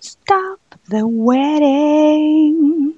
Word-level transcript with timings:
Stop 0.00 0.60
the 0.88 1.06
wedding. 1.06 2.94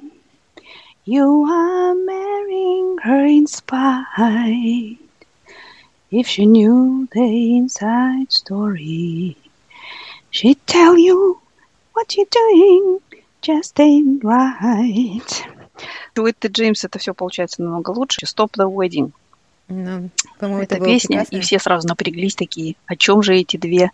You 1.04 1.44
are 1.50 1.94
marrying 1.96 2.98
her 3.02 3.26
in 3.26 3.48
spite. 3.48 4.98
If 6.12 6.28
she 6.28 6.46
knew 6.46 7.08
the 7.12 7.56
inside 7.56 8.30
story, 8.32 9.36
she'd 10.30 10.64
tell 10.68 10.96
you 10.96 11.40
what 11.92 12.16
you're 12.16 12.26
doing 12.30 13.00
just 13.40 13.80
ain't 13.80 14.22
right. 14.22 15.44
У 16.16 16.24
Этты 16.24 16.46
Джеймс 16.46 16.84
это 16.84 17.00
все 17.00 17.14
получается 17.14 17.62
намного 17.62 17.90
лучше. 17.90 18.26
Stop 18.26 18.52
the 18.52 18.68
wedding. 18.68 19.12
Ну, 19.72 20.10
по-моему, 20.38 20.62
это 20.62 20.76
это 20.76 20.84
песня, 20.84 21.18
прекрасно. 21.18 21.36
и 21.36 21.40
все 21.40 21.58
сразу 21.58 21.88
напряглись 21.88 22.34
такие, 22.34 22.76
о 22.86 22.96
чем 22.96 23.22
же 23.22 23.34
эти 23.34 23.56
две 23.56 23.90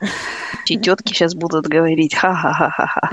тетки 0.64 1.12
сейчас 1.14 1.34
будут 1.34 1.66
говорить? 1.66 2.14
Ха-ха-ха-ха-ха. 2.14 3.10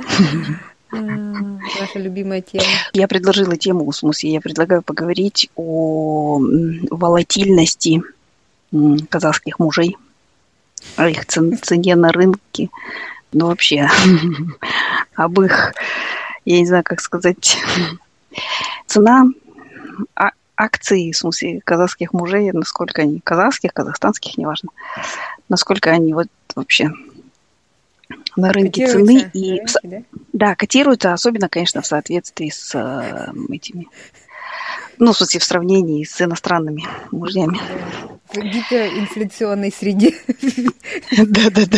А, 0.91 0.95
Наша 0.97 1.99
любимая 1.99 2.41
тема. 2.41 2.63
Я 2.93 3.07
предложила 3.07 3.55
тему, 3.57 3.89
в 3.89 3.95
смысле, 3.95 4.31
я 4.33 4.41
предлагаю 4.41 4.81
поговорить 4.81 5.49
о 5.55 6.39
волатильности 6.89 8.01
казахских 9.09 9.59
мужей, 9.59 9.97
о 10.95 11.07
их 11.09 11.25
цен- 11.25 11.57
цене 11.61 11.95
на 11.95 12.11
рынке, 12.11 12.69
ну 13.31 13.47
вообще, 13.47 13.87
об 15.15 15.39
их, 15.41 15.73
я 16.45 16.59
не 16.59 16.65
знаю, 16.65 16.83
как 16.83 17.01
сказать, 17.01 17.57
цена 18.87 19.25
а- 20.55 20.65
акций, 20.65 21.11
в 21.11 21.17
смысле, 21.17 21.61
казахских 21.63 22.13
мужей, 22.13 22.51
насколько 22.51 23.01
они, 23.03 23.19
казахских, 23.19 23.73
казахстанских, 23.73 24.37
неважно, 24.37 24.69
насколько 25.49 25.91
они 25.91 26.13
вот 26.13 26.27
вообще 26.55 26.89
на 28.35 28.51
рынке 28.51 28.87
цены 28.87 29.29
и 29.33 29.51
на 29.51 29.57
рынке, 29.57 29.79
да? 29.83 30.01
да, 30.33 30.55
котируется, 30.55 31.13
особенно, 31.13 31.49
конечно, 31.49 31.81
в 31.81 31.87
соответствии 31.87 32.49
с 32.49 32.75
э, 32.75 33.31
этими, 33.49 33.87
ну, 34.99 35.13
в 35.13 35.17
смысле, 35.17 35.39
в 35.39 35.43
сравнении 35.43 36.03
с 36.03 36.21
иностранными 36.21 36.83
мужьями. 37.11 37.59
В 38.33 38.37
гиперинфляционной 38.37 39.71
среде, 39.71 40.15
Да-да-да. 41.11 41.77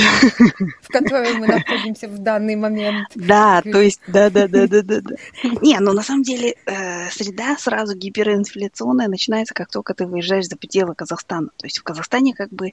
в 0.81 0.87
которой 0.87 1.33
мы 1.33 1.47
находимся 1.47 2.07
в 2.07 2.17
данный 2.19 2.55
момент. 2.55 3.07
Да, 3.15 3.61
то 3.61 3.81
есть, 3.81 4.01
да-да-да-да-да. 4.07 5.15
Не, 5.61 5.79
ну, 5.79 5.93
на 5.93 6.03
самом 6.03 6.23
деле, 6.23 6.55
э, 6.65 7.09
среда 7.11 7.57
сразу 7.57 7.95
гиперинфляционная 7.95 9.07
начинается, 9.07 9.53
как 9.53 9.69
только 9.69 9.93
ты 9.93 10.05
выезжаешь 10.05 10.47
за 10.47 10.55
пределы 10.55 10.95
Казахстана. 10.95 11.49
То 11.57 11.65
есть 11.65 11.79
в 11.79 11.83
Казахстане 11.83 12.33
как 12.33 12.49
бы 12.49 12.71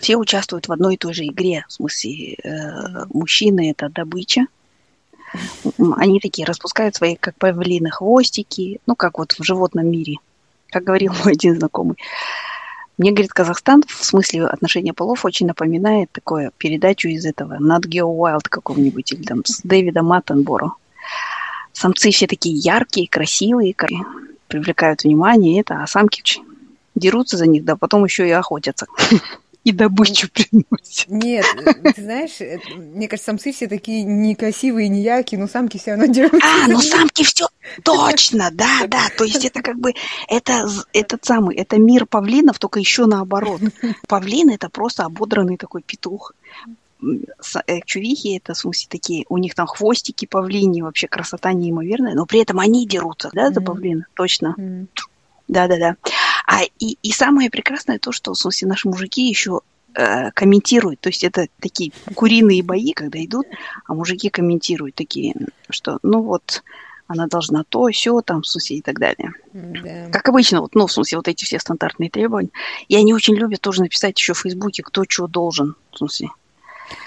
все 0.00 0.16
участвуют 0.16 0.68
в 0.68 0.72
одной 0.72 0.94
и 0.94 0.98
той 0.98 1.14
же 1.14 1.24
игре. 1.24 1.64
В 1.68 1.72
смысле, 1.72 2.34
э, 2.34 3.04
мужчины– 3.12 3.70
это 3.72 3.88
добыча, 3.88 4.46
Они 5.96 6.20
такие 6.20 6.46
распускают 6.46 6.94
свои, 6.94 7.16
как 7.16 7.34
павлины, 7.36 7.90
хвостики, 7.90 8.80
ну, 8.86 8.94
как 8.96 9.18
вот 9.18 9.32
в 9.32 9.42
животном 9.42 9.88
мире. 9.88 10.16
Как 10.70 10.84
говорил 10.84 11.12
мой 11.24 11.32
один 11.32 11.56
знакомый. 11.56 11.96
Мне, 12.98 13.12
говорит, 13.12 13.32
Казахстан 13.32 13.82
в 13.86 14.04
смысле 14.04 14.46
отношения 14.46 14.92
полов 14.92 15.24
очень 15.24 15.46
напоминает 15.46 16.10
такое 16.12 16.52
передачу 16.58 17.08
из 17.08 17.24
этого 17.24 17.54
Nat 17.54 17.86
Geo 17.86 18.14
Wild 18.14 18.48
какого-нибудь 18.48 19.12
или 19.12 19.22
там 19.22 19.42
с 19.44 19.62
Дэвидом 19.62 20.12
Аттенборо. 20.12 20.72
Самцы 21.72 22.10
все 22.10 22.26
такие 22.26 22.56
яркие, 22.56 23.08
красивые, 23.08 23.72
ка- 23.72 23.88
привлекают 24.48 25.04
внимание, 25.04 25.60
это, 25.60 25.82
а 25.82 25.86
самки 25.86 26.22
дерутся 26.94 27.38
за 27.38 27.46
них, 27.46 27.64
да 27.64 27.76
потом 27.76 28.04
еще 28.04 28.28
и 28.28 28.32
охотятся. 28.32 28.86
И 29.62 29.72
добычу 29.72 30.28
приносят. 30.30 31.08
Нет, 31.08 31.44
ты 31.94 32.02
знаешь, 32.02 32.40
э, 32.40 32.58
мне 32.76 33.08
кажется, 33.08 33.30
самцы 33.30 33.52
все 33.52 33.68
такие 33.68 34.04
некрасивые, 34.04 34.88
не 34.88 35.02
яркие, 35.02 35.38
но 35.38 35.48
самки 35.48 35.76
все 35.76 35.92
равно 35.92 36.06
дерутся. 36.06 36.38
А, 36.64 36.66
ну 36.66 36.80
самки 36.80 37.24
все 37.24 37.46
точно, 37.82 38.50
да, 38.52 38.86
да. 38.88 39.08
То 39.18 39.24
есть 39.24 39.44
это 39.44 39.60
как 39.60 39.78
бы 39.78 39.92
это 40.28 40.66
этот 40.94 41.24
самый, 41.24 41.56
это 41.56 41.78
мир 41.78 42.06
павлинов, 42.06 42.58
только 42.58 42.80
еще 42.80 43.04
наоборот. 43.04 43.60
Павлин 44.08 44.48
это 44.48 44.70
просто 44.70 45.04
ободранный 45.04 45.58
такой 45.58 45.82
петух. 45.82 46.32
Э, 47.02 47.80
Чувихи 47.84 48.36
это 48.36 48.54
в 48.54 48.58
смысле 48.58 48.86
такие, 48.90 49.26
у 49.28 49.38
них 49.38 49.54
там 49.54 49.66
хвостики 49.66 50.26
павлини, 50.26 50.82
вообще 50.82 51.06
красота 51.06 51.52
неимоверная, 51.52 52.14
но 52.14 52.26
при 52.26 52.40
этом 52.40 52.58
они 52.60 52.86
дерутся, 52.86 53.30
да, 53.32 53.50
за 53.50 53.60
павлина, 53.60 54.06
точно. 54.14 54.56
Да, 55.50 55.66
да, 55.66 55.78
да. 55.78 55.96
А 56.46 56.62
и, 56.78 56.96
и 57.02 57.10
самое 57.10 57.50
прекрасное 57.50 57.98
то, 57.98 58.12
что, 58.12 58.32
в 58.32 58.38
смысле, 58.38 58.68
наши 58.68 58.88
мужики 58.88 59.28
еще 59.28 59.62
э, 59.94 60.30
комментируют. 60.30 61.00
То 61.00 61.08
есть 61.08 61.24
это 61.24 61.48
такие 61.58 61.92
куриные 62.14 62.62
бои, 62.62 62.92
когда 62.92 63.22
идут, 63.24 63.46
а 63.84 63.94
мужики 63.94 64.30
комментируют 64.30 64.94
такие, 64.94 65.34
что 65.68 65.98
ну 66.04 66.22
вот 66.22 66.62
она 67.08 67.26
должна 67.26 67.64
то, 67.68 67.88
все, 67.88 68.20
там, 68.20 68.42
в 68.42 68.46
смысле, 68.46 68.76
и 68.76 68.82
так 68.82 69.00
далее. 69.00 69.32
Да. 69.52 70.10
Как 70.12 70.28
обычно, 70.28 70.60
вот, 70.60 70.76
ну, 70.76 70.86
в 70.86 70.92
смысле, 70.92 71.18
вот 71.18 71.26
эти 71.26 71.44
все 71.44 71.58
стандартные 71.58 72.08
требования. 72.08 72.50
И 72.86 72.94
они 72.94 73.12
очень 73.12 73.34
любят 73.34 73.60
тоже 73.60 73.82
написать 73.82 74.16
еще 74.16 74.32
в 74.32 74.38
Фейсбуке, 74.38 74.84
кто 74.84 75.02
что 75.08 75.26
должен, 75.26 75.74
в 75.90 75.98
смысле. 75.98 76.28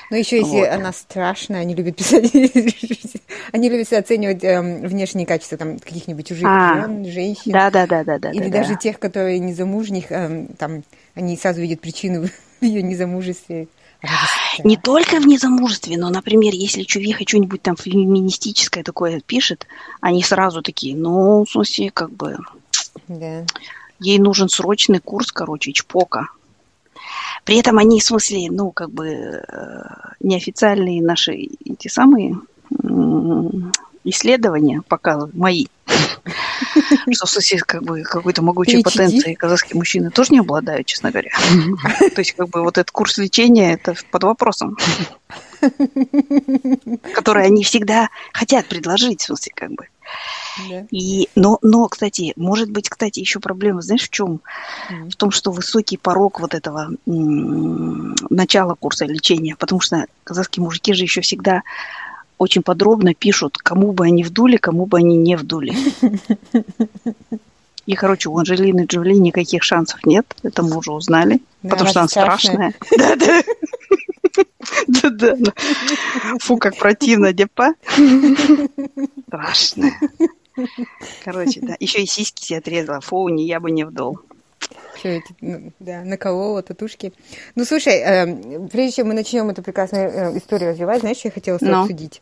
Но 0.10 0.18
еще 0.18 0.38
если 0.38 0.58
Вот. 0.58 0.70
она 0.70 0.94
страшная, 0.94 1.62
они 1.62 1.76
любят 1.76 1.96
писать, 1.96 2.32
они 3.52 3.70
любят 3.70 3.92
оценивать 3.92 4.44
эм, 4.44 4.82
внешние 4.82 5.26
качества 5.26 5.58
там 5.58 5.80
каких-нибудь 5.80 6.28
чужих 6.28 6.48
А, 6.48 6.76
жен, 6.76 7.06
женщин. 7.06 7.52
Да, 7.52 7.70
да, 7.72 7.88
да, 7.88 8.04
да, 8.04 8.20
да. 8.20 8.32
Или 8.32 8.50
да, 8.50 8.60
даже 8.60 8.74
да. 8.74 8.80
тех, 8.80 9.00
которые 9.00 9.40
незамужних, 9.40 10.12
эм, 10.12 10.48
там, 10.58 10.84
они 11.16 11.38
сразу 11.38 11.62
видят 11.62 11.82
причину 11.82 12.28
в 12.62 12.64
ее 12.64 12.82
незамужестве. 12.82 13.68
Не 14.66 14.76
только 14.76 15.20
в 15.22 15.26
незамужестве, 15.26 15.98
но, 15.98 16.10
например, 16.10 16.54
если 16.54 16.84
чувиха 16.84 17.24
что-нибудь 17.26 17.62
там 17.62 17.78
феминистическое 17.78 18.84
такое 18.84 19.22
пишет, 19.22 19.66
они 20.02 20.22
сразу 20.24 20.62
такие, 20.62 20.96
ну, 20.96 21.46
в 21.46 21.50
смысле, 21.50 21.90
как 21.90 22.12
бы, 22.12 22.38
Да. 23.08 23.46
ей 24.00 24.20
нужен 24.20 24.50
срочный 24.50 25.00
курс, 25.00 25.32
короче, 25.32 25.72
чпока. 25.72 26.28
При 27.46 27.58
этом 27.58 27.78
они, 27.78 28.00
в 28.00 28.04
смысле, 28.04 28.50
ну, 28.52 28.72
как 28.72 28.92
бы, 28.92 29.08
э, 29.08 29.84
неофициальные 30.20 31.02
наши 31.02 31.34
эти 31.66 31.88
самые 31.88 32.38
исследования 34.04 34.82
показывают, 34.88 35.36
мои, 35.36 35.68
что 37.14 37.26
в 37.26 37.30
смысле, 37.30 37.60
как 37.60 37.84
бы, 37.84 38.04
какой-то 38.04 38.42
могучей 38.42 38.80
PhD. 38.80 38.84
потенции 38.84 39.34
казахские 39.34 39.78
мужчины 39.78 40.10
тоже 40.12 40.34
не 40.34 40.40
обладают, 40.40 40.88
честно 40.88 41.12
говоря. 41.12 41.32
То 42.16 42.20
есть, 42.20 42.34
как 42.34 42.50
бы, 42.50 42.62
вот 42.64 42.78
этот 42.78 42.92
курс 42.92 43.18
лечения, 43.18 43.74
это 43.74 43.96
под 44.12 44.24
вопросом. 44.24 44.78
Который 47.14 47.46
они 47.46 47.64
всегда 47.64 48.10
хотят 48.34 48.68
предложить, 48.68 49.22
в 49.22 49.26
смысле, 49.26 49.52
как 49.56 49.72
бы. 49.72 49.88
Да. 50.70 50.86
И, 50.92 51.30
но, 51.36 51.58
но, 51.62 51.88
кстати, 51.88 52.34
может 52.36 52.70
быть, 52.70 52.90
кстати, 52.90 53.20
еще 53.20 53.40
проблема, 53.40 53.82
знаешь, 53.82 54.04
в 54.04 54.10
чем? 54.10 54.42
Мгм. 54.90 55.10
В 55.10 55.16
том, 55.16 55.32
что 55.32 55.52
высокий 55.52 55.98
порог 55.98 56.40
вот 56.40 56.54
этого 56.54 56.90
м, 57.08 58.16
начала 58.30 58.76
курса 58.76 59.06
лечения, 59.06 59.56
потому 59.58 59.82
что 59.82 60.06
казахские 60.24 60.64
мужики 60.64 60.94
же 60.94 61.04
еще 61.04 61.22
всегда 61.22 61.64
очень 62.38 62.62
подробно 62.64 63.14
пишут, 63.14 63.58
кому 63.58 63.92
бы 63.94 64.06
они 64.06 64.24
вдули, 64.24 64.58
кому 64.58 64.86
бы 64.86 64.98
они 64.98 65.16
не 65.18 65.36
вдули. 65.36 65.74
И, 67.86 67.96
короче, 67.96 68.30
у 68.30 68.38
Анжелины 68.38 68.86
Джоли 68.86 69.14
никаких 69.14 69.62
шансов 69.64 70.00
нет, 70.06 70.26
это 70.42 70.64
мы 70.64 70.78
уже 70.78 70.94
узнали, 70.94 71.42
Да, 71.64 71.72
потому 71.72 71.90
что 71.90 72.00
она 72.00 72.08
страшная. 72.08 72.74
страшная. 72.86 73.18
Да-да. 73.18 73.44
Да-да. 74.88 75.36
Фу, 76.40 76.56
как 76.58 76.78
противно, 76.78 77.34
депа. 77.34 77.74
Страшная. 79.28 80.00
Короче, 81.24 81.60
да. 81.62 81.76
Еще 81.80 82.02
и 82.04 82.06
сиськи 82.06 82.44
себе 82.44 82.60
отрезала. 82.60 83.02
Фу, 83.02 83.28
не 83.30 83.46
я 83.46 83.60
бы 83.60 83.72
не 83.72 83.84
вдол. 83.86 84.20
Всё 84.96 85.10
это, 85.10 85.28
ну, 85.42 85.72
да, 85.80 86.02
наколола 86.04 86.62
татушки. 86.62 87.12
Ну, 87.56 87.66
слушай, 87.66 87.96
эм, 87.96 88.70
прежде 88.70 88.98
чем 88.98 89.08
мы 89.08 89.14
начнем 89.14 89.50
эту 89.50 89.62
прекрасную 89.64 90.10
э, 90.10 90.38
историю 90.38 90.70
развивать, 90.72 91.02
знаешь, 91.02 91.18
что 91.18 91.28
я 91.28 91.32
хотела 91.34 91.58
с 91.58 91.60
тобой 91.60 91.76
Ну. 91.76 91.82
обсудить? 91.82 92.22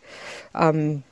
Ам, 0.53 1.03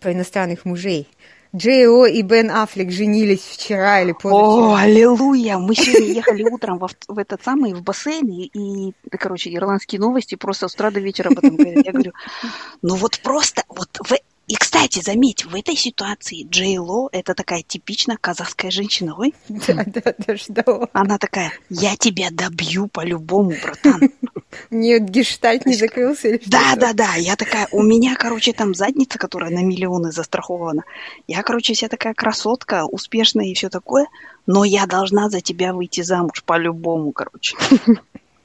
про 0.00 0.12
иностранных 0.12 0.64
мужей. 0.64 1.08
Джей 1.54 1.88
О 1.88 2.06
и 2.06 2.22
Бен 2.22 2.50
Аффлек 2.50 2.90
женились 2.90 3.40
вчера 3.40 4.00
или 4.02 4.12
О, 4.12 4.14
позавчера. 4.14 4.78
аллилуйя! 4.82 5.58
Мы 5.58 5.74
сегодня 5.74 6.12
ехали 6.12 6.42
утром 6.42 6.78
в, 6.78 6.88
в 7.08 7.18
этот 7.18 7.42
самый, 7.42 7.72
в 7.72 7.82
бассейн, 7.82 8.26
и, 8.28 8.50
и, 8.52 8.92
короче, 9.10 9.52
ирландские 9.54 10.00
новости 10.00 10.34
просто 10.34 10.68
с 10.68 10.74
утра 10.74 10.90
до 10.90 11.00
вечера 11.00 11.28
об 11.30 11.38
этом 11.38 11.56
говорят. 11.56 11.84
Я 11.86 11.92
говорю, 11.92 12.12
ну 12.82 12.96
вот 12.96 13.20
просто, 13.20 13.62
вот 13.68 13.88
в... 14.02 14.12
И, 14.46 14.54
кстати, 14.54 15.00
заметь, 15.02 15.44
в 15.44 15.56
этой 15.56 15.74
ситуации 15.74 16.46
Джей 16.48 16.78
Ло– 16.78 17.08
это 17.12 17.34
такая 17.34 17.62
типично 17.62 18.16
казахская 18.16 18.70
женщина. 18.70 19.16
Ой, 19.18 19.34
Да, 19.48 19.84
да, 19.86 20.14
да, 20.18 20.36
что? 20.36 20.88
она 20.92 21.18
такая, 21.18 21.52
я 21.68 21.96
тебя 21.96 22.28
добью 22.30 22.86
по-любому, 22.86 23.54
братан. 23.60 24.10
Нет, 24.70 25.10
гештальт 25.10 25.66
не 25.66 25.74
закрылся 25.74 26.28
или? 26.28 26.40
Да, 26.46 26.76
да, 26.76 26.92
да. 26.92 27.14
Я 27.16 27.34
такая, 27.34 27.66
у 27.72 27.82
меня, 27.82 28.14
короче, 28.14 28.52
там 28.52 28.74
задница, 28.74 29.18
которая 29.18 29.50
на 29.50 29.64
миллионы 29.64 30.12
застрахована. 30.12 30.84
Я, 31.26 31.42
короче, 31.42 31.74
вся 31.74 31.88
такая 31.88 32.14
красотка, 32.14 32.84
успешная 32.86 33.46
и 33.46 33.54
все 33.54 33.68
такое, 33.68 34.06
но 34.46 34.64
я 34.64 34.86
должна 34.86 35.28
за 35.28 35.40
тебя 35.40 35.72
выйти 35.72 36.02
замуж 36.02 36.44
по-любому, 36.44 37.12
короче. 37.12 37.56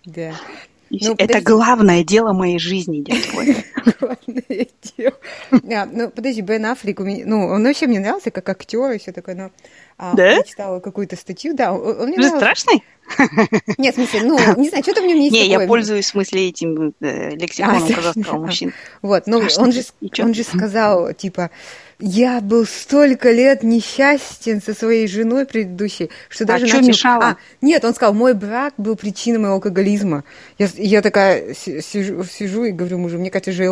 Да. 0.04 0.33
Ну, 0.91 1.13
это 1.13 1.27
подожди. 1.27 1.45
главное 1.45 2.03
дело 2.03 2.33
моей 2.33 2.59
жизни, 2.59 3.01
дядя 3.01 3.21
Главное 3.99 4.67
дело. 4.97 5.13
А, 5.51 5.85
ну, 5.85 6.09
подожди, 6.09 6.41
Бен 6.41 6.65
Аффлек, 6.65 6.99
ну, 6.99 7.47
он 7.47 7.63
вообще 7.63 7.88
мне 7.88 7.99
нравился 7.99 8.31
как 8.31 8.49
актер 8.49 8.91
и 8.91 8.97
все 8.97 9.11
такое, 9.11 9.35
но 9.35 9.51
а, 9.97 10.13
да? 10.15 10.33
я 10.33 10.43
читала 10.43 10.79
какую-то 10.79 11.15
статью, 11.15 11.53
да, 11.53 11.73
он 11.73 12.07
мне 12.07 12.17
нравился. 12.17 12.38
страшный? 12.38 12.83
Нет, 13.77 13.95
в 13.95 13.97
смысле, 13.97 14.23
ну, 14.23 14.38
не 14.57 14.69
знаю, 14.69 14.83
что-то 14.83 15.01
в 15.01 15.05
нем 15.05 15.17
есть 15.17 15.31
Не, 15.31 15.47
я 15.47 15.67
пользуюсь, 15.67 16.05
в 16.05 16.09
смысле, 16.09 16.49
этим 16.49 16.94
э, 17.01 17.31
лексиконом 17.31 17.83
а, 17.83 17.94
казахского 17.94 18.39
мужчин. 18.39 18.73
Вот, 19.01 19.27
ну, 19.27 19.41
он 19.57 19.71
же, 19.71 19.81
он 20.19 20.33
же 20.33 20.44
сказал, 20.44 21.13
типа, 21.13 21.51
я 22.01 22.42
был 22.42 22.65
столько 22.65 23.31
лет 23.31 23.63
несчастен 23.63 24.62
со 24.62 24.74
своей 24.74 25.07
женой 25.07 25.45
предыдущей, 25.45 26.09
что 26.30 26.44
а 26.44 26.48
даже 26.48 26.65
а 26.65 26.68
начал... 26.68 26.80
что 26.80 26.88
мешало? 26.88 27.25
А, 27.25 27.38
нет, 27.62 27.86
он 27.86 27.94
сказал, 27.94 28.13
мой 28.13 28.33
брак 28.33 28.74
был 28.77 28.95
причиной 28.95 29.38
моего 29.38 29.56
алкоголизма. 29.56 30.24
Я, 30.57 30.68
я 30.75 31.01
такая 31.01 31.53
сижу, 31.53 32.24
сижу 32.24 32.65
и 32.65 32.71
говорю 32.71 32.98
мужу, 32.98 33.18
мне 33.19 33.30
кажется, 33.30 33.51
Джей 33.51 33.69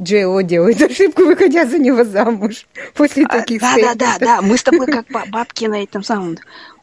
Джей 0.00 0.44
делает 0.44 0.82
ошибку, 0.82 1.22
выходя 1.24 1.66
за 1.66 1.78
него 1.78 2.04
замуж 2.04 2.66
после 2.94 3.24
а, 3.24 3.28
таких 3.28 3.60
Да, 3.60 3.74
да, 3.76 3.94
да, 3.94 4.18
да, 4.18 4.42
мы 4.42 4.58
с 4.58 4.62
тобой 4.62 4.86
как 4.86 5.06
бабки 5.30 5.64
на 5.64 5.82
этом 5.82 6.02
самом 6.02 6.36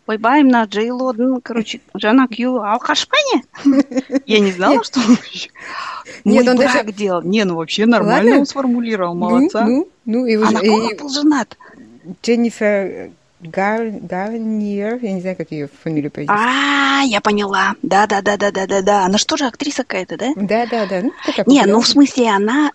ойбай 0.09 0.43
мына 0.43 0.65
джейло 0.65 1.13
ну 1.17 1.39
короче 1.43 1.79
жана 1.93 2.25
күйеуі 2.31 2.65
алкашпа 2.73 3.17
я 4.25 4.39
не 4.39 4.51
знала 4.51 4.83
что 4.83 4.99
мой 4.99 5.17
Нет, 6.25 6.57
брак 6.57 6.93
делал 6.95 7.21
не 7.21 7.45
ну 7.45 7.55
вообще 7.55 7.85
нормально 7.85 8.39
он 8.39 8.45
сформулировал 8.45 9.13
ну, 9.13 9.19
молодца 9.19 9.65
ну, 9.65 9.87
ну, 10.05 10.25
и 10.25 10.35
а 10.35 10.51
на 10.51 10.59
ком 10.59 10.85
он 10.85 10.97
был 10.97 11.09
женат 11.09 11.57
Дженнифер 12.23 13.11
Гар... 13.41 13.89
Гарниер, 13.91 14.99
я 15.01 15.13
не 15.13 15.21
знаю, 15.21 15.37
как 15.37 15.51
ее 15.51 15.69
фамилию 15.83 16.11
произнести. 16.11 16.37
А, 16.37 17.03
я 17.03 17.21
поняла. 17.21 17.75
Да, 17.81 18.05
да, 18.05 18.21
да, 18.21 18.35
да, 18.35 18.51
да, 18.51 18.67
да, 18.67 18.81
да. 18.81 19.05
Она 19.05 19.17
что 19.17 19.37
же 19.37 19.45
актриса 19.45 19.83
какая-то, 19.83 20.17
да? 20.17 20.33
Да, 20.35 20.65
да, 20.65 20.85
да. 20.85 21.01
Ну, 21.01 21.13
не, 21.45 21.65
ну 21.65 21.79
в 21.79 21.87
смысле 21.87 22.31
она, 22.31 22.71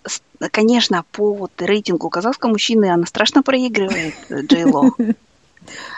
конечно, 0.50 1.04
по 1.12 1.34
вот 1.34 1.52
рейтингу 1.58 2.08
казахского 2.08 2.50
мужчины 2.50 2.90
она 2.90 3.04
страшно 3.04 3.42
проигрывает 3.42 4.14
э, 4.30 4.40
Джейло. 4.40 4.92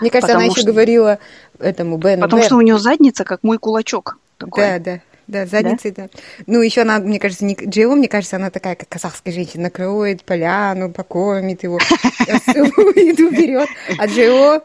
Мне 0.01 0.11
кажется, 0.11 0.37
она 0.37 0.45
еще 0.45 0.63
говорила 0.63 1.19
этому 1.59 1.97
Бену. 1.99 2.23
Потому 2.23 2.43
что 2.43 2.57
у 2.57 2.61
нее 2.61 2.79
задница, 2.79 3.25
как 3.25 3.43
мой 3.43 3.59
кулачок. 3.59 4.19
Да, 4.39 4.79
да. 4.79 5.01
Да, 5.27 5.45
задницей, 5.45 5.91
да? 5.91 6.05
да. 6.05 6.21
Ну, 6.47 6.63
еще 6.63 6.83
она, 6.83 7.01
мне 7.01 7.19
кажется, 7.19 7.45
не... 7.45 7.55
Джео, 7.55 7.97
мне 7.97 8.07
кажется, 8.07 8.37
она 8.37 8.51
такая, 8.51 8.77
как 8.77 8.89
казахская 8.89 9.35
женщина, 9.35 9.65
накроет 9.65 10.23
поляну, 10.23 10.93
покормит 10.93 11.65
его, 11.65 11.81
еду 12.29 13.31
берет. 13.31 13.69
А 13.99 14.07
Джео, 14.07 14.63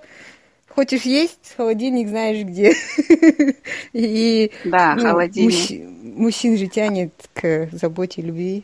хочешь 0.69 1.01
есть, 1.01 1.56
холодильник 1.57 2.09
знаешь 2.09 2.45
где. 2.45 2.75
И, 3.94 4.51
да, 4.65 4.94
ну, 4.95 5.01
холодильник. 5.01 5.89
Мужчин 6.04 6.57
же 6.57 6.68
тянет 6.68 7.13
к 7.33 7.69
заботе, 7.71 8.21
любви. 8.21 8.63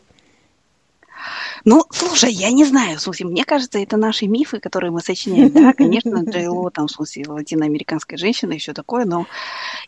Ну, 1.65 1.83
слушай, 1.91 2.31
я 2.31 2.51
не 2.51 2.65
знаю, 2.65 2.97
в 2.97 3.01
смысле, 3.01 3.27
мне 3.27 3.43
кажется, 3.43 3.79
это 3.79 3.97
наши 3.97 4.27
мифы, 4.27 4.59
которые 4.59 4.91
мы 4.91 5.01
сочиняем. 5.01 5.51
Да, 5.51 5.73
конечно, 5.73 6.23
Джейло, 6.29 6.71
там, 6.71 6.87
в 6.87 6.91
смысле, 6.91 7.25
латиноамериканская 7.27 8.17
женщина 8.17 8.53
и 8.53 8.57
все 8.57 8.73
такое, 8.73 9.05
но 9.05 9.27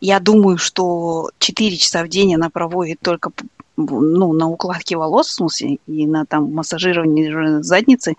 я 0.00 0.20
думаю, 0.20 0.58
что 0.58 1.30
4 1.38 1.76
часа 1.76 2.02
в 2.04 2.08
день 2.08 2.34
она 2.34 2.50
проводит 2.50 3.00
только 3.00 3.30
ну, 3.76 4.32
на 4.32 4.48
укладке 4.48 4.96
волос, 4.96 5.28
в 5.28 5.34
смысле, 5.34 5.78
и 5.86 6.06
на 6.06 6.26
там 6.26 6.52
массажировании 6.52 7.62
задницы. 7.62 8.14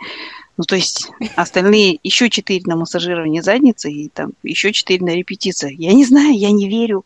Ну, 0.57 0.63
то 0.63 0.75
есть 0.75 1.09
остальные 1.35 1.99
еще 2.03 2.29
четыре 2.29 2.63
на 2.65 2.75
массажирование 2.75 3.41
задницы 3.41 3.91
и 3.91 4.09
там 4.09 4.31
еще 4.43 4.73
четыре 4.73 5.05
на 5.05 5.15
репетиции. 5.15 5.75
Я 5.77 5.93
не 5.93 6.05
знаю, 6.05 6.37
я 6.37 6.51
не 6.51 6.69
верю 6.69 7.05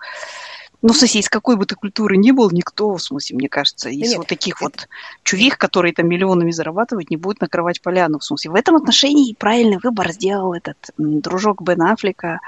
ну, 0.85 0.93
в 0.93 0.97
смысле, 0.97 1.21
из 1.21 1.29
какой 1.29 1.55
бы 1.55 1.65
ты 1.65 1.73
культуры 1.73 2.15
ни 2.15 2.29
был, 2.29 2.51
никто, 2.51 2.95
в 2.95 3.01
смысле, 3.01 3.37
мне 3.37 3.49
кажется, 3.49 3.89
из 3.89 4.09
Нет, 4.09 4.17
вот 4.17 4.27
таких 4.27 4.57
это... 4.57 4.65
вот 4.65 4.87
чувих, 5.23 5.57
которые 5.57 5.95
там 5.95 6.07
миллионами 6.07 6.51
зарабатывают, 6.51 7.09
не 7.09 7.17
будет 7.17 7.41
накрывать 7.41 7.81
поляну. 7.81 8.19
В 8.19 8.23
смысле, 8.23 8.51
в 8.51 8.55
этом 8.55 8.75
отношении 8.75 9.33
правильный 9.33 9.79
выбор 9.81 10.11
сделал 10.11 10.53
этот 10.53 10.77
дружок 10.95 11.63
Бен 11.63 11.81
Аффлека, 11.81 12.39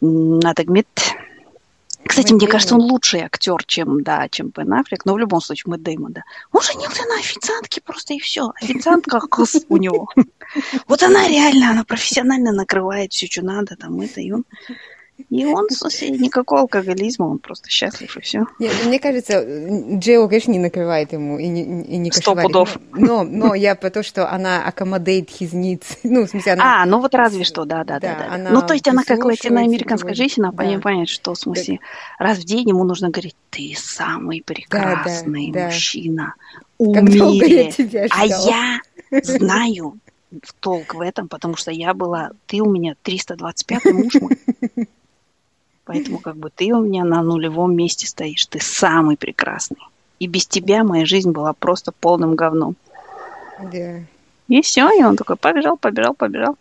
Натагмит. 0.00 0.88
Кстати, 2.04 2.32
Мэтт 2.32 2.42
мне 2.42 2.50
кажется, 2.50 2.74
он 2.74 2.80
лучший 2.80 3.20
актер, 3.20 3.62
чем, 3.64 4.02
да, 4.02 4.28
чем 4.28 4.48
Бен 4.48 4.72
Аффлек, 4.72 5.04
но 5.04 5.14
в 5.14 5.18
любом 5.18 5.40
случае 5.40 5.70
Мэтт 5.70 5.84
Дэймон, 5.84 6.14
да. 6.14 6.22
Он 6.50 6.62
женился 6.62 7.04
на 7.04 7.20
официантке 7.20 7.80
просто 7.80 8.14
и 8.14 8.18
все. 8.18 8.50
Официантка 8.60 9.20
кос 9.30 9.54
у 9.68 9.76
него. 9.76 10.08
Вот 10.88 11.00
она 11.04 11.28
реально, 11.28 11.70
она 11.70 11.84
профессионально 11.84 12.50
накрывает 12.50 13.12
все, 13.12 13.28
что 13.28 13.42
надо, 13.42 13.76
там 13.76 14.00
это, 14.00 14.20
и 14.20 14.32
он 14.32 14.44
и 15.30 15.44
он, 15.44 15.68
в 15.68 15.72
смысле, 15.72 16.10
никакого 16.10 16.62
алкоголизма, 16.62 17.24
он 17.24 17.38
просто 17.38 17.68
счастлив, 17.70 18.16
и 18.16 18.20
все. 18.20 18.46
Нет, 18.58 18.72
мне 18.86 18.98
кажется, 18.98 19.42
Джео, 19.98 20.28
конечно, 20.28 20.52
не 20.52 20.58
накрывает 20.58 21.12
ему 21.12 21.38
и 21.38 21.48
не, 21.48 21.84
и 21.84 21.96
не 21.96 22.10
Сто 22.10 22.34
пудов. 22.34 22.78
Но, 22.92 23.22
но 23.24 23.54
я 23.54 23.74
про 23.74 23.90
то, 23.90 24.02
что 24.02 24.30
она 24.30 24.62
accommodate 24.68 25.28
his 25.40 25.52
needs. 25.52 25.98
Ну, 26.12 26.26
в 26.26 26.30
смысле, 26.30 26.52
она... 26.52 26.82
А, 26.82 26.86
ну 26.86 27.00
вот 27.00 27.14
разве 27.14 27.44
что, 27.44 27.64
да, 27.64 27.84
да, 27.84 27.98
да. 27.98 28.16
да, 28.18 28.38
да. 28.38 28.50
Ну, 28.50 28.60
то 28.60 28.74
есть 28.74 28.86
она 28.86 29.02
как 29.02 29.24
латиноамериканская 29.24 30.14
женщина, 30.14 30.50
да. 30.50 30.56
понимает, 30.56 31.08
что, 31.08 31.34
в 31.34 31.38
смысле, 31.38 31.78
да. 32.18 32.26
раз 32.26 32.38
в 32.38 32.44
день 32.44 32.68
ему 32.68 32.84
нужно 32.84 33.10
говорить, 33.10 33.36
ты 33.50 33.74
самый 33.76 34.42
прекрасный 34.44 35.50
да, 35.52 35.60
да, 35.60 35.66
мужчина, 35.66 36.34
да. 36.78 37.00
умере. 37.00 37.72
А 38.10 38.26
я 38.26 38.80
знаю, 39.22 39.98
толк 40.60 40.94
в 40.94 41.00
этом, 41.00 41.28
потому 41.28 41.56
что 41.56 41.70
я 41.70 41.94
была, 41.94 42.30
ты 42.46 42.60
у 42.60 42.70
меня 42.70 42.94
325 43.02 43.84
муж 43.86 44.14
мой. 44.20 44.38
Поэтому 45.84 46.18
как 46.18 46.36
бы 46.36 46.50
ты 46.54 46.72
у 46.72 46.80
меня 46.80 47.04
на 47.04 47.22
нулевом 47.22 47.74
месте 47.74 48.06
стоишь. 48.06 48.46
Ты 48.46 48.60
самый 48.60 49.16
прекрасный. 49.16 49.78
И 50.20 50.26
без 50.26 50.46
тебя 50.46 50.84
моя 50.84 51.04
жизнь 51.04 51.32
была 51.32 51.52
просто 51.52 51.90
полным 51.92 52.36
говном. 52.36 52.76
Да. 53.72 54.00
И 54.48 54.60
все, 54.62 54.90
и 54.90 55.02
он 55.02 55.16
такой 55.16 55.36
побежал, 55.36 55.76
побежал, 55.76 56.14
побежал. 56.14 56.56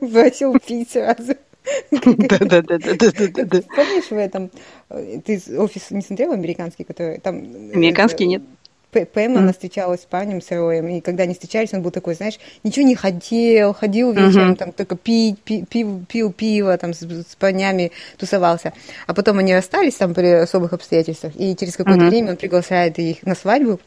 Бросил 0.00 0.58
пить 0.58 0.90
сразу. 0.90 1.34
Да, 1.90 2.38
да, 2.38 2.62
да, 2.62 2.78
да, 2.78 2.94
да, 2.96 3.44
да. 3.44 3.62
Помнишь 3.74 4.10
в 4.10 4.12
этом, 4.12 4.50
э, 4.90 5.20
ты 5.24 5.40
офис 5.56 5.90
не 5.90 6.02
смотрел 6.02 6.32
американский, 6.32 6.84
который 6.84 7.18
там... 7.18 7.36
Американский 7.36 8.26
нет. 8.26 8.42
Пэм, 8.92 9.38
она 9.38 9.52
встречалась 9.52 10.02
с 10.02 10.04
парнем, 10.04 10.42
с 10.42 10.50
Роем, 10.50 10.86
и 10.88 11.00
когда 11.00 11.22
они 11.22 11.32
встречались, 11.32 11.72
он 11.72 11.80
был 11.80 11.90
такой, 11.90 12.14
знаешь, 12.14 12.38
ничего 12.62 12.86
не 12.86 12.94
хотел, 12.94 13.72
ходил 13.72 14.12
вечером, 14.12 14.52
mm-hmm. 14.52 14.56
там 14.56 14.72
только 14.72 14.96
пить, 14.96 15.40
пи, 15.40 15.64
пил, 15.64 16.04
пил 16.06 16.32
пиво, 16.32 16.76
там 16.76 16.92
с, 16.92 17.00
с 17.00 17.34
парнями 17.36 17.90
тусовался. 18.18 18.74
А 19.06 19.14
потом 19.14 19.38
они 19.38 19.54
расстались 19.54 19.94
там 19.94 20.12
при 20.12 20.26
особых 20.26 20.74
обстоятельствах, 20.74 21.32
и 21.36 21.56
через 21.56 21.76
какое-то 21.76 22.04
mm-hmm. 22.04 22.08
время 22.10 22.30
он 22.32 22.36
приглашает 22.36 22.98
их 22.98 23.22
на 23.22 23.34
свадьбу, 23.34 23.80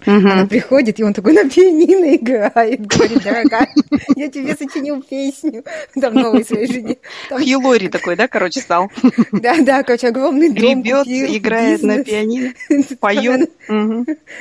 Угу. 0.00 0.28
Она 0.28 0.46
приходит, 0.46 1.00
и 1.00 1.04
он 1.04 1.14
такой 1.14 1.32
на 1.32 1.48
пианино 1.48 2.14
играет, 2.16 2.86
говорит, 2.86 3.22
дорогая, 3.22 3.72
я 4.16 4.28
тебе 4.28 4.54
сочинил 4.54 5.02
песню, 5.02 5.64
там 6.00 6.14
новой 6.14 6.44
своей 6.44 6.66
жене. 6.66 6.96
Там... 7.28 7.42
Хью 7.42 7.90
такой, 7.90 8.16
да, 8.16 8.28
короче, 8.28 8.60
стал. 8.60 8.90
Да, 9.32 9.56
да, 9.60 9.82
короче, 9.82 10.08
огромный 10.08 10.48
дом 10.48 10.82
Гребет, 10.82 11.06
играет 11.06 11.80
бизнес. 11.80 11.96
на 11.96 12.04
пианино, 12.04 12.52
поет. 13.00 13.50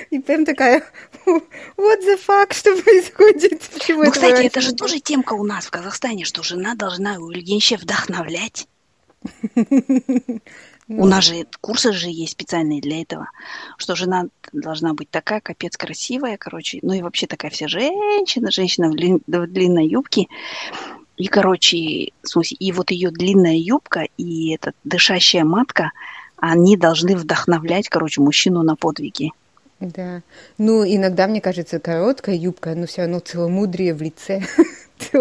И 0.09 0.19
прям 0.19 0.45
такая, 0.45 0.83
what 1.25 1.99
the 2.01 2.19
fuck, 2.27 2.53
что 2.53 2.75
происходит? 2.75 3.61
ну, 3.89 4.11
кстати, 4.11 4.45
это 4.45 4.61
же 4.61 4.73
тоже 4.73 4.99
темка 4.99 5.33
у 5.33 5.43
нас 5.43 5.65
в 5.65 5.71
Казахстане, 5.71 6.25
что 6.25 6.43
жена 6.43 6.75
должна 6.75 7.19
у 7.19 7.31
Ильинща 7.31 7.77
вдохновлять. 7.77 8.67
У 10.89 11.05
нас 11.05 11.25
же 11.25 11.45
курсы 11.61 11.93
же 11.93 12.09
есть 12.09 12.33
специальные 12.33 12.81
для 12.81 13.01
этого, 13.01 13.29
что 13.77 13.95
жена 13.95 14.25
должна 14.51 14.93
быть 14.93 15.09
такая 15.09 15.39
капец 15.39 15.77
красивая, 15.77 16.37
короче, 16.37 16.79
ну 16.81 16.93
и 16.93 17.01
вообще 17.01 17.25
такая 17.25 17.51
вся 17.51 17.67
женщина, 17.67 18.51
женщина 18.51 18.89
в, 18.89 18.95
длин, 18.95 19.21
в 19.25 19.47
длинной 19.47 19.87
юбке. 19.87 20.27
И, 21.15 21.27
короче, 21.27 22.09
в 22.21 22.27
смысле, 22.27 22.57
и 22.59 22.71
вот 22.71 22.91
ее 22.91 23.11
длинная 23.11 23.55
юбка 23.55 24.07
и 24.17 24.53
эта 24.53 24.73
дышащая 24.83 25.45
матка, 25.45 25.91
они 26.37 26.75
должны 26.75 27.15
вдохновлять, 27.15 27.87
короче, 27.87 28.19
мужчину 28.19 28.63
на 28.63 28.75
подвиги. 28.75 29.31
Да. 29.79 30.21
Ну, 30.57 30.85
иногда, 30.85 31.27
мне 31.27 31.39
кажется, 31.39 31.79
короткая 31.79 32.35
юбка, 32.35 32.75
но 32.75 32.87
все 32.87 33.03
равно 33.03 33.19
целомудрие 33.19 33.93
в 33.93 34.01
лице. 34.01 34.43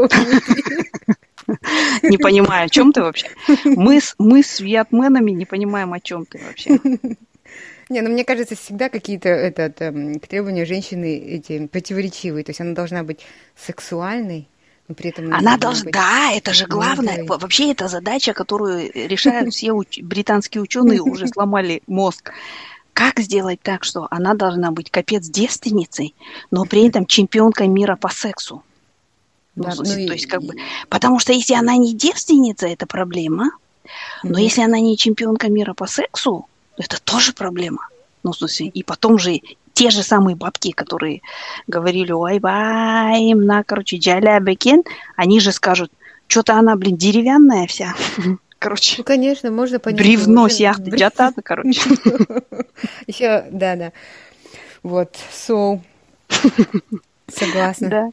Не 2.02 2.18
понимаю, 2.18 2.66
о 2.66 2.68
чем 2.68 2.92
ты 2.92 3.02
вообще. 3.02 3.28
Мы 3.64 4.00
с, 4.00 4.14
мы 4.18 4.42
с 4.42 4.60
вьетменами 4.60 5.30
не 5.30 5.46
понимаем, 5.46 5.92
о 5.92 6.00
чем 6.00 6.26
ты 6.26 6.38
вообще. 6.38 6.78
Не, 7.88 8.00
ну 8.00 8.10
мне 8.10 8.24
кажется, 8.24 8.56
всегда 8.56 8.88
какие-то 8.88 9.28
этот, 9.28 9.82
эм, 9.82 10.18
требования 10.18 10.64
женщины 10.64 11.18
эти 11.18 11.66
противоречивые. 11.66 12.44
То 12.44 12.50
есть 12.50 12.60
она 12.60 12.74
должна 12.74 13.02
быть 13.02 13.20
сексуальной, 13.54 14.48
но 14.88 14.94
при 14.94 15.10
этом... 15.10 15.32
Она 15.32 15.58
должна... 15.58 15.84
Быть... 15.84 15.92
Да, 15.92 16.32
это 16.32 16.54
же 16.54 16.66
главное. 16.66 17.18
Мудрой. 17.18 17.38
Вообще 17.38 17.72
это 17.72 17.88
задача, 17.88 18.32
которую 18.32 18.90
решают 18.94 19.52
все 19.52 19.72
уч... 19.72 20.00
британские 20.00 20.62
ученые, 20.62 21.02
уже 21.02 21.26
сломали 21.28 21.82
мозг. 21.86 22.32
Как 22.94 23.18
сделать 23.20 23.60
так, 23.62 23.84
что 23.84 24.06
она 24.10 24.34
должна 24.34 24.70
быть 24.70 24.90
капец 24.90 25.26
девственницей, 25.26 26.14
но 26.50 26.64
при 26.64 26.88
этом 26.88 27.06
чемпионкой 27.06 27.68
мира 27.68 27.96
по 27.96 28.08
сексу? 28.08 28.62
Ну, 29.54 29.64
да, 29.64 29.74
ну, 29.76 29.84
то 29.84 30.12
есть, 30.12 30.26
как 30.26 30.42
бы, 30.42 30.54
потому 30.88 31.18
что 31.18 31.32
если 31.32 31.54
она 31.54 31.76
не 31.76 31.94
девственница, 31.94 32.66
это 32.66 32.86
проблема. 32.86 33.50
Но 34.22 34.38
mm 34.38 34.42
если 34.42 34.62
она 34.62 34.80
не 34.80 34.96
чемпионка 34.96 35.48
мира 35.48 35.74
по 35.74 35.86
сексу, 35.86 36.46
Это 36.78 36.98
тоже 37.02 37.32
проблема. 37.32 37.88
Ну, 38.22 38.32
в 38.32 38.36
смысле, 38.36 38.68
и 38.68 38.82
потом 38.82 39.18
же 39.18 39.40
те 39.74 39.90
же 39.90 40.02
самые 40.02 40.36
бабки, 40.36 40.72
которые 40.72 41.20
говорили, 41.66 42.12
ой, 42.12 42.38
бай, 42.38 43.34
на, 43.34 43.62
короче, 43.62 43.98
джаля 43.98 44.40
бекен, 44.40 44.82
они 45.16 45.40
же 45.40 45.52
скажут, 45.52 45.90
что-то 46.26 46.54
она, 46.54 46.76
блин, 46.76 46.96
деревянная 46.96 47.66
вся. 47.66 47.94
Короче. 48.58 48.94
Ну, 48.98 49.04
конечно, 49.04 49.50
можно 49.50 49.80
понять. 49.80 49.98
Бревно 49.98 50.48
с 50.48 50.60
яхты 50.60 50.90
джатата, 50.90 51.42
короче. 51.42 51.80
Еще, 53.08 53.44
да, 53.50 53.74
да. 53.74 53.92
Вот, 54.84 55.16
so. 55.32 55.80
Согласна. 57.26 57.88
Да. 57.88 58.10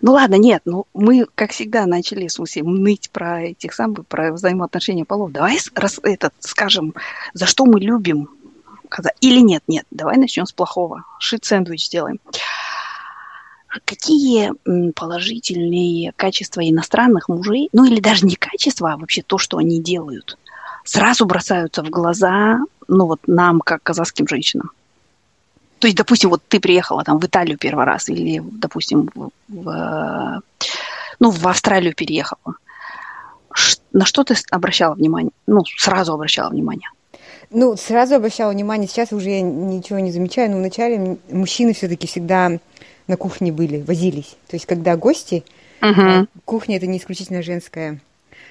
Ну 0.00 0.12
ладно, 0.12 0.36
нет, 0.36 0.62
ну 0.64 0.86
мы, 0.94 1.26
как 1.34 1.52
всегда, 1.52 1.86
начали, 1.86 2.28
в 2.28 2.32
смысле, 2.32 2.62
ныть 2.62 3.10
про 3.10 3.42
этих 3.42 3.72
самых, 3.74 4.06
про 4.06 4.32
взаимоотношения 4.32 5.04
полов. 5.04 5.32
Давай 5.32 5.58
раз, 5.74 6.00
этот, 6.02 6.34
скажем, 6.40 6.94
за 7.34 7.46
что 7.46 7.64
мы 7.64 7.80
любим 7.80 8.28
или 9.20 9.40
нет, 9.40 9.62
нет, 9.66 9.84
давай 9.90 10.16
начнем 10.16 10.46
с 10.46 10.52
плохого. 10.52 11.04
Шит 11.18 11.44
сэндвич 11.44 11.86
сделаем. 11.86 12.20
Какие 13.84 14.52
положительные 14.92 16.12
качества 16.16 16.66
иностранных 16.66 17.28
мужей, 17.28 17.68
ну 17.72 17.84
или 17.84 18.00
даже 18.00 18.24
не 18.24 18.34
качества, 18.34 18.92
а 18.92 18.96
вообще 18.96 19.22
то, 19.22 19.36
что 19.36 19.58
они 19.58 19.80
делают, 19.80 20.38
сразу 20.84 21.26
бросаются 21.26 21.82
в 21.82 21.90
глаза, 21.90 22.60
ну 22.88 23.06
вот 23.06 23.20
нам, 23.26 23.60
как 23.60 23.82
казахским 23.82 24.26
женщинам? 24.26 24.70
То 25.78 25.86
есть, 25.86 25.96
допустим, 25.96 26.30
вот 26.30 26.42
ты 26.48 26.60
приехала 26.60 27.04
там 27.04 27.18
в 27.18 27.24
Италию 27.24 27.58
первый 27.58 27.84
раз 27.84 28.08
или, 28.08 28.42
допустим, 28.44 29.10
в, 29.14 29.30
в, 29.48 30.42
ну, 31.20 31.30
в 31.30 31.46
Австралию 31.46 31.94
переехала. 31.94 32.56
На 33.92 34.04
что 34.04 34.24
ты 34.24 34.34
обращала 34.50 34.94
внимание? 34.94 35.32
Ну, 35.46 35.64
сразу 35.76 36.12
обращала 36.12 36.50
внимание. 36.50 36.90
Ну, 37.50 37.76
сразу 37.76 38.14
обращала 38.14 38.52
внимание, 38.52 38.88
сейчас 38.88 39.12
уже 39.12 39.30
я 39.30 39.40
ничего 39.40 39.98
не 40.00 40.12
замечаю, 40.12 40.50
но 40.50 40.58
вначале 40.58 41.16
мужчины 41.30 41.72
все-таки 41.72 42.06
всегда 42.06 42.58
на 43.06 43.16
кухне 43.16 43.52
были, 43.52 43.80
возились. 43.80 44.36
То 44.48 44.56
есть, 44.56 44.66
когда 44.66 44.96
гости, 44.96 45.44
uh-huh. 45.80 46.26
кухня 46.44 46.76
это 46.76 46.86
не 46.86 46.98
исключительно 46.98 47.42
женская 47.42 48.00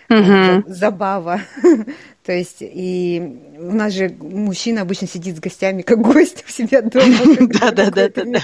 uh-huh. 0.09 0.63
забава. 0.67 1.41
То 2.23 2.33
есть, 2.33 2.57
и 2.59 3.39
у 3.57 3.71
нас 3.71 3.93
же 3.93 4.09
мужчина 4.19 4.81
обычно 4.81 5.07
сидит 5.07 5.37
с 5.37 5.39
гостями, 5.39 5.81
как 5.81 6.01
гость 6.01 6.43
у 6.47 6.51
себя 6.51 6.81
дома. 6.81 7.15
Да, 7.59 7.71
да, 7.71 7.89
да, 7.89 8.09
да. 8.09 8.41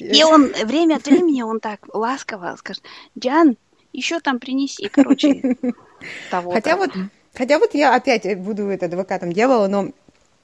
И 0.00 0.24
он 0.24 0.52
время 0.64 0.96
от 0.96 1.06
времени 1.06 1.42
он 1.42 1.60
так 1.60 1.80
ласково 1.94 2.56
скажет, 2.58 2.82
Диан, 3.14 3.56
еще 3.92 4.18
там 4.18 4.40
принеси, 4.40 4.88
короче, 4.88 5.56
того. 6.30 6.50
Хотя 6.52 6.76
вот 6.76 6.90
Хотя 7.36 7.58
вот 7.58 7.74
я 7.74 7.94
опять 7.94 8.38
буду 8.38 8.68
это 8.68 8.86
адвокатом 8.86 9.32
дьявола, 9.32 9.66
но 9.66 9.90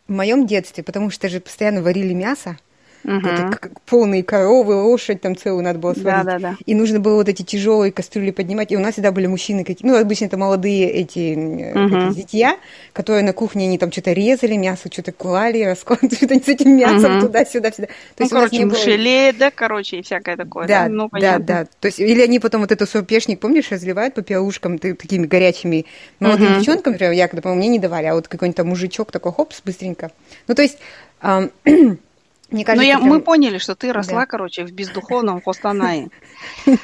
в 0.08 0.12
моем 0.12 0.46
детстве, 0.46 0.82
потому 0.82 1.10
что 1.10 1.28
же 1.28 1.40
постоянно 1.40 1.82
варили 1.82 2.12
мясо, 2.12 2.56
Угу. 3.04 3.26
Это 3.26 3.58
как 3.58 3.80
полные 3.82 4.22
коровы, 4.22 4.74
лошадь 4.74 5.20
там 5.20 5.36
целую 5.36 5.64
надо 5.64 5.78
было 5.78 5.94
сварить. 5.94 6.24
Да, 6.24 6.38
да, 6.38 6.38
да. 6.38 6.56
И 6.66 6.74
нужно 6.74 7.00
было 7.00 7.14
вот 7.14 7.28
эти 7.28 7.42
тяжелые 7.42 7.92
кастрюли 7.92 8.30
поднимать. 8.30 8.72
И 8.72 8.76
у 8.76 8.80
нас 8.80 8.94
всегда 8.94 9.10
были 9.12 9.26
мужчины 9.26 9.64
какие 9.64 9.88
ну, 9.88 9.96
обычно 9.98 10.26
это 10.26 10.36
молодые 10.36 10.90
эти 10.90 11.34
угу. 11.34 12.58
которые 12.92 13.24
на 13.24 13.32
кухне, 13.32 13.66
они 13.66 13.78
там 13.78 13.90
что-то 13.90 14.12
резали, 14.12 14.56
мясо 14.56 14.88
что-то 14.92 15.12
клали, 15.12 15.62
раскладывали 15.62 16.14
что-то 16.14 16.34
с 16.34 16.48
этим 16.48 16.76
мясом 16.76 17.18
угу. 17.18 17.26
туда-сюда, 17.26 17.70
всегда. 17.70 17.86
То 17.86 17.92
ну, 18.18 18.24
есть 18.24 18.32
короче, 18.32 18.66
было... 18.66 18.76
желе, 18.76 19.32
да, 19.32 19.50
короче, 19.50 19.98
и 19.98 20.02
всякое 20.02 20.36
такое. 20.36 20.66
Да, 20.66 20.84
да, 20.84 20.88
ну, 20.88 21.08
да, 21.12 21.38
да. 21.38 21.66
То 21.80 21.86
есть, 21.86 22.00
или 22.00 22.20
они 22.20 22.38
потом 22.38 22.60
вот 22.60 22.72
этот 22.72 22.88
сопешник, 22.88 23.40
помнишь, 23.40 23.70
разливают 23.70 24.14
по 24.14 24.22
пиалушкам 24.22 24.78
такими 24.78 25.26
горячими 25.26 25.86
молодым 26.18 26.52
угу. 26.52 26.58
девчонкам, 26.58 26.92
например, 26.92 27.12
я 27.12 27.28
когда, 27.28 27.42
по-моему, 27.42 27.60
мне 27.60 27.68
не 27.68 27.78
давали, 27.78 28.06
а 28.06 28.14
вот 28.14 28.28
какой-нибудь 28.28 28.56
там 28.56 28.68
мужичок 28.68 29.10
такой, 29.12 29.32
хопс, 29.32 29.62
быстренько. 29.64 30.10
Ну, 30.46 30.54
то 30.54 30.62
есть... 30.62 30.78
Мне 32.50 32.64
кажется, 32.64 32.84
Но 32.84 32.88
я, 32.88 32.98
прям... 32.98 33.08
мы 33.08 33.20
поняли, 33.20 33.58
что 33.58 33.74
ты 33.74 33.92
росла, 33.92 34.20
да. 34.20 34.26
короче, 34.26 34.64
в 34.64 34.72
бездуховном 34.72 35.40
Хостанае. 35.42 36.10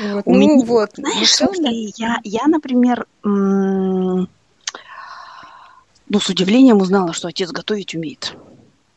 Вот, 0.00 0.22
У 0.26 0.34
ну, 0.34 0.38
меня, 0.38 0.64
вот. 0.64 0.90
Знаешь, 0.94 1.34
слушай, 1.34 1.92
я, 1.96 2.20
я, 2.22 2.46
например, 2.46 3.04
ну, 3.24 4.28
с 6.20 6.28
удивлением 6.28 6.80
узнала, 6.80 7.12
что 7.12 7.26
отец 7.26 7.50
готовить 7.50 7.96
умеет. 7.96 8.36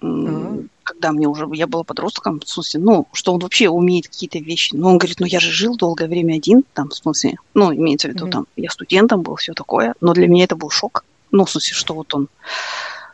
А-а-а. 0.01 0.63
Когда 0.83 1.12
мне 1.12 1.27
уже, 1.27 1.48
я 1.53 1.67
была 1.67 1.83
подростком, 1.83 2.39
в 2.39 2.48
смысле, 2.48 2.81
ну, 2.81 3.07
что 3.13 3.33
он 3.33 3.39
вообще 3.39 3.69
умеет 3.69 4.07
какие-то 4.10 4.39
вещи. 4.39 4.75
Но 4.75 4.89
он 4.89 4.98
говорит, 4.98 5.19
ну, 5.19 5.25
я 5.25 5.39
же 5.39 5.51
жил 5.51 5.75
долгое 5.75 6.07
время 6.07 6.36
один, 6.36 6.63
там, 6.74 6.89
в 6.89 6.95
смысле, 6.95 7.38
ну, 7.53 7.74
имеется 7.74 8.07
в 8.07 8.12
виду, 8.12 8.27
mm-hmm. 8.27 8.31
там, 8.31 8.48
я 8.55 8.69
студентом 8.69 9.21
был, 9.21 9.36
все 9.38 9.53
такое. 9.53 9.95
Но 10.01 10.13
для 10.13 10.27
меня 10.27 10.43
это 10.43 10.55
был 10.55 10.69
шок. 10.69 11.03
Ну, 11.31 11.45
в 11.45 11.50
смысле, 11.50 11.74
что 11.74 11.93
вот 11.93 12.13
он 12.13 12.27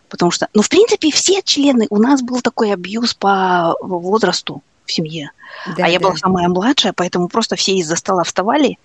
Потому 0.10 0.32
что, 0.32 0.48
ну, 0.54 0.62
в 0.62 0.70
принципе, 0.70 1.12
все 1.12 1.42
члены, 1.42 1.88
у 1.90 1.98
нас 1.98 2.22
был 2.22 2.42
такой 2.42 2.72
абьюз 2.72 3.14
по 3.14 3.76
возрасту 3.82 4.64
в 4.86 4.92
семье. 4.92 5.32
Да, 5.76 5.86
а 5.86 5.90
я 5.90 6.00
да. 6.00 6.08
была 6.08 6.16
самая 6.16 6.48
младшая, 6.48 6.94
поэтому 6.94 7.28
просто 7.28 7.56
все 7.56 7.74
из-за 7.74 7.96
стола 7.96 8.24
вставали, 8.24 8.78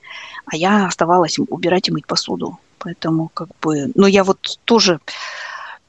а 0.46 0.56
я 0.56 0.86
оставалась 0.86 1.38
убирать 1.38 1.88
и 1.88 1.92
мыть 1.92 2.06
посуду. 2.06 2.58
Поэтому, 2.78 3.30
как 3.32 3.48
бы, 3.60 3.92
ну, 3.94 4.06
я 4.06 4.24
вот 4.24 4.58
тоже, 4.64 4.98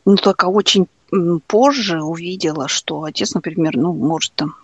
ну, 0.06 0.16
только 0.16 0.46
очень 0.46 0.88
позже 1.48 2.02
увидела, 2.02 2.68
что 2.68 3.04
отец, 3.04 3.34
например, 3.34 3.76
ну, 3.76 3.94
может 3.94 4.34
там 4.34 4.56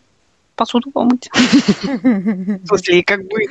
посуду 0.60 0.92
помыть. 0.92 1.30
После 2.68 3.02
как 3.02 3.22
бы... 3.22 3.46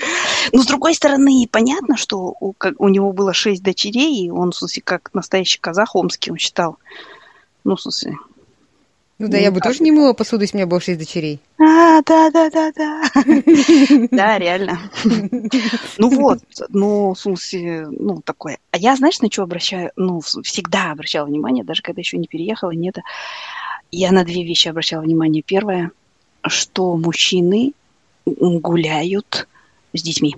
Ну, 0.53 0.63
с 0.63 0.67
другой 0.67 0.95
стороны, 0.95 1.49
понятно, 1.51 1.97
что 1.97 2.37
у, 2.39 2.53
как, 2.53 2.75
у 2.79 2.89
него 2.89 3.15
было 3.15 3.33
шесть 3.33 3.63
дочерей, 3.63 4.27
и 4.27 4.31
он, 4.31 4.51
в 4.51 4.57
смысле, 4.57 4.83
как 4.85 5.15
настоящий 5.15 5.59
казах 5.59 5.97
омский, 5.97 6.31
он 6.31 6.37
считал, 6.37 6.77
ну, 7.65 7.77
в 7.77 7.81
смысле... 7.81 8.19
Ну 9.19 9.27
да, 9.27 9.39
я 9.39 9.51
бы 9.51 9.61
тоже 9.61 9.83
не 9.83 9.91
мыла 9.91 10.13
посуду, 10.13 10.43
если 10.43 10.57
у 10.57 10.59
меня 10.59 10.67
было 10.69 10.81
шесть 10.81 11.01
дочерей. 11.01 11.41
А, 11.59 12.03
да, 12.03 12.31
да, 12.31 12.51
да, 12.51 12.71
да. 12.77 13.03
Да, 14.13 14.39
реально. 14.39 14.79
Ну 15.97 16.11
вот, 16.11 16.41
ну, 16.69 17.15
в 17.15 17.19
смысле, 17.19 17.89
ну, 17.91 18.21
такое. 18.21 18.59
А 18.71 18.77
я, 18.77 18.95
знаешь, 18.97 19.19
на 19.21 19.31
что 19.31 19.43
обращаю, 19.43 19.91
ну, 19.97 20.21
всегда 20.21 20.93
обращала 20.93 21.27
внимание, 21.27 21.65
даже 21.65 21.83
когда 21.83 22.01
еще 22.01 22.19
не 22.19 22.29
переехала, 22.29 22.71
нет. 22.71 22.99
Я 23.91 24.13
на 24.13 24.25
две 24.25 24.45
вещи 24.45 24.69
обращала 24.69 25.01
внимание. 25.01 25.43
Первое, 25.43 25.91
что 26.47 26.97
мужчины 26.97 27.73
гуляют 28.27 29.49
с 29.95 30.03
детьми. 30.03 30.37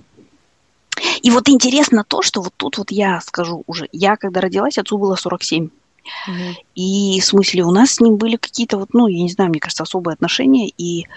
И 1.21 1.29
вот 1.29 1.49
интересно 1.49 2.03
то, 2.03 2.21
что 2.21 2.41
вот 2.41 2.53
тут 2.57 2.77
вот 2.77 2.91
я 2.91 3.21
скажу 3.21 3.63
уже, 3.67 3.87
я 3.91 4.15
когда 4.15 4.41
родилась, 4.41 4.77
отцу 4.77 4.97
было 4.97 5.15
47. 5.15 5.65
Угу. 5.65 6.33
И 6.75 7.19
в 7.19 7.25
смысле 7.25 7.63
у 7.63 7.71
нас 7.71 7.91
с 7.91 7.99
ним 7.99 8.17
были 8.17 8.35
какие-то 8.37 8.77
вот, 8.77 8.93
ну, 8.93 9.07
я 9.07 9.21
не 9.21 9.29
знаю, 9.29 9.49
мне 9.49 9.59
кажется, 9.59 9.83
особые 9.83 10.13
отношения, 10.13 10.71
и 10.77 11.07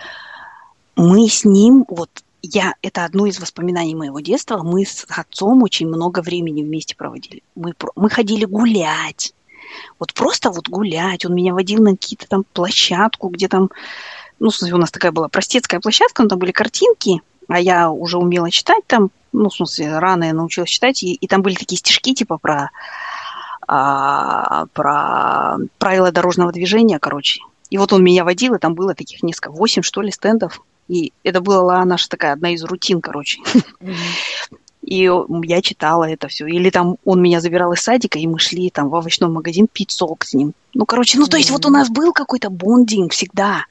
мы 0.96 1.28
с 1.28 1.44
ним, 1.44 1.84
вот 1.88 2.10
я, 2.42 2.74
это 2.82 3.04
одно 3.04 3.26
из 3.26 3.40
воспоминаний 3.40 3.94
моего 3.94 4.20
детства, 4.20 4.62
мы 4.62 4.84
с 4.84 5.06
отцом 5.08 5.62
очень 5.62 5.88
много 5.88 6.20
времени 6.20 6.62
вместе 6.62 6.94
проводили. 6.94 7.42
Мы, 7.54 7.74
мы 7.96 8.10
ходили 8.10 8.44
гулять, 8.44 9.34
вот 9.98 10.12
просто 10.12 10.50
вот 10.50 10.68
гулять, 10.68 11.24
он 11.24 11.34
меня 11.34 11.54
водил 11.54 11.82
на 11.82 11.92
какие-то 11.92 12.28
там 12.28 12.44
площадку, 12.52 13.28
где 13.28 13.48
там 13.48 13.70
ну, 14.38 14.50
в 14.50 14.56
смысле, 14.56 14.74
у 14.74 14.78
нас 14.78 14.90
такая 14.90 15.12
была 15.12 15.28
простецкая 15.28 15.80
площадка, 15.80 16.22
но 16.22 16.28
там 16.28 16.38
были 16.38 16.52
картинки, 16.52 17.22
а 17.48 17.60
я 17.60 17.90
уже 17.90 18.18
умела 18.18 18.50
читать 18.50 18.82
там, 18.86 19.10
ну, 19.32 19.48
в 19.48 19.54
смысле, 19.54 19.98
рано 19.98 20.24
я 20.24 20.34
научилась 20.34 20.70
читать, 20.70 21.02
и, 21.02 21.14
и 21.14 21.26
там 21.26 21.42
были 21.42 21.54
такие 21.54 21.78
стишки, 21.78 22.14
типа, 22.14 22.38
про, 22.38 22.70
а, 23.66 24.66
про 24.72 25.58
правила 25.78 26.12
дорожного 26.12 26.52
движения, 26.52 26.98
короче. 26.98 27.40
И 27.70 27.78
вот 27.78 27.92
он 27.92 28.04
меня 28.04 28.24
водил, 28.24 28.54
и 28.54 28.58
там 28.58 28.74
было 28.74 28.94
таких 28.94 29.22
несколько, 29.22 29.50
восемь, 29.50 29.82
что 29.82 30.00
ли, 30.02 30.10
стендов. 30.12 30.62
И 30.88 31.12
это 31.22 31.40
была 31.40 31.84
наша 31.84 32.08
такая 32.08 32.34
одна 32.34 32.50
из 32.50 32.62
рутин, 32.62 33.00
короче. 33.00 33.40
И 34.82 35.10
я 35.44 35.62
читала 35.62 36.04
это 36.04 36.28
все. 36.28 36.46
Или 36.46 36.68
там 36.68 36.98
он 37.06 37.22
меня 37.22 37.40
забирал 37.40 37.72
из 37.72 37.80
садика, 37.80 38.18
и 38.18 38.26
мы 38.26 38.38
шли 38.38 38.68
там 38.68 38.90
в 38.90 38.94
овощной 38.94 39.30
магазин 39.30 39.66
пить 39.66 39.90
сок 39.90 40.24
с 40.24 40.34
ним. 40.34 40.52
Ну, 40.74 40.84
короче, 40.84 41.18
ну, 41.18 41.26
то 41.26 41.38
есть 41.38 41.50
вот 41.50 41.64
у 41.64 41.70
нас 41.70 41.88
был 41.88 42.12
какой-то 42.12 42.50
бондинг 42.50 43.12
всегда. 43.12 43.64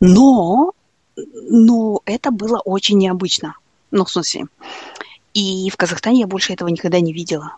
Но, 0.00 0.72
но 1.16 2.00
это 2.04 2.30
было 2.30 2.60
очень 2.60 2.98
необычно. 2.98 3.54
Ну, 3.90 4.04
в 4.04 4.10
смысле. 4.10 4.46
И 5.34 5.70
в 5.70 5.76
Казахстане 5.76 6.20
я 6.20 6.26
больше 6.26 6.52
этого 6.52 6.68
никогда 6.68 7.00
не 7.00 7.12
видела. 7.12 7.54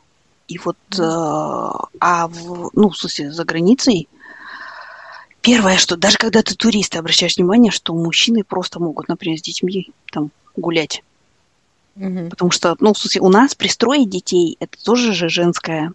И 0.48 0.58
вот, 0.58 0.76
э, 0.98 1.00
а 1.00 2.28
в, 2.28 2.70
ну, 2.74 2.90
в 2.90 2.96
смысле, 2.96 3.32
за 3.32 3.44
границей, 3.44 4.08
первое, 5.40 5.76
что 5.76 5.96
даже 5.96 6.18
когда 6.18 6.42
ты 6.42 6.54
турист, 6.54 6.96
обращаешь 6.96 7.36
внимание, 7.36 7.70
что 7.70 7.94
мужчины 7.94 8.42
просто 8.42 8.80
могут, 8.80 9.08
например, 9.08 9.38
с 9.38 9.42
детьми 9.42 9.90
там 10.12 10.30
гулять. 10.56 11.02
Угу. 11.96 12.30
Потому 12.30 12.50
что, 12.50 12.76
ну, 12.80 12.92
в 12.92 12.98
смысле, 12.98 13.20
у 13.20 13.28
нас 13.28 13.54
пристроить 13.54 14.10
детей, 14.10 14.56
это 14.60 14.76
тоже 14.82 15.12
же 15.12 15.28
женская, 15.28 15.92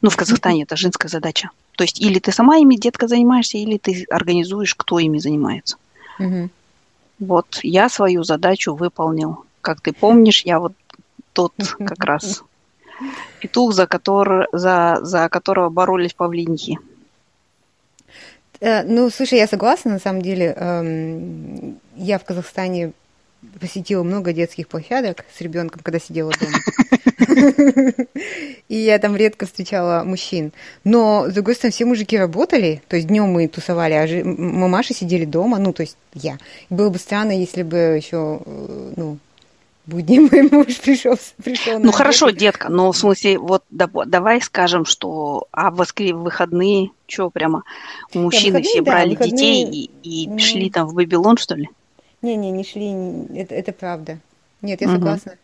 ну, 0.00 0.10
в 0.10 0.16
Казахстане 0.16 0.62
это 0.62 0.76
женская 0.76 1.08
задача. 1.08 1.50
То 1.78 1.84
есть 1.84 2.00
или 2.00 2.18
ты 2.18 2.32
сама 2.32 2.56
ими, 2.56 2.74
детка, 2.74 3.06
занимаешься, 3.06 3.56
или 3.56 3.78
ты 3.78 4.04
организуешь, 4.10 4.74
кто 4.74 4.98
ими 4.98 5.20
занимается. 5.20 5.76
Угу. 6.18 6.48
Вот, 7.20 7.60
я 7.62 7.88
свою 7.88 8.24
задачу 8.24 8.74
выполнил. 8.74 9.44
Как 9.60 9.80
ты 9.80 9.92
помнишь, 9.92 10.42
я 10.44 10.58
вот 10.58 10.72
тот 11.32 11.52
как 11.78 12.04
раз 12.04 12.42
Петух, 13.38 13.74
за, 13.74 13.86
который, 13.86 14.48
за, 14.50 14.98
за 15.02 15.28
которого 15.28 15.70
боролись 15.70 16.14
павлинихи. 16.14 16.80
Э, 18.58 18.82
ну, 18.82 19.08
слушай, 19.08 19.38
я 19.38 19.46
согласна, 19.46 19.92
на 19.92 19.98
самом 20.00 20.20
деле. 20.20 20.54
Эм, 20.56 21.78
я 21.94 22.18
в 22.18 22.24
Казахстане 22.24 22.90
посетила 23.60 24.02
много 24.02 24.32
детских 24.32 24.68
площадок 24.68 25.24
с 25.36 25.40
ребенком, 25.40 25.80
когда 25.82 25.98
сидела 25.98 26.32
дома. 26.32 26.58
И 28.68 28.76
я 28.76 28.98
там 28.98 29.16
редко 29.16 29.46
встречала 29.46 30.02
мужчин. 30.04 30.52
Но, 30.84 31.26
с 31.28 31.34
другой 31.34 31.54
стороны, 31.54 31.72
все 31.72 31.84
мужики 31.84 32.18
работали, 32.18 32.82
то 32.88 32.96
есть 32.96 33.08
днем 33.08 33.28
мы 33.28 33.48
тусовали, 33.48 33.92
а 33.94 34.24
мамаши 34.24 34.94
сидели 34.94 35.24
дома, 35.24 35.58
ну, 35.58 35.72
то 35.72 35.82
есть 35.82 35.96
я. 36.14 36.38
Было 36.70 36.90
бы 36.90 36.98
странно, 36.98 37.32
если 37.32 37.62
бы 37.62 37.76
еще, 37.76 38.40
э, 38.44 38.92
ну, 38.96 39.18
будни 39.86 40.18
мой 40.30 40.48
муж 40.50 40.78
пришел, 40.78 41.16
пришел 41.42 41.78
Ну, 41.78 41.92
хорошо, 41.92 42.30
детка, 42.30 42.68
но 42.68 42.92
в 42.92 42.96
смысле, 42.96 43.38
вот 43.38 43.64
давай 43.70 44.40
скажем, 44.42 44.84
что 44.84 45.46
а 45.50 45.70
в 45.70 45.76
выходные, 45.76 46.90
что 47.06 47.30
прямо 47.30 47.64
мужчины 48.14 48.62
все 48.62 48.82
брали 48.82 49.14
детей 49.14 49.90
и, 50.02 50.38
шли 50.38 50.70
там 50.70 50.86
в 50.86 50.94
Бабилон, 50.94 51.36
что 51.36 51.54
ли? 51.54 51.68
Не-не, 52.22 52.50
не 52.50 52.64
шли, 52.64 52.92
это, 53.38 53.54
это 53.54 53.72
правда. 53.72 54.18
Нет, 54.62 54.80
я 54.80 54.88
согласна. 54.88 55.36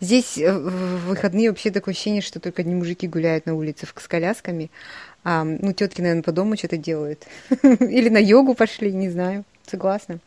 Здесь 0.00 0.38
э, 0.38 0.52
в 0.52 1.08
выходные 1.08 1.50
вообще 1.50 1.70
такое 1.70 1.92
ощущение, 1.92 2.22
что 2.22 2.40
только 2.40 2.62
одни 2.62 2.74
мужики 2.74 3.06
гуляют 3.08 3.46
на 3.46 3.54
улице 3.54 3.86
с 3.86 4.08
колясками. 4.08 4.70
А, 5.24 5.44
ну, 5.44 5.72
тетки, 5.72 6.00
наверное, 6.00 6.22
по 6.22 6.32
дому 6.32 6.56
что-то 6.56 6.76
делают. 6.76 7.26
Или 7.62 8.08
на 8.08 8.18
йогу 8.18 8.54
пошли, 8.54 8.92
не 8.92 9.10
знаю. 9.10 9.44
Согласна. 9.66 10.18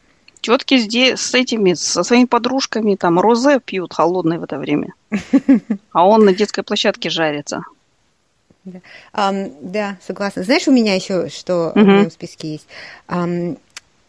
Тетки 0.41 0.77
здесь 0.77 1.19
с 1.19 1.33
этими, 1.33 1.73
со 1.73 2.03
своими 2.03 2.25
подружками, 2.25 2.95
там, 2.95 3.19
розе 3.19 3.59
пьют 3.59 3.93
холодное 3.93 4.39
в 4.39 4.43
это 4.43 4.57
время. 4.57 4.93
А 5.91 6.07
он 6.07 6.25
на 6.25 6.33
детской 6.33 6.63
площадке 6.63 7.09
жарится. 7.09 7.63
Да, 8.63 8.81
um, 9.13 9.55
да 9.61 9.97
согласна. 10.05 10.43
Знаешь, 10.43 10.67
у 10.67 10.73
меня 10.73 10.93
еще 10.93 11.29
что 11.29 11.71
uh-huh. 11.73 11.81
в 11.81 11.85
моем 11.85 12.11
списке 12.11 12.51
есть? 12.53 12.67
Um, 13.07 13.57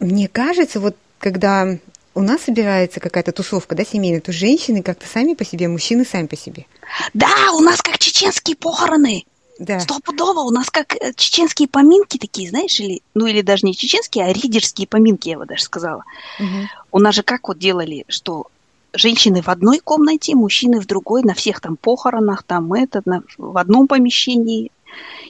мне 0.00 0.26
кажется, 0.26 0.80
вот 0.80 0.96
когда 1.18 1.78
у 2.14 2.22
нас 2.22 2.42
собирается 2.42 3.00
какая-то 3.00 3.32
тусовка, 3.32 3.74
да, 3.74 3.84
семейная, 3.84 4.20
то 4.20 4.32
женщины 4.32 4.82
как-то 4.82 5.06
сами 5.06 5.34
по 5.34 5.44
себе, 5.44 5.68
мужчины 5.68 6.04
сами 6.04 6.26
по 6.26 6.36
себе. 6.36 6.66
Да, 7.14 7.52
у 7.54 7.60
нас 7.60 7.80
как 7.80 7.98
чеченские 7.98 8.56
похороны. 8.56 9.24
Да. 9.58 9.80
Стопудово, 9.80 10.40
у 10.40 10.50
нас 10.50 10.70
как 10.70 10.94
э, 10.94 11.12
чеченские 11.16 11.68
поминки 11.68 12.16
такие, 12.16 12.48
знаешь, 12.48 12.78
или, 12.78 13.02
ну 13.14 13.26
или 13.26 13.42
даже 13.42 13.66
не 13.66 13.74
чеченские, 13.74 14.24
а 14.24 14.32
ридерские 14.32 14.86
поминки, 14.86 15.28
я 15.28 15.38
бы 15.38 15.46
даже 15.46 15.64
сказала. 15.64 16.04
Угу. 16.38 16.68
У 16.92 16.98
нас 17.00 17.16
же 17.16 17.24
как 17.24 17.48
вот 17.48 17.58
делали, 17.58 18.04
что 18.08 18.46
женщины 18.92 19.42
в 19.42 19.48
одной 19.48 19.80
комнате, 19.80 20.34
мужчины 20.34 20.80
в 20.80 20.86
другой, 20.86 21.22
на 21.22 21.34
всех 21.34 21.60
там 21.60 21.76
похоронах, 21.76 22.44
там 22.44 22.72
это, 22.72 23.02
на, 23.04 23.22
в 23.36 23.58
одном 23.58 23.88
помещении, 23.88 24.70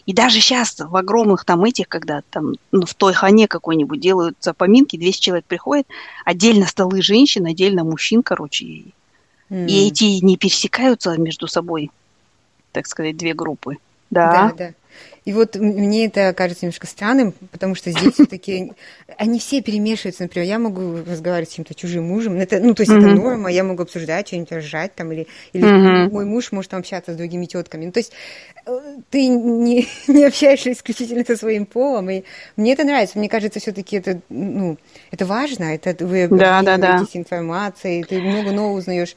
и 0.07 0.13
даже 0.15 0.41
сейчас 0.41 0.79
в 0.79 0.97
огромных 0.97 1.45
там 1.45 1.65
этих, 1.65 1.89
когда 1.89 2.23
там 2.31 2.55
ну, 2.73 2.87
в 2.87 2.95
той 2.95 3.13
хане 3.13 3.47
какой-нибудь 3.47 4.01
делаются 4.01 4.55
поминки, 4.55 4.97
200 4.97 5.21
человек 5.21 5.45
приходит, 5.45 5.87
отдельно 6.25 6.67
столы 6.67 7.03
женщин, 7.03 7.47
отдельно 7.47 7.85
мужчин, 7.85 8.23
короче. 8.23 8.65
И, 8.65 8.93
mm. 9.51 9.67
и 9.67 9.89
эти 9.89 10.25
не 10.25 10.37
пересекаются 10.37 11.17
между 11.19 11.47
собой, 11.47 11.91
так 12.73 12.87
сказать, 12.87 13.17
две 13.17 13.35
группы. 13.35 13.77
Да. 14.11 14.33
Да, 14.33 14.55
да. 14.57 14.75
И 15.29 15.33
вот 15.35 15.57
мне 15.57 16.07
это 16.07 16.33
кажется 16.33 16.65
немножко 16.65 16.87
странным, 16.87 17.35
потому 17.53 17.75
что 17.75 17.91
здесь 17.91 18.15
все-таки 18.15 18.73
они 19.19 19.39
все 19.39 19.61
перемешиваются. 19.61 20.23
Например, 20.23 20.49
я 20.49 20.59
могу 20.59 21.05
разговаривать 21.07 21.51
с 21.51 21.53
каким-то 21.53 21.75
чужим 21.75 22.05
мужем, 22.05 22.41
это, 22.41 22.61
ну, 22.61 22.73
то 22.75 22.81
есть 22.81 22.91
mm-hmm. 22.91 22.99
это 22.99 23.09
норма, 23.09 23.53
я 23.53 23.63
могу 23.63 23.83
обсуждать, 23.83 24.29
что-нибудь 24.29 24.53
ржать 24.53 24.95
там, 24.95 25.13
или, 25.13 25.27
или 25.53 25.67
mm-hmm. 25.67 26.11
мой 26.13 26.25
муж 26.25 26.51
может 26.51 26.71
там 26.71 26.81
общаться 26.81 27.13
с 27.13 27.17
другими 27.17 27.45
тетками. 27.45 27.85
Ну, 27.85 27.93
то 27.93 28.01
есть 28.01 28.13
э, 28.65 28.81
ты 29.11 29.29
не, 29.29 29.87
не 30.07 30.25
общаешься 30.25 30.73
исключительно 30.73 31.27
со 31.27 31.37
своим 31.37 31.67
полом, 31.67 32.09
и 32.09 32.23
мне 32.57 32.73
это 32.73 32.85
нравится. 32.85 33.19
Мне 33.19 33.29
кажется, 33.29 33.61
все-таки 33.61 33.97
это, 33.97 34.23
ну, 34.31 34.79
это 35.11 35.27
важно, 35.27 35.75
это 35.75 36.07
вы 36.07 36.29
да, 36.29 36.63
да, 36.63 36.79
да. 36.79 37.05
информацией, 37.13 38.03
ты 38.03 38.19
много 38.19 38.53
нового 38.53 38.79
узнаешь. 38.79 39.15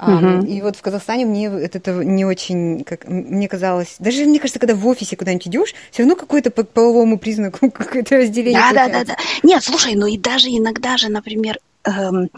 Угу. 0.00 0.46
И 0.46 0.62
вот 0.62 0.76
в 0.76 0.82
Казахстане 0.82 1.26
мне 1.26 1.46
это 1.46 1.92
не 2.04 2.24
очень, 2.24 2.84
как 2.84 3.08
мне 3.08 3.48
казалось, 3.48 3.96
даже 3.98 4.24
мне 4.26 4.38
кажется, 4.38 4.60
когда 4.60 4.76
в 4.76 4.86
офисе 4.86 5.16
куда-нибудь 5.16 5.48
идешь, 5.48 5.74
все 5.90 6.02
равно 6.02 6.14
какое-то 6.14 6.52
по 6.52 6.62
половому 6.62 7.18
признаку 7.18 7.70
какое-то 7.72 8.18
разделение. 8.18 8.60
Да, 8.60 8.86
да, 8.86 8.88
да, 8.88 9.04
да. 9.04 9.16
Нет, 9.42 9.64
слушай, 9.64 9.94
ну 9.96 10.06
и 10.06 10.16
даже 10.16 10.48
иногда 10.50 10.96
же, 10.98 11.08
например, 11.08 11.58
эм, 11.82 12.30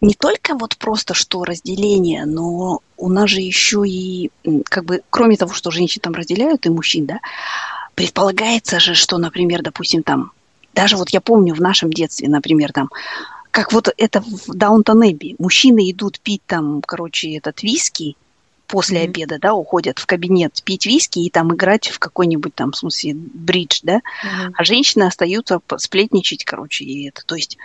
не 0.00 0.14
только 0.14 0.54
вот 0.54 0.76
просто 0.76 1.14
что 1.14 1.44
разделение, 1.44 2.24
но 2.24 2.80
у 2.96 3.08
нас 3.08 3.30
же 3.30 3.40
еще 3.40 3.82
и, 3.84 4.30
как 4.64 4.84
бы, 4.84 5.02
кроме 5.10 5.36
того, 5.36 5.52
что 5.52 5.72
женщин 5.72 6.00
там 6.00 6.12
разделяют 6.12 6.66
и 6.66 6.70
мужчин, 6.70 7.06
да, 7.06 7.20
предполагается 7.96 8.78
же, 8.78 8.94
что, 8.94 9.18
например, 9.18 9.62
допустим, 9.62 10.04
там, 10.04 10.30
даже 10.72 10.96
вот 10.96 11.10
я 11.10 11.20
помню 11.20 11.54
в 11.54 11.60
нашем 11.60 11.92
детстве, 11.92 12.28
например, 12.28 12.72
там, 12.72 12.90
как 13.52 13.72
вот 13.72 13.92
это 13.96 14.22
в 14.22 14.54
Даунтон 14.54 15.02
Эбби. 15.02 15.36
Мужчины 15.38 15.90
идут 15.90 16.18
пить 16.20 16.42
там, 16.46 16.80
короче, 16.80 17.36
этот 17.36 17.62
виски 17.62 18.16
после 18.66 19.02
mm-hmm. 19.02 19.04
обеда, 19.04 19.38
да, 19.38 19.52
уходят 19.52 19.98
в 19.98 20.06
кабинет 20.06 20.62
пить 20.64 20.86
виски 20.86 21.18
и 21.18 21.28
там 21.28 21.54
играть 21.54 21.88
в 21.88 21.98
какой-нибудь 21.98 22.54
там, 22.54 22.72
в 22.72 22.76
смысле, 22.76 23.14
бридж, 23.14 23.80
да, 23.82 23.96
mm-hmm. 23.96 24.52
а 24.56 24.64
женщины 24.64 25.02
остаются 25.02 25.60
сплетничать, 25.76 26.44
короче, 26.44 26.86
и 26.86 27.08
это, 27.08 27.22
то 27.26 27.34
есть, 27.34 27.58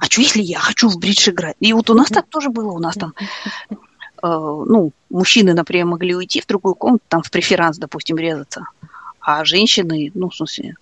а 0.00 0.06
что 0.06 0.22
если 0.22 0.40
я 0.40 0.58
хочу 0.58 0.88
в 0.88 0.98
бридж 0.98 1.28
играть? 1.28 1.56
И 1.60 1.74
вот 1.74 1.90
у 1.90 1.94
нас 1.94 2.10
mm-hmm. 2.10 2.14
так 2.14 2.26
тоже 2.28 2.48
было, 2.48 2.72
у 2.72 2.78
нас 2.78 2.94
там, 2.94 3.12
э, 3.20 3.74
ну, 4.22 4.92
мужчины, 5.10 5.52
например, 5.52 5.84
могли 5.84 6.16
уйти 6.16 6.40
в 6.40 6.46
другую 6.46 6.74
комнату, 6.74 7.04
там 7.08 7.22
в 7.22 7.30
преферанс, 7.30 7.76
допустим, 7.76 8.16
резаться, 8.16 8.66
а 9.20 9.44
женщины, 9.44 10.10
ну, 10.14 10.30
в 10.30 10.34
смысле, 10.34 10.76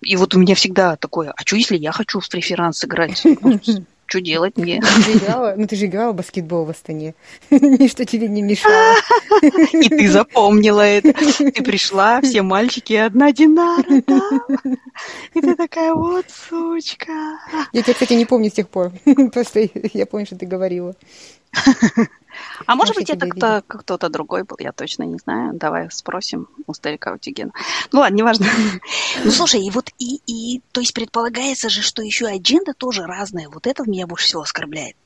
и 0.00 0.16
вот 0.16 0.34
у 0.34 0.38
меня 0.38 0.54
всегда 0.54 0.96
такое, 0.96 1.30
а 1.36 1.42
что 1.44 1.56
если 1.56 1.76
я 1.76 1.92
хочу 1.92 2.20
в 2.20 2.28
преферанс 2.30 2.82
играть? 2.84 3.22
Что 4.10 4.20
делать 4.20 4.56
мне? 4.56 4.82
Ты 5.06 5.12
играла, 5.12 5.54
ну 5.56 5.68
ты 5.68 5.76
же 5.76 5.86
играла 5.86 6.10
в 6.10 6.16
баскетбол 6.16 6.64
в 6.64 6.70
Астане. 6.70 7.14
Ничто 7.50 8.02
тебе 8.02 8.26
не 8.26 8.42
мешало. 8.42 8.96
И 9.72 9.88
ты 9.88 10.08
запомнила 10.08 10.80
это. 10.80 11.12
Ты 11.12 11.62
пришла, 11.62 12.20
все 12.20 12.42
мальчики, 12.42 12.94
одна 12.94 13.30
Динара, 13.30 14.02
да? 14.04 14.20
И 15.34 15.40
ты 15.40 15.54
такая, 15.54 15.94
вот 15.94 16.26
сучка. 16.28 17.12
Я 17.72 17.82
тебя, 17.82 17.92
кстати, 17.92 18.14
не 18.14 18.24
помню 18.24 18.50
с 18.50 18.54
тех 18.54 18.68
пор. 18.68 18.90
Просто 19.32 19.68
я 19.92 20.06
помню, 20.06 20.26
что 20.26 20.34
ты 20.34 20.44
говорила. 20.44 20.96
А 22.66 22.74
может 22.74 22.94
быть, 22.94 23.10
это 23.10 23.26
кто, 23.28 23.62
кто-то 23.66 24.08
другой 24.08 24.44
был, 24.44 24.56
я 24.58 24.72
точно 24.72 25.04
не 25.04 25.18
знаю. 25.18 25.54
Давай 25.54 25.90
спросим 25.90 26.48
у 26.66 26.74
старика 26.74 27.12
Утигена. 27.12 27.52
Ну 27.92 28.00
ладно, 28.00 28.16
неважно. 28.16 28.46
Ну 29.24 29.30
слушай, 29.30 29.60
и 29.60 29.70
вот 29.70 29.90
и, 29.98 30.20
и, 30.26 30.62
то 30.72 30.80
есть 30.80 30.94
предполагается 30.94 31.68
же, 31.68 31.82
что 31.82 32.02
еще 32.02 32.26
адженда 32.26 32.74
тоже 32.74 33.02
разная. 33.02 33.48
Вот 33.48 33.66
это 33.66 33.82
меня 33.84 34.06
больше 34.06 34.26
всего 34.26 34.42
оскорбляет. 34.42 34.96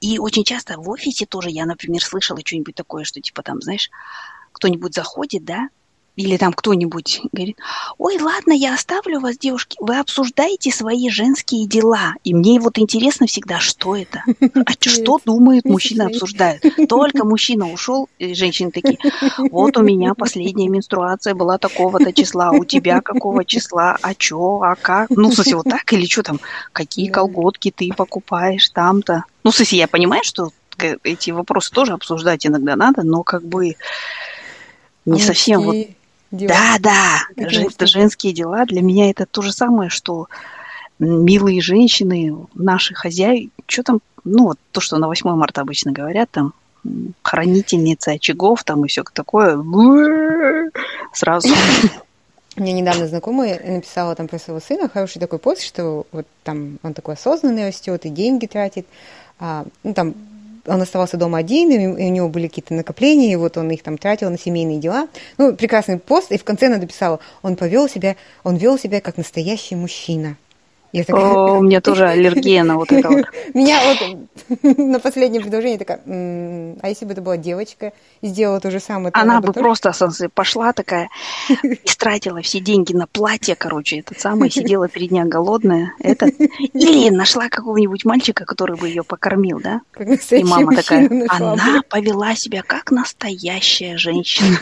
И 0.00 0.18
очень 0.18 0.44
часто 0.44 0.76
в 0.78 0.88
офисе 0.88 1.26
тоже 1.26 1.50
я, 1.50 1.66
например, 1.66 2.02
слышала 2.02 2.40
что-нибудь 2.44 2.74
такое, 2.74 3.04
что 3.04 3.20
типа 3.20 3.42
там, 3.42 3.60
знаешь, 3.60 3.90
кто-нибудь 4.52 4.94
заходит, 4.94 5.44
да, 5.44 5.68
или 6.18 6.36
там 6.36 6.52
кто-нибудь 6.52 7.20
говорит, 7.32 7.58
ой, 7.96 8.20
ладно, 8.20 8.52
я 8.52 8.74
оставлю 8.74 9.20
вас, 9.20 9.38
девушки, 9.38 9.76
вы 9.78 10.00
обсуждаете 10.00 10.72
свои 10.72 11.08
женские 11.10 11.68
дела. 11.68 12.14
И 12.24 12.34
мне 12.34 12.58
вот 12.58 12.78
интересно 12.80 13.28
всегда, 13.28 13.60
что 13.60 13.94
это? 13.94 14.24
А 14.40 14.72
что 14.80 15.20
думают 15.24 15.64
мужчины 15.64 16.02
обсуждают? 16.02 16.64
Только 16.88 17.24
мужчина 17.24 17.70
ушел, 17.70 18.08
и 18.18 18.34
женщины 18.34 18.72
такие, 18.72 18.98
вот 19.52 19.76
у 19.76 19.82
меня 19.82 20.14
последняя 20.14 20.68
менструация 20.68 21.36
была 21.36 21.56
такого-то 21.56 22.12
числа, 22.12 22.50
у 22.50 22.64
тебя 22.64 23.00
какого 23.00 23.44
числа, 23.44 23.96
а 24.02 24.12
чё, 24.16 24.60
а 24.62 24.74
как? 24.74 25.10
Ну, 25.10 25.30
в 25.30 25.34
смысле, 25.34 25.56
вот 25.56 25.66
так 25.66 25.92
или 25.92 26.06
что 26.06 26.24
там? 26.24 26.40
Какие 26.72 27.10
колготки 27.10 27.70
ты 27.70 27.90
покупаешь 27.96 28.70
там-то? 28.70 29.22
Ну, 29.44 29.52
в 29.52 29.54
смысле, 29.54 29.78
я 29.78 29.86
понимаю, 29.86 30.24
что 30.24 30.50
эти 31.04 31.30
вопросы 31.30 31.70
тоже 31.70 31.92
обсуждать 31.92 32.44
иногда 32.44 32.74
надо, 32.74 33.04
но 33.04 33.22
как 33.22 33.44
бы 33.44 33.76
не 35.04 35.20
а 35.20 35.24
совсем 35.24 35.62
вот 35.62 35.76
дела. 36.30 36.48
Да, 36.48 36.76
да, 36.78 37.44
это, 37.44 37.86
женские 37.86 38.32
дела. 38.32 38.64
Для 38.64 38.82
меня 38.82 39.10
это 39.10 39.26
то 39.26 39.42
же 39.42 39.52
самое, 39.52 39.90
что 39.90 40.28
милые 40.98 41.60
женщины, 41.60 42.36
наши 42.54 42.94
хозяи, 42.94 43.50
что 43.66 43.82
там, 43.82 44.00
ну, 44.24 44.44
вот 44.44 44.58
то, 44.72 44.80
что 44.80 44.98
на 44.98 45.06
8 45.06 45.30
марта 45.30 45.60
обычно 45.60 45.92
говорят, 45.92 46.30
там, 46.30 46.52
хранительница 47.22 48.12
очагов, 48.12 48.64
там, 48.64 48.84
и 48.84 48.88
все 48.88 49.04
такое, 49.12 49.62
сразу. 51.12 51.48
Мне 52.56 52.72
недавно 52.72 53.06
знакомая 53.06 53.60
написала 53.64 54.16
там 54.16 54.26
про 54.26 54.38
своего 54.38 54.60
сына 54.60 54.88
хороший 54.88 55.20
такой 55.20 55.38
пост, 55.38 55.62
что 55.62 56.06
вот 56.10 56.26
там 56.42 56.78
он 56.82 56.92
такой 56.92 57.14
осознанный 57.14 57.68
растет 57.68 58.04
и 58.04 58.08
деньги 58.08 58.46
тратит, 58.46 58.86
а, 59.38 59.64
ну, 59.84 59.94
там 59.94 60.14
он 60.68 60.82
оставался 60.82 61.16
дома 61.16 61.38
один, 61.38 61.70
и 61.70 61.86
у 61.86 62.10
него 62.10 62.28
были 62.28 62.48
какие-то 62.48 62.74
накопления, 62.74 63.32
и 63.32 63.36
вот 63.36 63.56
он 63.56 63.70
их 63.70 63.82
там 63.82 63.98
тратил 63.98 64.30
на 64.30 64.38
семейные 64.38 64.78
дела. 64.78 65.08
Ну, 65.38 65.54
прекрасный 65.54 65.98
пост, 65.98 66.30
и 66.32 66.38
в 66.38 66.44
конце 66.44 66.66
она 66.66 66.78
дописала, 66.78 67.20
он 67.42 67.56
повел 67.56 67.88
себя, 67.88 68.16
он 68.44 68.56
вел 68.56 68.78
себя 68.78 69.00
как 69.00 69.16
настоящий 69.16 69.74
мужчина. 69.76 70.36
Я 70.92 71.04
такая... 71.04 71.22
О, 71.22 71.58
у 71.58 71.62
меня 71.62 71.80
тоже 71.80 72.06
аллергия 72.06 72.64
на 72.64 72.76
вот 72.76 72.90
это 72.92 73.08
вот. 73.10 73.26
Меня 73.54 73.80
вот 73.84 74.58
на 74.78 75.00
последнее 75.00 75.42
предложение 75.42 75.78
такая, 75.78 76.00
а 76.06 76.88
если 76.88 77.04
бы 77.04 77.12
это 77.12 77.20
была 77.20 77.36
девочка 77.36 77.92
и 78.22 78.28
сделала 78.28 78.58
то 78.60 78.70
же 78.70 78.80
самое? 78.80 79.10
Она 79.12 79.40
бы 79.40 79.52
просто 79.52 79.92
пошла 80.32 80.72
такая, 80.72 81.10
истратила 81.84 82.40
все 82.40 82.60
деньги 82.60 82.94
на 82.94 83.06
платье, 83.06 83.54
короче, 83.54 83.98
это 83.98 84.18
самое, 84.18 84.50
сидела 84.50 84.88
три 84.88 85.08
дня 85.08 85.24
голодная. 85.24 85.92
Это... 86.00 86.26
Или 86.26 87.10
нашла 87.10 87.48
какого-нибудь 87.48 88.04
мальчика, 88.04 88.44
который 88.44 88.76
бы 88.76 88.88
ее 88.88 89.02
покормил, 89.02 89.60
да? 89.60 89.82
И 90.30 90.44
мама 90.44 90.74
такая, 90.74 91.08
она 91.28 91.82
повела 91.88 92.34
себя 92.34 92.62
как 92.62 92.90
настоящая 92.90 93.98
женщина. 93.98 94.58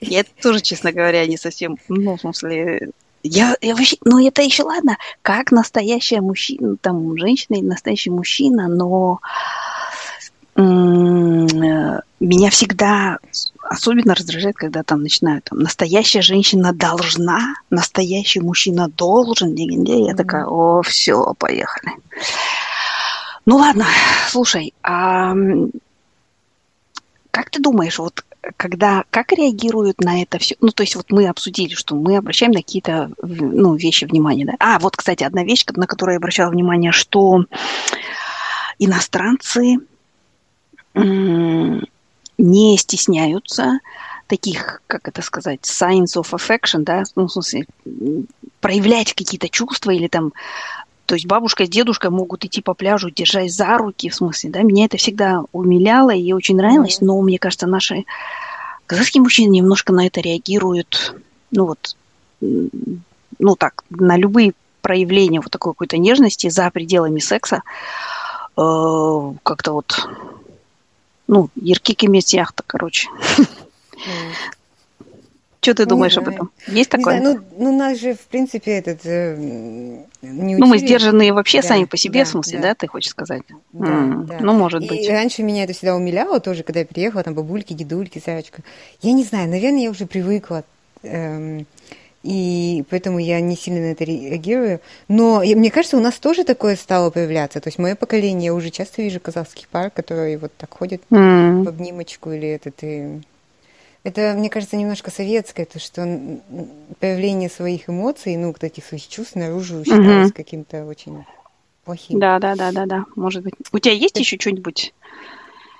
Я 0.00 0.24
тоже, 0.42 0.60
честно 0.60 0.92
говоря, 0.92 1.26
не 1.26 1.36
совсем, 1.36 1.78
ну, 1.88 2.16
в 2.16 2.20
смысле, 2.20 2.90
я, 3.22 3.56
я 3.60 3.74
вообще, 3.74 3.96
ну 4.04 4.24
это 4.24 4.42
еще 4.42 4.64
ладно, 4.64 4.98
как 5.22 5.52
настоящая 5.52 6.20
мужчина, 6.20 6.76
там, 6.80 7.16
женщина 7.16 7.56
или 7.56 7.66
настоящий 7.66 8.10
мужчина, 8.10 8.68
но 8.68 9.20
меня 10.54 12.50
всегда 12.50 13.18
особенно 13.62 14.14
раздражает, 14.14 14.56
когда 14.56 14.82
там 14.82 15.02
начинают 15.02 15.44
там, 15.44 15.60
настоящая 15.60 16.20
женщина 16.20 16.72
должна, 16.74 17.54
настоящий 17.70 18.40
мужчина 18.40 18.88
должен, 18.88 19.54
я 19.54 20.14
такая, 20.14 20.44
о, 20.44 20.82
все, 20.82 21.34
поехали. 21.38 21.92
Ну 23.46 23.56
ладно, 23.56 23.86
слушай, 24.28 24.74
а 24.82 25.34
как 27.30 27.48
ты 27.50 27.60
думаешь, 27.60 27.98
вот 27.98 28.24
когда, 28.56 29.04
как 29.10 29.32
реагируют 29.32 30.00
на 30.00 30.22
это 30.22 30.38
все? 30.38 30.56
Ну, 30.60 30.68
то 30.68 30.82
есть 30.82 30.96
вот 30.96 31.10
мы 31.10 31.28
обсудили, 31.28 31.74
что 31.74 31.94
мы 31.94 32.16
обращаем 32.16 32.52
на 32.52 32.60
какие-то, 32.60 33.10
ну, 33.22 33.74
вещи 33.74 34.04
внимание, 34.04 34.46
да? 34.46 34.54
А, 34.58 34.78
вот, 34.78 34.96
кстати, 34.96 35.22
одна 35.22 35.44
вещь, 35.44 35.64
на 35.74 35.86
которую 35.86 36.14
я 36.14 36.18
обращала 36.18 36.50
внимание, 36.50 36.92
что 36.92 37.44
иностранцы 38.78 39.78
не 40.94 42.78
стесняются 42.78 43.78
таких, 44.26 44.82
как 44.86 45.08
это 45.08 45.22
сказать, 45.22 45.60
signs 45.60 46.16
of 46.16 46.32
affection, 46.32 46.80
да, 46.80 47.04
ну, 47.16 47.26
в 47.26 47.32
смысле, 47.32 47.66
проявлять 48.60 49.12
какие-то 49.14 49.48
чувства 49.48 49.90
или 49.90 50.08
там 50.08 50.32
то 51.06 51.14
есть 51.14 51.26
бабушка 51.26 51.66
с 51.66 51.68
дедушкой 51.68 52.10
могут 52.10 52.44
идти 52.44 52.62
по 52.62 52.74
пляжу, 52.74 53.10
держась 53.10 53.52
за 53.52 53.76
руки, 53.76 54.08
в 54.08 54.14
смысле, 54.14 54.50
да, 54.50 54.62
меня 54.62 54.86
это 54.86 54.96
всегда 54.96 55.44
умиляло 55.52 56.14
и 56.14 56.32
очень 56.32 56.56
нравилось, 56.56 57.00
но 57.00 57.20
мне 57.20 57.38
кажется, 57.38 57.66
наши 57.66 58.04
казахские 58.86 59.22
мужчины 59.22 59.50
немножко 59.50 59.92
на 59.92 60.06
это 60.06 60.20
реагируют, 60.20 61.16
ну 61.50 61.66
вот, 61.66 61.96
ну 62.40 63.56
так, 63.56 63.84
на 63.90 64.16
любые 64.16 64.52
проявления 64.80 65.40
вот 65.40 65.50
такой 65.50 65.72
какой-то 65.72 65.96
нежности 65.96 66.48
за 66.48 66.70
пределами 66.70 67.20
секса, 67.20 67.62
э, 68.56 69.32
как-то 69.42 69.72
вот, 69.72 70.08
ну, 71.26 71.48
яркий 71.54 71.94
кемесьях-то, 71.94 72.62
короче. 72.66 73.08
Что 75.62 75.74
ты 75.74 75.86
думаешь 75.86 76.18
об 76.18 76.26
этом? 76.26 76.50
Есть 76.66 76.90
такое? 76.90 77.20
Знаю, 77.20 77.44
ну, 77.56 77.70
ну, 77.70 77.78
нас 77.78 77.96
же, 77.96 78.14
в 78.14 78.20
принципе, 78.22 78.72
этот... 78.72 79.02
Э, 79.04 79.36
не 79.36 80.56
учили. 80.56 80.60
Ну, 80.60 80.66
мы 80.66 80.78
сдержанные 80.78 81.32
вообще 81.32 81.62
да, 81.62 81.68
сами 81.68 81.84
по 81.84 81.96
себе, 81.96 82.20
да, 82.20 82.24
в 82.24 82.28
смысле, 82.28 82.58
да. 82.58 82.68
да, 82.70 82.74
ты 82.74 82.88
хочешь 82.88 83.10
сказать? 83.10 83.42
Да, 83.72 83.86
mm. 83.86 84.24
да. 84.24 84.38
Ну, 84.40 84.54
может 84.54 84.82
и 84.82 84.88
быть. 84.88 85.08
раньше 85.08 85.44
меня 85.44 85.62
это 85.62 85.72
всегда 85.72 85.94
умиляло 85.94 86.40
тоже, 86.40 86.64
когда 86.64 86.80
я 86.80 86.86
приехала, 86.86 87.22
там, 87.22 87.34
бабульки, 87.34 87.74
дедульки, 87.74 88.18
Сарочка. 88.18 88.62
Я 89.02 89.12
не 89.12 89.22
знаю, 89.22 89.48
наверное, 89.48 89.84
я 89.84 89.90
уже 89.90 90.06
привыкла. 90.06 90.64
Эм, 91.04 91.64
и 92.24 92.82
поэтому 92.90 93.20
я 93.20 93.40
не 93.40 93.56
сильно 93.56 93.82
на 93.82 93.92
это 93.92 94.02
реагирую. 94.02 94.80
Но 95.06 95.42
мне 95.44 95.70
кажется, 95.70 95.96
у 95.96 96.00
нас 96.00 96.14
тоже 96.14 96.42
такое 96.42 96.74
стало 96.74 97.10
появляться. 97.10 97.60
То 97.60 97.68
есть 97.68 97.78
мое 97.78 97.94
поколение, 97.94 98.46
я 98.46 98.54
уже 98.54 98.70
часто 98.70 99.00
вижу 99.00 99.20
казахских 99.20 99.68
пар, 99.68 99.90
которые 99.90 100.38
вот 100.38 100.50
так 100.58 100.72
ходят 100.72 101.02
mm. 101.10 101.62
в 101.62 101.68
обнимочку 101.68 102.32
или 102.32 102.48
этот... 102.48 102.74
И 102.82 103.20
это, 104.04 104.34
мне 104.36 104.50
кажется, 104.50 104.76
немножко 104.76 105.10
советское, 105.10 105.64
то, 105.64 105.78
что 105.78 106.02
появление 106.98 107.48
своих 107.48 107.88
эмоций, 107.88 108.36
ну, 108.36 108.54
этих 108.60 108.84
своих 108.84 109.06
чувств 109.08 109.36
наружу 109.36 109.84
считалось 109.84 110.28
угу. 110.28 110.34
каким-то 110.34 110.84
очень 110.86 111.24
плохим. 111.84 112.18
Да, 112.18 112.38
да, 112.38 112.56
да, 112.56 112.72
да, 112.72 112.86
да, 112.86 113.04
может 113.16 113.42
быть. 113.42 113.54
У 113.72 113.78
тебя 113.78 113.94
есть 113.94 114.14
это... 114.14 114.20
еще 114.20 114.38
что-нибудь 114.38 114.92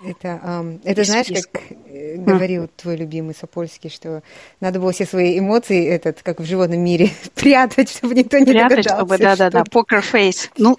это, 0.05 0.41
um, 0.45 0.81
это 0.85 1.05
знаешь, 1.05 1.29
как 1.29 1.63
э, 1.87 2.17
говорил 2.17 2.69
твой 2.77 2.97
любимый 2.97 3.35
Сапольский, 3.35 3.89
что 3.91 4.23
надо 4.61 4.79
было 4.81 4.93
все 4.93 5.07
свои 5.07 5.39
эмоции, 5.39 5.87
этот, 5.87 6.23
как 6.23 6.41
в 6.41 6.45
животном 6.45 6.81
мире, 6.81 7.11
прятать, 7.35 7.91
чтобы 7.91 8.15
никто 8.15 8.39
не 8.39 8.47
прятать, 8.47 8.85
догадался. 8.85 8.97
чтобы, 8.97 9.19
да-да-да, 9.19 9.65
покер 9.71 10.01
фейс. 10.03 10.51
Ну, 10.63 10.79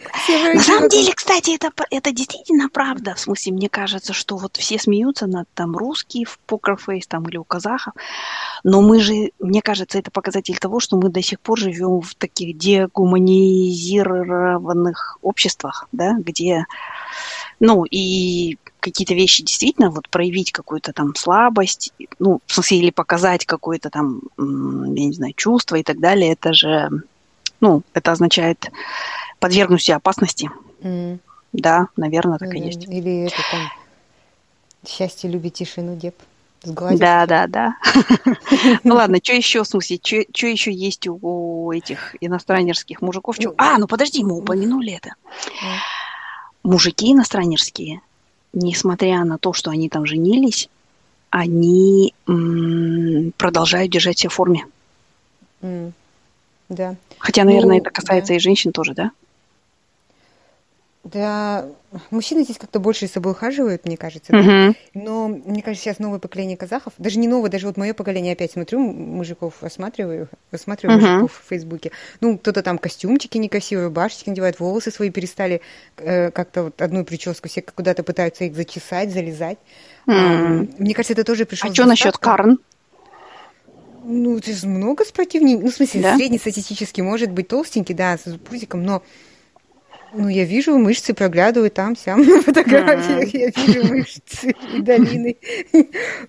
на 0.53 0.62
самом 0.62 0.88
деле, 0.89 1.12
кстати, 1.13 1.55
это, 1.55 1.71
это 1.89 2.12
действительно 2.12 2.69
правда. 2.69 3.15
В 3.15 3.19
смысле, 3.19 3.53
мне 3.53 3.69
кажется, 3.69 4.13
что 4.13 4.38
вот 4.38 4.57
все 4.57 4.77
смеются 4.79 5.27
над 5.27 5.47
там 5.53 5.75
русские 5.75 6.25
в 6.25 6.39
покер 6.39 6.77
фейс 6.77 7.05
там 7.07 7.27
или 7.27 7.38
у 7.38 7.43
казахов, 7.43 7.93
но 8.63 8.81
мы 8.81 9.01
же, 9.01 9.31
мне 9.39 9.62
кажется, 9.62 9.99
это 9.99 10.12
показатель 10.12 10.57
того, 10.57 10.79
что 10.79 10.95
мы 10.97 11.09
до 11.09 11.21
сих 11.21 11.41
пор 11.41 11.59
живем 11.59 12.01
в 12.01 12.15
таких 12.15 12.57
дегуманизированных 12.57 15.19
обществах, 15.21 15.88
да, 15.91 16.15
где 16.17 16.65
ну, 17.59 17.86
и 17.89 18.57
какие-то 18.83 19.13
вещи 19.13 19.43
действительно 19.43 19.89
вот 19.89 20.09
проявить 20.09 20.51
какую-то 20.51 20.91
там 20.93 21.15
слабость, 21.15 21.93
ну, 22.19 22.41
в 22.45 22.53
смысле, 22.53 22.77
или 22.77 22.89
показать 22.91 23.45
какое-то 23.45 23.89
там, 23.89 24.21
я 24.37 25.05
не 25.05 25.13
знаю, 25.13 25.33
чувство 25.35 25.77
и 25.77 25.83
так 25.83 25.99
далее, 25.99 26.33
это 26.33 26.53
же, 26.53 26.89
ну, 27.61 27.81
это 27.93 28.11
означает 28.11 28.69
подвергнуть 29.39 29.81
себя 29.81 29.95
опасности. 29.97 30.51
Mm. 30.81 31.19
Да, 31.53 31.87
наверное, 31.95 32.39
так 32.39 32.53
mm-hmm. 32.53 32.57
и 32.57 32.65
есть. 32.65 32.87
Или 32.87 33.27
это 33.27 33.37
там 33.51 33.61
счастье 34.87 35.29
любит 35.29 35.53
тишину, 35.53 35.95
деп. 35.95 36.15
Сгладить. 36.63 36.99
Да, 36.99 37.25
да, 37.25 37.47
да. 37.47 37.75
Ну 38.83 38.95
ладно, 38.95 39.19
что 39.21 39.33
еще, 39.33 39.63
в 39.63 39.67
смысле, 39.67 39.99
что 40.01 40.47
еще 40.47 40.71
есть 40.71 41.07
у 41.07 41.71
этих 41.71 42.15
иностранерских 42.21 43.01
мужиков? 43.01 43.37
А, 43.57 43.77
ну 43.77 43.87
подожди, 43.87 44.23
мы 44.23 44.37
упомянули 44.37 44.93
это 44.93 45.15
мужики 46.63 47.11
иностранерские, 47.11 48.01
несмотря 48.53 49.23
на 49.25 49.37
то, 49.37 49.53
что 49.53 49.71
они 49.71 49.89
там 49.89 50.05
женились, 50.05 50.69
они 51.29 52.13
продолжают 53.37 53.91
держать 53.91 54.19
себя 54.19 54.29
в 54.29 54.33
форме. 54.33 54.65
Mm. 55.61 55.91
Да. 56.69 56.95
Хотя, 57.17 57.43
наверное, 57.43 57.77
ну, 57.77 57.81
это 57.81 57.89
касается 57.89 58.29
да. 58.29 58.35
и 58.35 58.39
женщин 58.39 58.71
тоже, 58.71 58.93
да? 58.93 59.11
Да, 61.03 61.65
мужчины 62.11 62.43
здесь 62.43 62.57
как-то 62.57 62.79
больше 62.79 63.07
с 63.07 63.11
собой 63.11 63.33
ухаживают, 63.33 63.85
мне 63.85 63.97
кажется. 63.97 64.31
Да? 64.31 64.39
Uh-huh. 64.39 64.75
Но 64.93 65.27
мне 65.27 65.61
кажется, 65.61 65.83
сейчас 65.83 65.99
новое 65.99 66.19
поколение 66.19 66.55
казахов, 66.55 66.93
даже 66.97 67.19
не 67.19 67.27
новое, 67.27 67.49
даже 67.49 67.67
вот 67.67 67.75
мое 67.75 67.93
поколение 67.93 68.33
опять 68.33 68.53
смотрю 68.53 68.79
мужиков, 68.79 69.61
осматриваю, 69.61 70.29
осматриваю 70.51 70.99
uh-huh. 70.99 71.01
мужиков 71.01 71.41
в 71.43 71.49
Фейсбуке. 71.49 71.91
Ну, 72.21 72.37
кто-то 72.37 72.63
там 72.63 72.77
костюмчики 72.77 73.37
некрасивые, 73.37 73.89
башечки 73.89 74.29
надевает, 74.29 74.61
волосы 74.61 74.91
свои 74.91 75.09
перестали 75.09 75.59
э, 75.97 76.31
как-то 76.31 76.63
вот 76.63 76.81
одну 76.81 77.03
прическу, 77.03 77.49
все 77.49 77.61
куда-то 77.61 78.03
пытаются 78.03 78.45
их 78.45 78.55
зачесать, 78.55 79.11
залезать. 79.11 79.57
Uh-huh. 80.07 80.13
А, 80.13 80.67
мне 80.77 80.93
кажется, 80.93 81.13
это 81.13 81.25
тоже 81.25 81.45
пришло. 81.45 81.69
А 81.69 81.73
что 81.73 81.85
насчет 81.85 82.17
Карн? 82.17 82.59
Ну, 84.05 84.37
это 84.37 84.53
же 84.53 84.67
много 84.67 85.03
спортивней. 85.03 85.57
Ну, 85.57 85.69
в 85.69 85.75
смысле, 85.75 86.01
да? 86.01 86.15
среднестатистически 86.15 87.01
может 87.01 87.29
быть 87.31 87.49
толстенький, 87.49 87.93
да, 87.93 88.17
с 88.17 88.37
пузиком, 88.37 88.83
но 88.83 89.03
ну, 90.13 90.28
я 90.28 90.45
вижу 90.45 90.78
мышцы, 90.78 91.13
проглядываю 91.13 91.71
там, 91.71 91.95
сям 91.95 92.23
на 92.26 92.41
фотографиях, 92.41 93.34
я 93.34 93.49
вижу 93.49 93.88
мышцы 93.88 94.56
и 94.73 94.82
долины. 94.82 95.38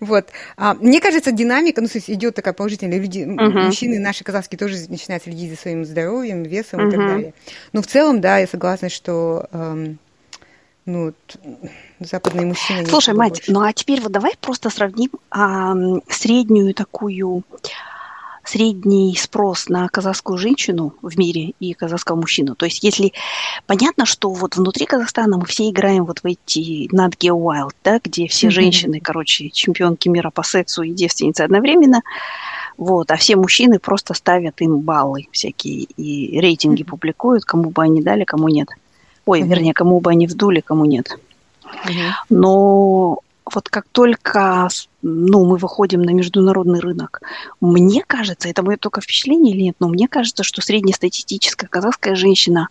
Вот. 0.00 0.28
А, 0.56 0.74
мне 0.74 1.00
кажется, 1.00 1.32
динамика, 1.32 1.80
ну, 1.80 1.88
то 1.88 1.98
есть 1.98 2.10
идет 2.10 2.34
такая 2.34 2.54
положительная. 2.54 2.98
Люди, 2.98 3.24
мужчины 3.24 3.98
наши 3.98 4.24
казахские 4.24 4.58
тоже 4.58 4.76
начинают 4.88 5.24
следить 5.24 5.50
за 5.50 5.56
своим 5.56 5.84
здоровьем, 5.84 6.42
весом 6.42 6.88
и 6.88 6.90
так 6.90 7.00
далее. 7.00 7.34
Но 7.72 7.82
в 7.82 7.86
целом, 7.86 8.20
да, 8.20 8.38
я 8.38 8.46
согласна, 8.46 8.88
что 8.88 9.48
эм, 9.52 9.98
ну, 10.86 11.12
западные 12.00 12.46
мужчины... 12.46 12.86
Слушай, 12.86 13.14
мать, 13.14 13.42
ну 13.48 13.62
а 13.62 13.72
теперь 13.72 14.00
вот 14.00 14.12
давай 14.12 14.32
просто 14.40 14.70
сравним 14.70 15.10
среднюю 16.08 16.74
такую 16.74 17.44
средний 18.44 19.16
спрос 19.16 19.68
на 19.68 19.88
казахскую 19.88 20.38
женщину 20.38 20.94
в 21.02 21.18
мире 21.18 21.54
и 21.60 21.72
казахского 21.72 22.16
мужчину. 22.16 22.54
То 22.54 22.66
есть 22.66 22.82
если 22.82 23.12
понятно, 23.66 24.06
что 24.06 24.30
вот 24.30 24.56
внутри 24.56 24.86
Казахстана 24.86 25.38
мы 25.38 25.46
все 25.46 25.70
играем 25.70 26.04
вот 26.04 26.20
в 26.20 26.26
эти 26.26 26.88
Geo 26.88 27.38
Wild, 27.38 27.74
да, 27.82 28.00
где 28.02 28.26
все 28.28 28.48
mm-hmm. 28.48 28.50
женщины, 28.50 29.00
короче, 29.00 29.50
чемпионки 29.50 30.08
мира 30.08 30.30
по 30.30 30.42
сексу 30.42 30.82
и 30.82 30.92
девственницы 30.92 31.42
одновременно, 31.42 32.02
вот, 32.76 33.10
а 33.10 33.16
все 33.16 33.36
мужчины 33.36 33.78
просто 33.78 34.14
ставят 34.14 34.60
им 34.60 34.80
баллы 34.80 35.26
всякие 35.30 35.84
и 35.96 36.40
рейтинги 36.40 36.82
mm-hmm. 36.82 36.86
публикуют, 36.86 37.44
кому 37.44 37.70
бы 37.70 37.82
они 37.82 38.02
дали, 38.02 38.24
кому 38.24 38.48
нет. 38.48 38.68
Ой, 39.26 39.40
mm-hmm. 39.40 39.46
вернее, 39.46 39.74
кому 39.74 40.00
бы 40.00 40.10
они 40.10 40.26
вдули, 40.26 40.60
кому 40.60 40.84
нет. 40.84 41.18
Но 42.28 43.18
вот 43.52 43.68
как 43.68 43.86
только 43.92 44.68
ну, 45.02 45.44
мы 45.44 45.56
выходим 45.56 46.02
на 46.02 46.10
международный 46.10 46.80
рынок, 46.80 47.20
мне 47.60 48.02
кажется, 48.06 48.48
это 48.48 48.62
мое 48.62 48.76
только 48.76 49.00
впечатление 49.00 49.54
или 49.54 49.62
нет, 49.62 49.76
но 49.80 49.88
мне 49.88 50.08
кажется, 50.08 50.42
что 50.42 50.62
среднестатистическая 50.62 51.66
казахская 51.66 52.14
женщина 52.14 52.68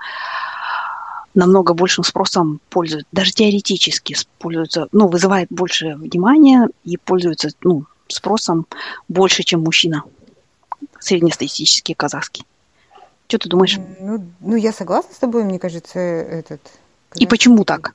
намного 1.35 1.73
большим 1.73 2.03
спросом 2.03 2.59
пользуется, 2.69 3.07
даже 3.11 3.31
теоретически 3.31 4.15
пользуется, 4.39 4.87
ну, 4.91 5.07
вызывает 5.07 5.47
больше 5.49 5.95
внимания 5.95 6.69
и 6.83 6.97
пользуется, 6.97 7.49
ну, 7.61 7.85
спросом 8.07 8.65
больше, 9.07 9.43
чем 9.43 9.61
мужчина. 9.61 10.03
Среднестатистический 10.99 11.93
казахский. 11.93 12.45
Что 13.27 13.37
ты 13.39 13.49
думаешь? 13.49 13.79
Ну, 13.99 14.23
ну, 14.41 14.55
я 14.55 14.71
согласна 14.71 15.13
с 15.13 15.17
тобой, 15.17 15.43
мне 15.43 15.59
кажется, 15.59 15.99
этот... 15.99 16.61
И 17.15 17.25
почему 17.25 17.63
так? 17.63 17.93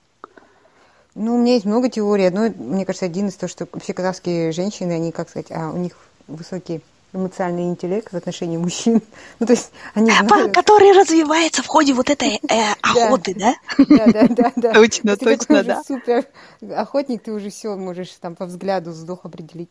Ну, 1.19 1.35
у 1.35 1.39
меня 1.39 1.55
есть 1.55 1.67
много 1.67 1.89
теорий. 1.89 2.27
Одно, 2.27 2.49
мне 2.57 2.87
кажется, 2.87 3.07
один 3.07 3.27
из 3.27 3.35
того, 3.35 3.51
что 3.51 3.67
все 3.81 3.93
казахские 3.93 4.53
женщины, 4.53 4.93
они, 4.93 5.11
как 5.11 5.29
сказать, 5.29 5.51
а, 5.51 5.71
у 5.71 5.77
них 5.77 5.93
высокий 6.29 6.81
эмоциональный 7.13 7.65
интеллект 7.65 8.13
в 8.13 8.17
отношении 8.17 8.57
мужчин. 8.57 9.03
Ну, 9.41 9.47
то 9.47 9.53
есть 9.53 9.73
они 9.95 10.13
знают... 10.13 10.55
Который 10.55 10.93
развивается 10.93 11.63
в 11.63 11.67
ходе 11.67 11.93
вот 11.93 12.09
этой 12.09 12.41
э, 12.49 12.73
охоты, 12.83 13.35
да? 13.35 13.55
Да, 13.79 14.07
да, 14.07 14.27
да. 14.29 14.53
да. 14.57 14.73
Точно, 14.75 15.17
точно, 15.17 15.65
да. 15.65 15.83
супер 15.85 16.27
охотник, 16.75 17.23
ты 17.23 17.33
уже 17.33 17.51
все 17.51 17.75
можешь 17.77 18.11
там 18.21 18.37
по 18.37 18.47
взгляду 18.47 18.93
сдох 18.93 19.25
определить. 19.25 19.71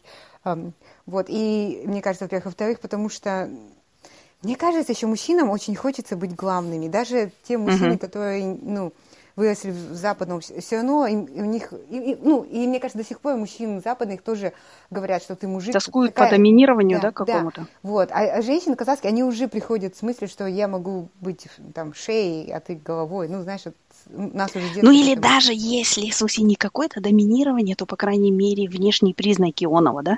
Вот, 1.06 1.28
и 1.30 1.82
мне 1.86 2.02
кажется, 2.02 2.26
во-первых, 2.26 2.46
во-вторых, 2.46 2.80
потому 2.80 3.10
что 3.10 3.50
мне 4.42 4.56
кажется, 4.56 4.92
еще 4.92 5.08
мужчинам 5.08 5.50
очень 5.50 5.76
хочется 5.76 6.16
быть 6.16 6.36
главными. 6.36 6.88
Даже 6.88 7.32
те 7.48 7.58
мужчины, 7.58 7.98
которые, 7.98 8.46
ну, 8.62 8.94
выросли 9.38 9.70
в 9.70 9.94
западном, 9.94 10.42
все 10.42 10.76
равно 10.78 11.06
им, 11.06 11.30
у 11.32 11.46
них, 11.46 11.72
и, 11.90 12.12
и, 12.14 12.18
ну, 12.20 12.44
и 12.44 12.68
мне 12.68 12.80
кажется, 12.80 12.98
до 12.98 13.08
сих 13.08 13.22
пор 13.22 13.38
мужчин 13.38 13.82
западных 13.82 14.24
тоже 14.24 14.52
говорят, 14.90 15.22
что 15.22 15.36
ты 15.36 15.48
мужик. 15.48 15.74
Тоскуют 15.74 16.16
такая... 16.16 16.32
по 16.32 16.36
доминированию, 16.36 17.00
да, 17.00 17.10
да 17.10 17.12
какому-то. 17.12 17.62
Да. 17.62 17.68
Вот, 17.84 18.10
а, 18.12 18.38
а 18.38 18.42
женщины 18.42 18.76
казахские, 18.76 19.12
они 19.12 19.24
уже 19.24 19.48
приходят 19.48 19.96
в 19.96 20.00
смысле, 20.00 20.28
что 20.28 20.48
я 20.48 20.68
могу 20.68 21.10
быть 21.22 21.48
там 21.76 21.94
шеей, 21.94 22.52
а 22.52 22.60
ты 22.60 22.76
головой, 22.76 23.30
ну, 23.30 23.44
знаешь, 23.44 23.62
нас 24.10 24.56
уже 24.56 24.66
Ну, 24.82 24.92
или 24.92 25.16
даже 25.16 25.52
если, 25.54 26.10
в 26.10 26.16
смысле, 26.16 26.44
не 26.44 26.56
какое-то 26.56 27.02
доминирование, 27.02 27.76
то, 27.76 27.86
по 27.86 27.96
крайней 27.96 28.32
мере, 28.32 28.68
внешние 28.68 29.14
признаки 29.14 29.66
оного, 29.66 30.04
да? 30.04 30.18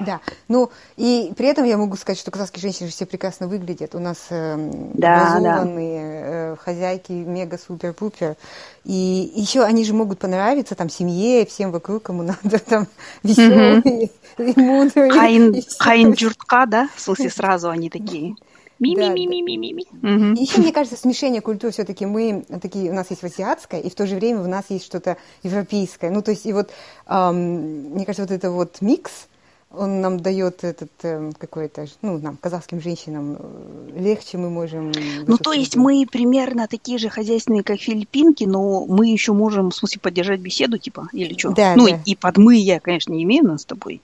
Да, 0.00 0.20
ну, 0.48 0.70
и 0.96 1.32
при 1.36 1.46
этом 1.46 1.64
я 1.64 1.78
могу 1.78 1.96
сказать, 1.96 2.18
что 2.18 2.30
казахские 2.30 2.62
женщины 2.62 2.88
все 2.88 3.06
прекрасно 3.06 3.48
выглядят. 3.48 3.94
У 3.94 3.98
нас 3.98 4.18
э, 4.30 4.70
да, 4.94 5.36
образованные 5.36 6.00
да. 6.00 6.52
Э, 6.52 6.56
хозяйки 6.56 7.12
мега-супер-пупер. 7.12 8.36
И 8.84 9.32
еще 9.34 9.62
они 9.62 9.84
же 9.84 9.94
могут 9.94 10.18
понравиться 10.18 10.74
там 10.74 10.88
семье, 10.88 11.46
всем 11.46 11.70
вокруг, 11.70 12.02
кому 12.02 12.22
надо, 12.42 12.58
там, 12.58 12.86
веселые 13.22 14.10
и 14.38 14.60
мудрые. 14.60 15.10
Хайн, 15.10 15.62
хайн 15.78 16.12
джуртка, 16.12 16.66
да? 16.66 16.88
В 16.94 17.00
смысле, 17.00 17.30
сразу 17.30 17.70
они 17.70 17.88
такие. 17.90 18.34
Ми-ми-ми-ми-ми-ми. 18.82 19.84
Угу. 20.02 20.42
Еще, 20.42 20.60
мне 20.60 20.72
кажется, 20.72 20.98
смешение 20.98 21.40
культур 21.40 21.70
все-таки 21.70 22.04
мы 22.04 22.44
такие, 22.60 22.90
у 22.90 22.94
нас 22.94 23.10
есть 23.10 23.22
азиатское, 23.22 23.80
и 23.80 23.88
в 23.88 23.94
то 23.94 24.06
же 24.06 24.16
время 24.16 24.42
у 24.42 24.48
нас 24.48 24.64
есть 24.70 24.84
что-то 24.84 25.16
европейское. 25.44 26.10
Ну, 26.10 26.22
то 26.22 26.32
есть, 26.32 26.46
и 26.46 26.52
вот, 26.52 26.70
эм, 27.06 27.92
мне 27.94 28.04
кажется, 28.04 28.22
вот 28.22 28.32
это 28.32 28.50
вот 28.50 28.80
микс, 28.80 29.28
он 29.74 30.00
нам 30.00 30.20
дает 30.20 30.64
этот 30.64 30.90
э, 31.02 31.32
какой-то, 31.38 31.86
ну, 32.02 32.18
нам, 32.18 32.36
казахским 32.36 32.80
женщинам, 32.80 33.36
э, 33.38 34.00
легче 34.00 34.36
мы 34.36 34.50
можем... 34.50 34.92
Ну, 35.26 35.38
то 35.38 35.52
есть 35.52 35.76
мы 35.76 36.06
примерно 36.10 36.68
такие 36.68 36.98
же 36.98 37.08
хозяйственные, 37.08 37.62
как 37.62 37.80
филиппинки, 37.80 38.44
но 38.44 38.84
мы 38.86 39.08
еще 39.08 39.32
можем, 39.32 39.70
в 39.70 39.74
смысле, 39.74 40.00
поддержать 40.00 40.40
беседу, 40.40 40.78
типа, 40.78 41.08
или 41.12 41.38
что? 41.38 41.52
Да, 41.52 41.74
ну, 41.76 41.88
да. 41.88 42.00
и 42.04 42.14
под 42.14 42.36
мы 42.36 42.56
я, 42.56 42.80
конечно, 42.80 43.12
не 43.12 43.22
имею 43.22 43.44
нас 43.44 43.62
с 43.62 43.64
тобой. 43.64 44.02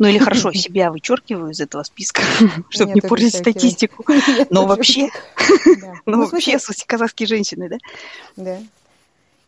Ну, 0.00 0.08
или 0.08 0.18
хорошо, 0.18 0.50
себя 0.54 0.90
вычеркиваю 0.90 1.52
из 1.52 1.60
этого 1.60 1.84
списка, 1.84 2.22
чтобы 2.70 2.94
не 2.94 3.02
портить 3.02 3.36
статистику. 3.36 4.04
Но 4.50 4.66
вообще, 4.66 5.10
но 6.06 6.16
ну, 6.16 6.26
вообще, 6.26 6.58
казахские 6.86 7.26
женщины, 7.26 7.68
да? 7.68 7.76
Да. 8.36 8.58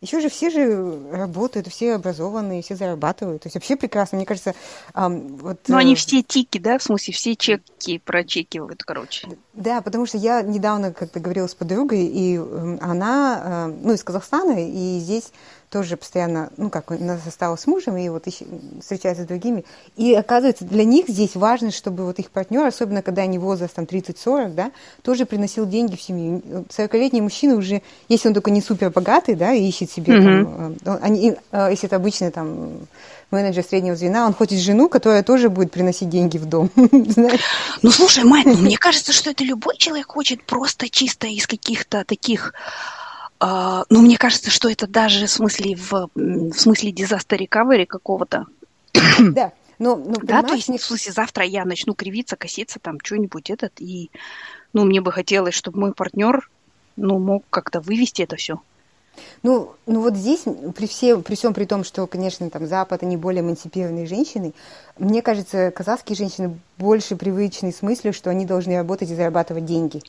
Еще 0.02 0.20
же 0.20 0.28
все 0.28 0.50
же 0.50 1.00
работают, 1.12 1.68
все 1.68 1.94
образованные, 1.94 2.60
все 2.60 2.74
зарабатывают. 2.74 3.42
То 3.42 3.46
есть 3.46 3.54
вообще 3.54 3.76
прекрасно, 3.76 4.16
мне 4.16 4.26
кажется. 4.26 4.52
Вот, 4.94 5.60
ну, 5.68 5.76
они 5.76 5.94
все 5.94 6.22
тики, 6.22 6.58
да, 6.58 6.78
в 6.78 6.82
смысле, 6.82 7.14
все 7.14 7.36
чеки 7.36 7.98
прочекивают, 7.98 8.82
короче. 8.82 9.28
Да, 9.52 9.80
потому 9.80 10.04
что 10.06 10.18
я 10.18 10.42
недавно 10.42 10.92
как-то 10.92 11.20
говорила 11.20 11.46
с 11.46 11.54
подругой, 11.54 12.04
и 12.06 12.36
она, 12.80 13.42
э, 13.44 13.74
ну, 13.80 13.92
из 13.92 14.02
Казахстана, 14.02 14.68
и 14.68 14.98
здесь 14.98 15.32
тоже 15.72 15.96
постоянно, 15.96 16.50
ну, 16.58 16.68
как, 16.68 16.92
она 16.92 17.18
осталась 17.26 17.62
с 17.62 17.66
мужем, 17.66 17.96
и 17.96 18.06
вот 18.10 18.26
ищ, 18.26 18.42
встречается 18.80 19.24
с 19.24 19.26
другими. 19.26 19.64
И 19.96 20.14
оказывается, 20.14 20.66
для 20.66 20.84
них 20.84 21.08
здесь 21.08 21.34
важно, 21.34 21.70
чтобы 21.70 22.04
вот 22.04 22.18
их 22.18 22.30
партнер, 22.30 22.66
особенно 22.66 23.00
когда 23.00 23.22
они 23.22 23.38
возраст 23.38 23.74
там 23.74 23.86
30-40, 23.86 24.52
да, 24.52 24.70
тоже 25.00 25.24
приносил 25.24 25.66
деньги 25.66 25.96
в 25.96 26.02
семью. 26.02 26.42
40-летний 26.68 27.22
мужчина 27.22 27.56
уже, 27.56 27.80
если 28.08 28.28
он 28.28 28.34
только 28.34 28.50
не 28.50 28.60
супер 28.60 28.90
богатый, 28.90 29.34
да, 29.34 29.54
и 29.54 29.66
ищет 29.66 29.90
себе 29.90 30.12
mm-hmm. 30.12 30.80
там, 30.84 30.98
они, 31.00 31.36
э, 31.50 31.68
если 31.70 31.86
это 31.86 31.96
обычный 31.96 32.30
там 32.30 32.86
менеджер 33.30 33.64
среднего 33.64 33.96
звена, 33.96 34.26
он 34.26 34.34
хочет 34.34 34.58
жену, 34.58 34.90
которая 34.90 35.22
тоже 35.22 35.48
будет 35.48 35.72
приносить 35.72 36.10
деньги 36.10 36.36
в 36.36 36.44
дом. 36.44 36.70
Ну, 37.82 37.90
слушай, 37.90 38.24
мать, 38.24 38.44
ну, 38.44 38.56
мне 38.56 38.76
кажется, 38.76 39.12
что 39.12 39.30
это 39.30 39.42
любой 39.42 39.76
человек 39.76 40.06
хочет 40.08 40.44
просто 40.44 40.88
чисто 40.88 41.26
из 41.26 41.46
каких-то 41.46 42.04
таких 42.04 42.52
Uh, 43.42 43.84
ну, 43.90 44.02
мне 44.02 44.18
кажется, 44.18 44.50
что 44.50 44.68
это 44.68 44.86
даже 44.86 45.26
в 45.26 45.30
смысле, 45.30 45.74
в, 45.74 46.10
в 46.14 46.52
смысле 46.52 46.92
disaster 46.92 47.36
recovery 47.36 47.86
какого-то. 47.86 48.46
Да, 49.18 49.52
но, 49.80 49.96
но 49.96 50.14
да, 50.22 50.42
то 50.42 50.54
есть, 50.54 50.68
не... 50.68 50.78
в 50.78 50.84
смысле, 50.84 51.10
завтра 51.10 51.44
я 51.44 51.64
начну 51.64 51.94
кривиться, 51.94 52.36
коситься, 52.36 52.78
там, 52.78 52.98
что-нибудь 53.02 53.50
этот, 53.50 53.80
и, 53.80 54.12
ну, 54.72 54.84
мне 54.84 55.00
бы 55.00 55.10
хотелось, 55.10 55.54
чтобы 55.54 55.80
мой 55.80 55.92
партнер, 55.92 56.48
ну, 56.94 57.18
мог 57.18 57.42
как-то 57.50 57.80
вывести 57.80 58.22
это 58.22 58.36
все. 58.36 58.60
Ну, 59.42 59.74
ну 59.86 60.00
вот 60.02 60.14
здесь, 60.14 60.42
при, 60.76 60.86
все, 60.86 61.18
при 61.20 61.34
всем 61.34 61.52
при 61.52 61.64
том, 61.64 61.82
что, 61.82 62.06
конечно, 62.06 62.48
там 62.48 62.66
Запад, 62.66 63.02
они 63.02 63.16
более 63.16 63.42
эмансипированные 63.42 64.06
женщины, 64.06 64.52
мне 64.98 65.20
кажется, 65.20 65.72
казахские 65.72 66.16
женщины 66.16 66.58
больше 66.78 67.16
привычны 67.16 67.72
с 67.72 67.82
мыслью, 67.82 68.12
что 68.12 68.30
они 68.30 68.46
должны 68.46 68.76
работать 68.76 69.10
и 69.10 69.16
зарабатывать 69.16 69.64
деньги. 69.64 70.00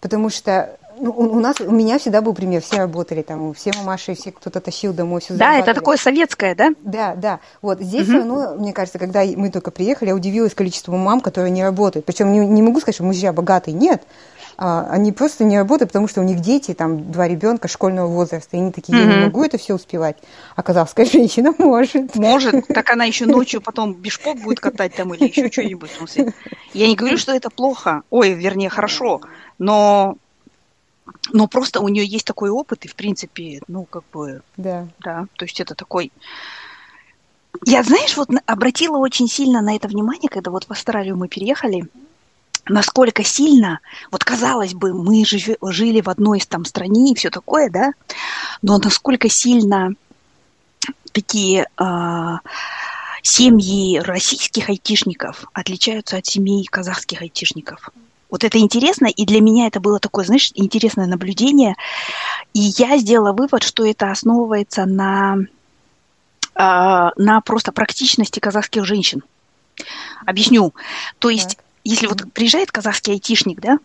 Потому 0.00 0.30
что 0.30 0.76
ну, 0.98 1.10
у 1.10 1.38
нас, 1.40 1.60
у 1.60 1.70
меня 1.70 1.98
всегда 1.98 2.22
был 2.22 2.32
пример, 2.32 2.62
все 2.62 2.78
работали 2.78 3.22
там, 3.22 3.52
все 3.54 3.72
мамаши, 3.76 4.14
все 4.14 4.32
кто-то 4.32 4.60
тащил 4.60 4.92
домой, 4.92 5.20
все 5.20 5.34
Да, 5.34 5.58
это 5.58 5.74
такое 5.74 5.96
советское, 5.96 6.54
да? 6.54 6.70
Да, 6.82 7.14
да. 7.14 7.40
Вот 7.60 7.80
здесь, 7.80 8.08
угу. 8.08 8.24
ну, 8.24 8.58
мне 8.58 8.72
кажется, 8.72 8.98
когда 8.98 9.22
мы 9.24 9.50
только 9.50 9.70
приехали, 9.70 10.08
я 10.08 10.14
удивилась 10.14 10.54
количеством 10.54 11.00
мам, 11.00 11.20
которые 11.20 11.50
не 11.50 11.62
работают. 11.62 12.06
Причем 12.06 12.32
не, 12.32 12.38
не 12.38 12.62
могу 12.62 12.80
сказать, 12.80 12.94
что 12.94 13.04
мужья 13.04 13.32
богатые, 13.32 13.74
нет. 13.74 14.02
А, 14.58 14.86
они 14.90 15.12
просто 15.12 15.44
не 15.44 15.58
работают, 15.58 15.90
потому 15.90 16.08
что 16.08 16.20
у 16.20 16.24
них 16.24 16.40
дети, 16.40 16.72
там, 16.72 17.12
два 17.12 17.28
ребенка 17.28 17.68
школьного 17.68 18.08
возраста, 18.08 18.56
и 18.56 18.60
они 18.60 18.72
такие, 18.72 18.98
я 18.98 19.04
не 19.04 19.24
могу 19.24 19.44
это 19.44 19.58
все 19.58 19.74
успевать. 19.74 20.16
А 20.54 20.62
казахская 20.62 21.04
женщина 21.12 21.54
может. 21.58 22.14
Может, 22.14 22.66
так 22.68 22.90
она 22.90 23.04
еще 23.04 23.26
ночью 23.26 23.60
потом 23.60 23.92
бешпок 23.94 24.38
будет 24.38 24.60
катать 24.60 24.94
там 24.94 25.12
или 25.14 25.28
еще 25.28 25.50
что-нибудь. 25.50 25.90
Я 26.72 26.88
не 26.88 26.96
говорю, 26.96 27.18
что 27.18 27.32
это 27.32 27.50
плохо, 27.50 28.02
ой, 28.10 28.32
вернее, 28.32 28.70
хорошо, 28.70 29.20
но 29.58 30.16
но 31.32 31.46
просто 31.46 31.80
у 31.80 31.88
нее 31.88 32.04
есть 32.04 32.26
такой 32.26 32.50
опыт, 32.50 32.84
и, 32.84 32.88
в 32.88 32.94
принципе, 32.94 33.60
ну, 33.68 33.84
как 33.84 34.02
бы... 34.12 34.42
Да. 34.56 34.88
Да, 35.00 35.26
то 35.36 35.44
есть 35.44 35.60
это 35.60 35.74
такой... 35.74 36.10
Я, 37.64 37.82
знаешь, 37.82 38.16
вот 38.16 38.28
обратила 38.44 38.98
очень 38.98 39.28
сильно 39.28 39.62
на 39.62 39.74
это 39.76 39.88
внимание, 39.88 40.28
когда 40.28 40.50
вот 40.50 40.64
в 40.64 40.70
Австралию 40.70 41.16
мы 41.16 41.28
переехали, 41.28 41.86
насколько 42.68 43.24
сильно, 43.24 43.80
вот 44.10 44.24
казалось 44.24 44.74
бы, 44.74 44.92
мы 44.92 45.24
жили 45.24 46.00
в 46.00 46.08
одной 46.08 46.38
из 46.38 46.46
там 46.46 46.64
стране 46.64 47.12
и 47.12 47.14
все 47.14 47.30
такое, 47.30 47.70
да, 47.70 47.92
но 48.62 48.78
насколько 48.78 49.28
сильно 49.28 49.94
такие 51.12 51.66
э, 51.78 52.36
семьи 53.22 53.98
российских 53.98 54.68
айтишников 54.68 55.44
отличаются 55.52 56.16
от 56.16 56.26
семей 56.26 56.64
казахских 56.66 57.22
айтишников. 57.22 57.90
Вот 58.28 58.44
это 58.44 58.58
интересно, 58.58 59.06
и 59.06 59.24
для 59.24 59.40
меня 59.40 59.66
это 59.68 59.80
было 59.80 59.98
такое, 59.98 60.24
знаешь, 60.24 60.50
интересное 60.54 61.06
наблюдение. 61.06 61.76
И 62.52 62.72
я 62.76 62.98
сделала 62.98 63.32
вывод, 63.32 63.62
что 63.62 63.86
это 63.86 64.10
основывается 64.10 64.84
на, 64.84 65.38
э, 66.54 67.10
на 67.16 67.40
просто 67.40 67.72
практичности 67.72 68.40
казахских 68.40 68.84
женщин. 68.84 69.22
Объясню. 70.24 70.74
То 71.18 71.30
есть. 71.30 71.58
Если 71.88 72.06
вот 72.06 72.32
приезжает 72.32 72.72
казахский 72.72 73.14
айтишник, 73.14 73.60
да, 73.60 73.78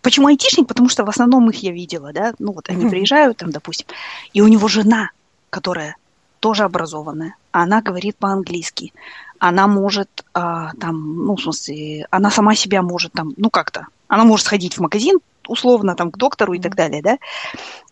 Почему 0.00 0.28
айтишник? 0.28 0.68
Потому 0.68 0.88
что 0.88 1.04
в 1.04 1.08
основном 1.08 1.50
их 1.50 1.62
я 1.62 1.72
видела, 1.72 2.12
да, 2.12 2.32
ну 2.38 2.52
вот 2.52 2.68
они 2.68 2.88
приезжают 2.88 3.38
там, 3.38 3.50
допустим, 3.50 3.86
и 4.32 4.40
у 4.40 4.48
него 4.48 4.68
жена, 4.68 5.10
которая 5.50 5.96
тоже 6.40 6.62
образованная, 6.62 7.34
она 7.50 7.82
говорит 7.82 8.16
по-английски, 8.16 8.92
она 9.40 9.66
может 9.66 10.24
а, 10.34 10.72
там, 10.80 11.26
ну, 11.26 11.36
в 11.36 11.42
смысле, 11.42 12.06
она 12.10 12.30
сама 12.30 12.54
себя 12.54 12.82
может 12.82 13.12
там, 13.12 13.34
ну, 13.36 13.50
как-то, 13.50 13.88
она 14.06 14.24
может 14.24 14.46
сходить 14.46 14.78
в 14.78 14.80
магазин, 14.80 15.18
условно 15.48 15.96
там 15.96 16.12
к 16.12 16.16
доктору 16.16 16.54
и 16.54 16.60
так 16.60 16.76
далее, 16.76 17.02
да, 17.02 17.18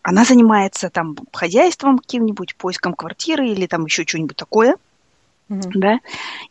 она 0.02 0.24
занимается 0.24 0.90
там 0.90 1.16
хозяйством 1.32 1.98
каким-нибудь, 1.98 2.54
поиском 2.54 2.94
квартиры 2.94 3.48
или 3.48 3.66
там 3.66 3.84
еще 3.84 4.06
что-нибудь 4.06 4.36
такое, 4.36 4.76
mm-hmm. 5.48 5.70
да, 5.74 6.00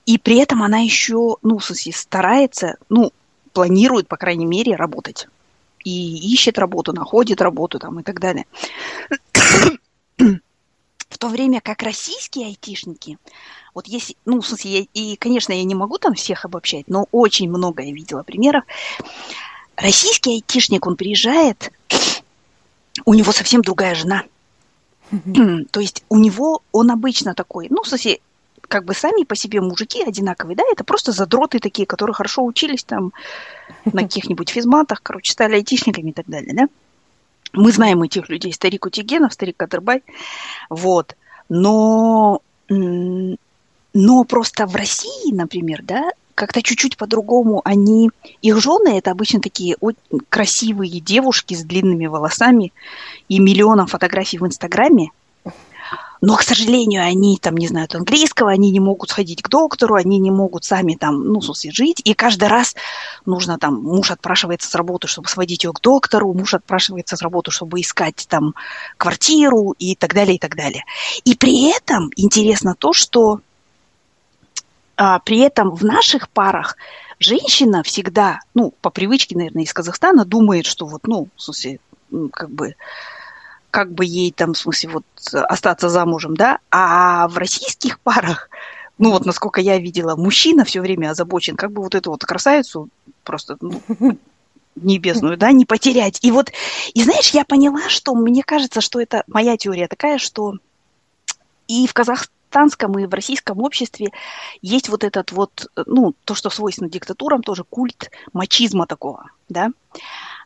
и 0.05 0.17
при 0.17 0.37
этом 0.37 0.63
она 0.63 0.79
еще, 0.79 1.37
ну, 1.41 1.57
в 1.57 1.65
смысле, 1.65 1.93
старается, 1.93 2.77
ну, 2.89 3.11
планирует, 3.53 4.07
по 4.07 4.17
крайней 4.17 4.45
мере, 4.45 4.75
работать. 4.75 5.27
И 5.83 6.33
ищет 6.33 6.57
работу, 6.57 6.93
находит 6.93 7.41
работу 7.41 7.79
там 7.79 7.99
и 7.99 8.03
так 8.03 8.19
далее. 8.19 8.45
В 10.17 11.17
то 11.17 11.27
время 11.29 11.61
как 11.61 11.83
российские 11.83 12.47
айтишники, 12.47 13.17
вот 13.73 13.87
если, 13.87 14.15
ну, 14.25 14.41
в 14.41 14.47
смысле, 14.47 14.79
я, 14.79 14.85
и, 14.93 15.15
конечно, 15.15 15.53
я 15.53 15.63
не 15.63 15.75
могу 15.75 15.97
там 15.97 16.13
всех 16.13 16.45
обобщать, 16.45 16.87
но 16.87 17.07
очень 17.11 17.49
много 17.49 17.83
я 17.83 17.91
видела 17.93 18.23
примеров. 18.23 18.63
Российский 19.75 20.31
айтишник, 20.31 20.87
он 20.87 20.95
приезжает, 20.95 21.71
у 23.05 23.13
него 23.13 23.31
совсем 23.31 23.61
другая 23.61 23.95
жена. 23.95 24.23
То 25.71 25.79
есть 25.79 26.03
у 26.09 26.17
него, 26.17 26.61
он 26.71 26.89
обычно 26.89 27.35
такой, 27.35 27.67
ну, 27.69 27.83
в 27.83 27.87
смысле, 27.87 28.19
как 28.67 28.85
бы 28.85 28.93
сами 28.93 29.23
по 29.23 29.35
себе 29.35 29.61
мужики 29.61 30.03
одинаковые, 30.03 30.55
да, 30.55 30.63
это 30.71 30.83
просто 30.83 31.11
задроты 31.11 31.59
такие, 31.59 31.85
которые 31.85 32.13
хорошо 32.13 32.43
учились 32.43 32.83
там 32.83 33.13
на 33.85 34.01
каких-нибудь 34.03 34.49
физматах, 34.49 35.01
короче, 35.01 35.31
стали 35.31 35.55
айтишниками 35.55 36.09
и 36.09 36.13
так 36.13 36.27
далее, 36.27 36.53
да. 36.53 36.67
Мы 37.53 37.71
знаем 37.71 38.03
этих 38.03 38.27
людей, 38.29 38.51
старик 38.51 38.85
Утигенов, 38.85 39.33
старик 39.33 39.57
Кадырбай, 39.57 40.03
вот. 40.69 41.15
Но 41.47 42.41
но 42.67 44.23
просто 44.25 44.67
в 44.67 44.75
России, 44.75 45.31
например, 45.31 45.81
да, 45.83 46.11
как-то 46.35 46.61
чуть-чуть 46.61 46.97
по-другому 46.97 47.61
они... 47.63 48.11
Их 48.41 48.59
жены– 48.59 48.89
это 48.97 49.11
обычно 49.11 49.39
такие 49.39 49.77
красивые 50.29 50.99
девушки 50.99 51.53
с 51.53 51.63
длинными 51.63 52.05
волосами 52.07 52.73
и 53.29 53.39
миллионом 53.39 53.87
фотографий 53.87 54.37
в 54.37 54.45
Инстаграме. 54.45 55.11
Но, 56.25 56.37
к 56.37 56.41
сожалению, 56.41 57.03
они 57.03 57.37
там 57.37 57.55
не 57.55 57.67
знают 57.67 57.93
английского, 57.93 58.49
они 58.49 58.71
не 58.71 58.79
могут 58.79 59.11
сходить 59.11 59.43
к 59.43 59.47
доктору, 59.47 59.93
они 59.93 60.17
не 60.17 60.31
могут 60.31 60.63
сами 60.65 60.95
там, 60.95 61.23
ну, 61.23 61.39
в 61.39 61.45
смысле, 61.45 61.69
жить. 61.71 62.01
И 62.03 62.15
каждый 62.15 62.47
раз 62.47 62.75
нужно 63.27 63.59
там, 63.59 63.75
муж 63.75 64.09
отпрашивается 64.09 64.67
с 64.67 64.73
работы, 64.73 65.07
чтобы 65.07 65.27
сводить 65.27 65.63
ее 65.63 65.71
к 65.71 65.81
доктору, 65.81 66.33
муж 66.33 66.55
отпрашивается 66.55 67.15
с 67.15 67.21
работы, 67.21 67.51
чтобы 67.51 67.79
искать 67.79 68.25
там 68.27 68.55
квартиру 68.97 69.75
и 69.77 69.93
так 69.95 70.15
далее, 70.15 70.37
и 70.37 70.39
так 70.39 70.55
далее. 70.55 70.83
И 71.25 71.35
при 71.35 71.69
этом 71.69 72.09
интересно 72.15 72.73
то, 72.73 72.91
что 72.91 73.41
а, 74.97 75.19
при 75.19 75.41
этом 75.41 75.75
в 75.75 75.83
наших 75.83 76.27
парах 76.29 76.75
женщина 77.19 77.83
всегда, 77.83 78.39
ну, 78.55 78.73
по 78.81 78.89
привычке, 78.89 79.37
наверное, 79.37 79.61
из 79.61 79.73
Казахстана, 79.73 80.25
думает, 80.25 80.65
что 80.65 80.87
вот, 80.87 81.05
ну, 81.05 81.27
в 81.35 81.41
смысле, 81.43 81.79
как 82.33 82.49
бы, 82.49 82.73
как 83.75 83.91
бы 83.91 84.05
ей 84.05 84.31
там, 84.31 84.53
в 84.53 84.57
смысле, 84.57 84.89
вот 84.89 85.05
остаться 85.33 85.89
замужем, 85.89 86.37
да, 86.37 86.59
а 86.71 87.27
в 87.27 87.37
российских 87.37 87.99
парах, 87.99 88.49
ну, 88.97 89.11
вот 89.11 89.25
насколько 89.25 89.59
я 89.59 89.77
видела, 89.77 90.15
мужчина 90.15 90.63
все 90.63 90.79
время 90.79 91.09
озабочен, 91.09 91.57
как 91.57 91.73
бы 91.73 91.81
вот 91.81 91.93
эту 91.93 92.11
вот 92.11 92.23
красавицу 92.23 92.87
просто, 93.25 93.57
ну, 93.59 93.81
небесную, 94.77 95.35
да, 95.35 95.51
не 95.51 95.65
потерять. 95.65 96.19
И 96.21 96.31
вот, 96.31 96.53
и 96.93 97.03
знаешь, 97.03 97.31
я 97.31 97.43
поняла, 97.43 97.89
что 97.89 98.15
мне 98.15 98.43
кажется, 98.43 98.79
что 98.79 99.01
это 99.01 99.25
моя 99.27 99.57
теория 99.57 99.89
такая, 99.89 100.19
что 100.19 100.53
и 101.67 101.85
в 101.85 101.93
казахстанском 101.93 102.97
и 102.97 103.07
в 103.07 103.13
российском 103.13 103.61
обществе 103.61 104.13
есть 104.61 104.87
вот 104.87 105.03
этот 105.03 105.33
вот, 105.33 105.67
ну, 105.85 106.15
то, 106.23 106.33
что 106.33 106.49
свойственно 106.49 106.89
диктатурам, 106.89 107.43
тоже 107.43 107.65
культ 107.65 108.09
мачизма 108.31 108.87
такого, 108.87 109.31
да. 109.49 109.71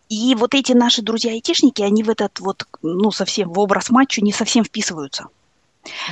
И 0.09 0.33
вот 0.33 0.55
эти 0.55 0.73
наши 0.73 1.03
друзья-айтишники, 1.03 1.83
они 1.83 2.01
в 2.01 2.09
этот 2.09 2.39
вот, 2.39 2.65
ну, 2.81 3.11
совсем 3.11 3.53
в 3.53 3.59
образ 3.59 3.91
мачо 3.91 4.21
не 4.21 4.33
совсем 4.33 4.63
вписываются. 4.63 5.27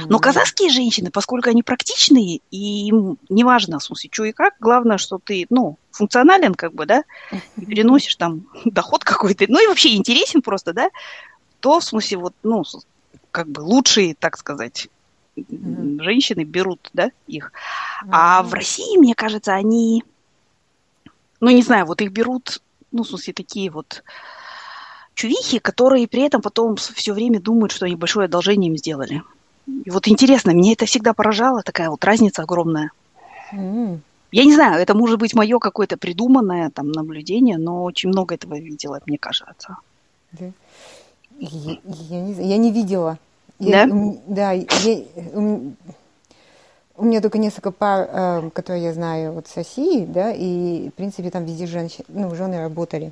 Но 0.05 0.19
казахские 0.19 0.69
женщины, 0.69 1.11
поскольку 1.11 1.49
они 1.49 1.63
практичные, 1.63 2.39
и 2.51 2.87
им 2.87 3.17
неважно, 3.29 3.79
в 3.79 3.83
смысле, 3.83 4.09
что 4.11 4.23
и 4.23 4.31
как, 4.31 4.53
главное, 4.59 4.97
что 4.97 5.19
ты, 5.21 5.45
ну, 5.49 5.77
функционален, 5.91 6.53
как 6.53 6.73
бы, 6.73 6.85
да, 6.85 7.03
и 7.57 7.65
переносишь 7.65 8.15
там 8.15 8.47
доход 8.65 9.03
какой-то, 9.03 9.45
ну 9.49 9.61
и 9.61 9.67
вообще 9.67 9.95
интересен 9.95 10.41
просто, 10.41 10.73
да, 10.73 10.89
то, 11.59 11.79
в 11.79 11.83
смысле, 11.83 12.17
вот, 12.17 12.33
ну, 12.43 12.63
как 13.31 13.49
бы 13.49 13.61
лучшие, 13.61 14.15
так 14.15 14.37
сказать, 14.37 14.87
mm-hmm. 15.35 16.03
женщины 16.03 16.43
берут, 16.43 16.89
да, 16.93 17.11
их. 17.25 17.51
Mm-hmm. 18.03 18.09
А 18.11 18.43
в 18.43 18.53
России, 18.53 18.97
мне 18.97 19.15
кажется, 19.15 19.53
они, 19.53 20.03
ну, 21.39 21.49
не 21.49 21.63
знаю, 21.63 21.85
вот 21.85 22.01
их 22.01 22.11
берут, 22.11 22.61
ну, 22.97 23.03
в 23.03 23.07
смысле, 23.07 23.33
такие 23.33 23.69
вот 23.69 24.03
чувихи, 25.13 25.59
которые 25.59 26.07
при 26.07 26.23
этом 26.23 26.41
потом 26.41 26.75
все 26.75 27.13
время 27.13 27.39
думают, 27.39 27.71
что 27.71 27.85
они 27.85 27.95
большое 27.95 28.25
одолжение 28.25 28.69
им 28.69 28.77
сделали. 28.77 29.23
И 29.85 29.89
вот 29.89 30.07
интересно, 30.07 30.53
мне 30.53 30.73
это 30.73 30.85
всегда 30.85 31.13
поражало, 31.13 31.61
такая 31.61 31.89
вот 31.89 32.03
разница 32.05 32.43
огромная. 32.43 32.91
Mm. 33.53 33.99
Я 34.31 34.45
не 34.45 34.53
знаю, 34.53 34.81
это 34.81 34.93
может 34.93 35.19
быть 35.19 35.33
мое 35.33 35.59
какое-то 35.59 35.97
придуманное 35.97 36.69
там 36.69 36.91
наблюдение, 36.91 37.57
но 37.57 37.83
очень 37.83 38.09
много 38.09 38.35
этого 38.35 38.59
видела, 38.59 38.99
мне 39.05 39.17
кажется. 39.17 39.77
Да. 40.33 40.51
Я, 41.39 41.77
я, 42.09 42.19
не, 42.19 42.49
я 42.49 42.57
не 42.57 42.71
видела. 42.71 43.17
Я, 43.59 43.85
да? 43.85 44.13
да, 44.27 44.51
я, 44.51 45.03
у, 46.97 47.05
меня 47.05 47.21
только 47.21 47.37
несколько 47.37 47.71
пар, 47.71 48.09
э, 48.11 48.49
которые 48.53 48.85
я 48.85 48.93
знаю 48.93 49.33
вот 49.33 49.47
с 49.47 49.55
России, 49.55 50.05
да, 50.05 50.31
и, 50.31 50.89
в 50.89 50.93
принципе, 50.93 51.29
там 51.29 51.45
везде 51.45 51.67
женщины, 51.67 52.05
ну, 52.09 52.33
жены 52.35 52.59
работали. 52.59 53.11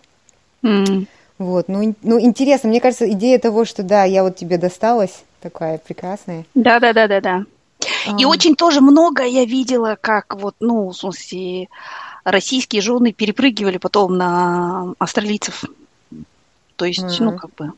Mm. 0.64 1.08
Вот, 1.38 1.68
ну, 1.68 1.96
ну, 2.02 2.20
интересно, 2.20 2.70
мне 2.70 2.80
кажется, 2.80 3.10
идея 3.12 3.40
того, 3.40 3.66
что, 3.66 3.84
да, 3.84 4.04
я 4.04 4.24
вот 4.24 4.36
тебе 4.36 4.58
досталась, 4.58 5.24
такая 5.42 5.78
прекрасная. 5.78 6.46
Да, 6.56 6.80
да, 6.80 6.94
да, 6.94 7.08
да, 7.08 7.22
да. 7.22 7.44
И 8.18 8.24
а. 8.24 8.28
очень 8.28 8.56
тоже 8.56 8.82
много 8.82 9.24
я 9.24 9.46
видела, 9.46 9.98
как 10.00 10.36
вот, 10.36 10.56
ну, 10.60 10.90
в 10.90 10.94
смысле, 10.94 11.68
российские 12.24 12.82
жены 12.82 13.12
перепрыгивали 13.12 13.78
потом 13.78 14.18
на 14.18 14.94
австралийцев. 14.98 15.66
То 16.76 16.86
есть, 16.86 17.00
mm-hmm. 17.00 17.24
ну, 17.24 17.38
как 17.38 17.54
бы, 17.56 17.74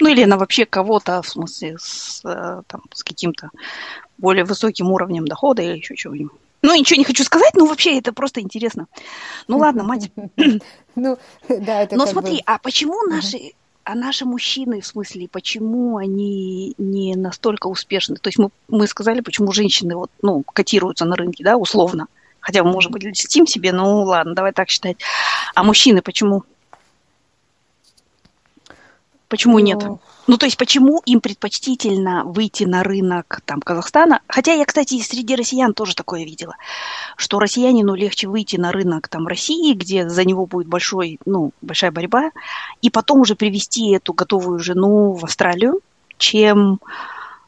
ну 0.00 0.08
или 0.08 0.24
на 0.24 0.36
вообще 0.36 0.66
кого-то, 0.66 1.22
в 1.22 1.28
смысле, 1.28 1.76
с, 1.78 2.22
э, 2.24 2.62
там, 2.66 2.82
с 2.92 3.02
каким-то 3.02 3.50
более 4.18 4.44
высоким 4.44 4.90
уровнем 4.90 5.26
дохода 5.26 5.62
или 5.62 5.78
еще 5.78 5.96
чего-нибудь. 5.96 6.32
Ну, 6.60 6.74
ничего 6.74 6.98
не 6.98 7.04
хочу 7.04 7.22
сказать, 7.22 7.54
но 7.54 7.66
вообще 7.66 7.98
это 7.98 8.12
просто 8.12 8.40
интересно. 8.40 8.86
Ну 9.46 9.58
ладно, 9.58 9.84
мать. 9.84 10.10
Ну, 10.96 11.16
да, 11.48 11.82
это 11.82 11.94
Но 11.94 12.06
смотри, 12.06 12.42
а 12.44 12.58
почему 12.58 13.00
наши, 13.08 13.52
а 13.84 13.94
наши 13.94 14.24
мужчины, 14.24 14.80
в 14.80 14.86
смысле, 14.86 15.28
почему 15.28 15.96
они 15.96 16.74
не 16.76 17.14
настолько 17.14 17.68
успешны? 17.68 18.16
То 18.16 18.28
есть 18.28 18.38
мы, 18.38 18.50
мы 18.66 18.88
сказали, 18.88 19.20
почему 19.20 19.52
женщины 19.52 19.94
вот, 19.94 20.10
ну, 20.22 20.42
котируются 20.42 21.04
на 21.04 21.14
рынке, 21.14 21.44
да, 21.44 21.56
условно. 21.56 22.08
Хотя, 22.40 22.64
может 22.64 22.90
быть, 22.90 23.04
льстим 23.04 23.46
себе, 23.46 23.72
ну 23.72 24.02
ладно, 24.02 24.34
давай 24.34 24.52
так 24.52 24.70
считать. 24.70 24.96
А 25.54 25.62
мужчины 25.62 26.02
почему? 26.02 26.42
Почему 29.28 29.58
Но... 29.58 29.64
нет? 29.64 29.84
Ну, 30.26 30.36
то 30.36 30.46
есть, 30.46 30.56
почему 30.56 31.02
им 31.04 31.20
предпочтительно 31.20 32.24
выйти 32.24 32.64
на 32.64 32.82
рынок 32.82 33.40
там, 33.44 33.60
Казахстана? 33.60 34.20
Хотя 34.26 34.52
я, 34.54 34.64
кстати, 34.64 35.00
среди 35.00 35.36
россиян 35.36 35.74
тоже 35.74 35.94
такое 35.94 36.24
видела, 36.24 36.56
что 37.16 37.38
россиянину 37.38 37.94
легче 37.94 38.26
выйти 38.26 38.56
на 38.56 38.72
рынок 38.72 39.08
там, 39.08 39.26
России, 39.26 39.74
где 39.74 40.08
за 40.08 40.24
него 40.24 40.46
будет 40.46 40.66
большой, 40.66 41.18
ну, 41.26 41.52
большая 41.60 41.90
борьба, 41.90 42.30
и 42.82 42.90
потом 42.90 43.20
уже 43.20 43.36
привести 43.36 43.90
эту 43.92 44.12
готовую 44.12 44.58
жену 44.58 45.12
в 45.12 45.24
Австралию, 45.24 45.80
чем, 46.16 46.80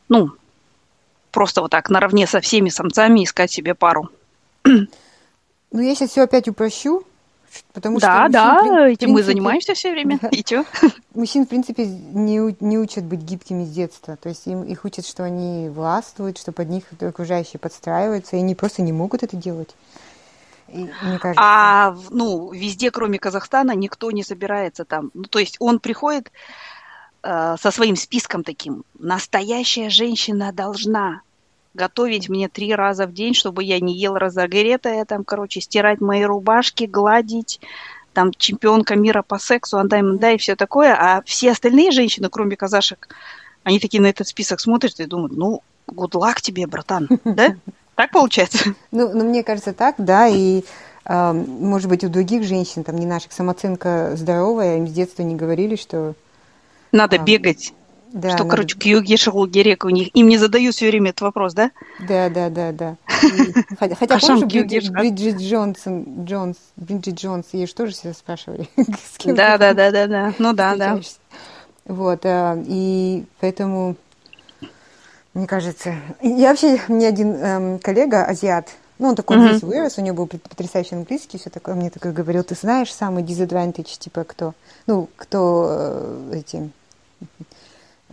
ну, 0.08 0.30
просто 1.30 1.62
вот 1.62 1.70
так 1.70 1.88
наравне 1.90 2.26
со 2.26 2.40
всеми 2.40 2.68
самцами 2.68 3.24
искать 3.24 3.50
себе 3.50 3.74
пару. 3.74 4.10
Ну, 4.64 5.80
я 5.80 5.94
сейчас 5.94 6.10
все 6.10 6.22
опять 6.22 6.48
упрощу, 6.48 7.04
Потому 7.72 7.98
да, 7.98 8.24
что 8.24 8.32
да, 8.32 8.54
мужчин, 8.54 8.72
этим 8.74 8.86
принципе, 8.86 9.12
мы 9.12 9.22
занимаемся 9.22 9.74
все 9.74 9.92
время. 9.92 10.18
Да. 10.20 10.28
И 10.32 10.44
что? 10.44 10.64
Мужчин, 11.14 11.46
в 11.46 11.48
принципе, 11.48 11.86
не, 11.86 12.56
не 12.60 12.78
учат 12.78 13.04
быть 13.04 13.20
гибкими 13.20 13.64
с 13.64 13.70
детства. 13.70 14.16
То 14.16 14.28
есть 14.28 14.46
им, 14.46 14.62
их 14.62 14.84
учат, 14.84 15.06
что 15.06 15.24
они 15.24 15.68
властвуют, 15.68 16.38
что 16.38 16.52
под 16.52 16.68
них 16.68 16.84
окружающие 17.00 17.58
подстраиваются, 17.58 18.36
и 18.36 18.40
они 18.40 18.54
просто 18.54 18.82
не 18.82 18.92
могут 18.92 19.22
это 19.22 19.36
делать. 19.36 19.74
И, 20.68 20.78
мне 21.02 21.18
кажется... 21.18 21.42
А 21.42 21.96
ну, 22.10 22.52
везде, 22.52 22.90
кроме 22.90 23.18
Казахстана, 23.18 23.72
никто 23.72 24.10
не 24.10 24.22
собирается 24.22 24.84
там. 24.84 25.10
Ну, 25.14 25.24
то 25.24 25.38
есть 25.38 25.56
он 25.58 25.80
приходит 25.80 26.30
э, 27.22 27.56
со 27.60 27.70
своим 27.70 27.96
списком 27.96 28.44
таким. 28.44 28.84
Настоящая 28.98 29.90
женщина 29.90 30.52
должна 30.52 31.22
готовить 31.74 32.28
мне 32.28 32.48
три 32.48 32.74
раза 32.74 33.06
в 33.06 33.12
день, 33.12 33.34
чтобы 33.34 33.64
я 33.64 33.80
не 33.80 33.96
ел 33.96 34.14
разогретое, 34.14 35.04
там, 35.04 35.24
короче, 35.24 35.60
стирать 35.60 36.00
мои 36.00 36.24
рубашки, 36.24 36.84
гладить, 36.84 37.60
там, 38.12 38.32
чемпионка 38.36 38.96
мира 38.96 39.22
по 39.22 39.38
сексу, 39.38 39.78
андай 39.78 40.02
да 40.18 40.32
и 40.32 40.38
все 40.38 40.56
такое, 40.56 40.94
а 40.94 41.22
все 41.24 41.52
остальные 41.52 41.92
женщины, 41.92 42.28
кроме 42.28 42.56
казашек, 42.56 43.08
они 43.62 43.78
такие 43.78 44.02
на 44.02 44.08
этот 44.08 44.26
список 44.26 44.60
смотрят 44.60 44.98
и 45.00 45.06
думают, 45.06 45.36
ну, 45.36 45.62
luck 45.88 46.40
тебе, 46.40 46.66
братан, 46.66 47.08
да? 47.24 47.56
Так 47.94 48.10
получается? 48.12 48.74
Ну, 48.90 49.12
ну, 49.12 49.24
мне 49.24 49.42
кажется, 49.42 49.72
так, 49.72 49.96
да, 49.98 50.26
и 50.28 50.64
может 51.06 51.88
быть, 51.88 52.04
у 52.04 52.08
других 52.08 52.44
женщин, 52.44 52.84
там, 52.84 52.96
не 52.96 53.06
наших, 53.06 53.32
самооценка 53.32 54.12
здоровая, 54.14 54.76
им 54.76 54.86
с 54.86 54.92
детства 54.92 55.22
не 55.22 55.34
говорили, 55.34 55.74
что... 55.74 56.14
Надо 56.92 57.16
а, 57.16 57.18
бегать. 57.18 57.72
Да, 58.12 58.30
что, 58.30 58.38
надо... 58.38 58.50
короче, 58.50 58.76
Кьюги, 58.76 59.16
Шагулгерек 59.16 59.84
у 59.84 59.88
них. 59.88 60.14
Им 60.14 60.28
не 60.28 60.36
задаю 60.36 60.72
все 60.72 60.88
время 60.88 61.10
этот 61.10 61.22
вопрос, 61.22 61.54
да? 61.54 61.70
Да, 62.00 62.28
да, 62.28 62.50
да, 62.50 62.72
да. 62.72 62.96
Хотя, 63.78 63.94
хотя 63.94 64.18
помнишь, 64.18 64.90
Бриджит, 64.90 65.36
Джонсон, 65.36 66.24
Джонс, 66.24 66.56
Бриджит 66.76 67.14
Джонс, 67.16 67.46
ее 67.52 67.66
же 67.66 67.74
тоже 67.74 67.92
все 67.92 68.12
спрашивали. 68.12 68.68
Да, 69.24 69.58
да, 69.58 69.74
да, 69.74 69.90
да, 69.90 70.06
да. 70.06 70.34
Ну 70.38 70.52
да, 70.52 70.74
да. 70.76 70.98
Вот, 71.84 72.20
э, 72.24 72.64
и 72.66 73.24
поэтому, 73.40 73.96
мне 75.34 75.46
кажется, 75.46 75.94
я 76.22 76.50
вообще, 76.50 76.80
мне 76.88 77.08
один 77.08 77.34
эм, 77.34 77.78
коллега, 77.78 78.24
азиат, 78.24 78.68
ну, 78.98 79.08
он 79.08 79.16
такой 79.16 79.40
здесь 79.40 79.62
вырос, 79.62 79.98
у 79.98 80.02
него 80.02 80.16
был 80.16 80.26
потрясающий 80.26 80.94
английский, 80.94 81.38
все 81.38 81.50
такое, 81.50 81.74
мне 81.74 81.90
такой 81.90 82.12
говорил, 82.12 82.44
ты 82.44 82.54
знаешь 82.54 82.92
самый 82.92 83.22
disadvantage, 83.22 83.98
типа, 83.98 84.24
кто, 84.24 84.54
ну, 84.86 85.08
кто 85.16 85.66
э, 85.68 86.32
эти 86.34 86.70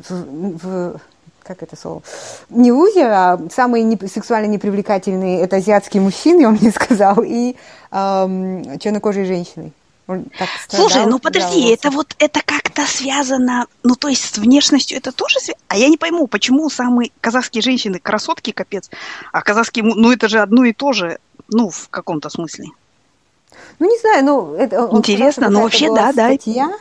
в, 0.07 0.57
в 0.57 1.01
как 1.43 1.63
это 1.63 1.75
слово? 1.77 2.03
Не 2.49 2.71
лузер, 2.71 3.09
а 3.09 3.39
самые 3.53 3.83
не, 3.83 3.97
сексуально 4.07 4.47
непривлекательные 4.47 5.41
это 5.41 5.57
азиатские 5.57 6.01
мужчины, 6.01 6.45
он 6.47 6.55
мне 6.55 6.71
сказал, 6.71 7.23
и 7.23 7.55
эм, 7.91 8.79
чернокожие 8.79 9.25
женщины. 9.25 9.71
Страдал, 10.07 10.47
Слушай, 10.69 11.05
ну 11.05 11.19
подожди, 11.19 11.69
это 11.69 11.89
вот 11.89 12.15
это 12.17 12.41
как-то 12.45 12.85
связано, 12.85 13.67
ну 13.83 13.95
то 13.95 14.07
есть 14.07 14.35
с 14.35 14.37
внешностью 14.37 14.97
это 14.97 15.11
тоже 15.11 15.39
связано? 15.39 15.63
А 15.67 15.75
я 15.75 15.89
не 15.89 15.97
пойму, 15.97 16.27
почему 16.27 16.69
самые 16.69 17.11
казахские 17.19 17.61
женщины 17.61 17.99
красотки 17.99 18.51
капец, 18.51 18.89
а 19.33 19.41
казахские, 19.41 19.83
ну 19.83 20.11
это 20.13 20.29
же 20.29 20.39
одно 20.39 20.63
и 20.63 20.71
то 20.71 20.93
же, 20.93 21.19
ну 21.49 21.69
в 21.69 21.89
каком-то 21.89 22.29
смысле. 22.29 22.67
Ну 23.79 23.89
не 23.89 23.99
знаю, 23.99 24.23
ну 24.23 24.53
это 24.53 24.87
интересно, 24.93 25.49
но 25.49 25.63
вообще 25.63 25.93
да, 25.93 26.13
статья, 26.13 26.67
да. 26.67 26.77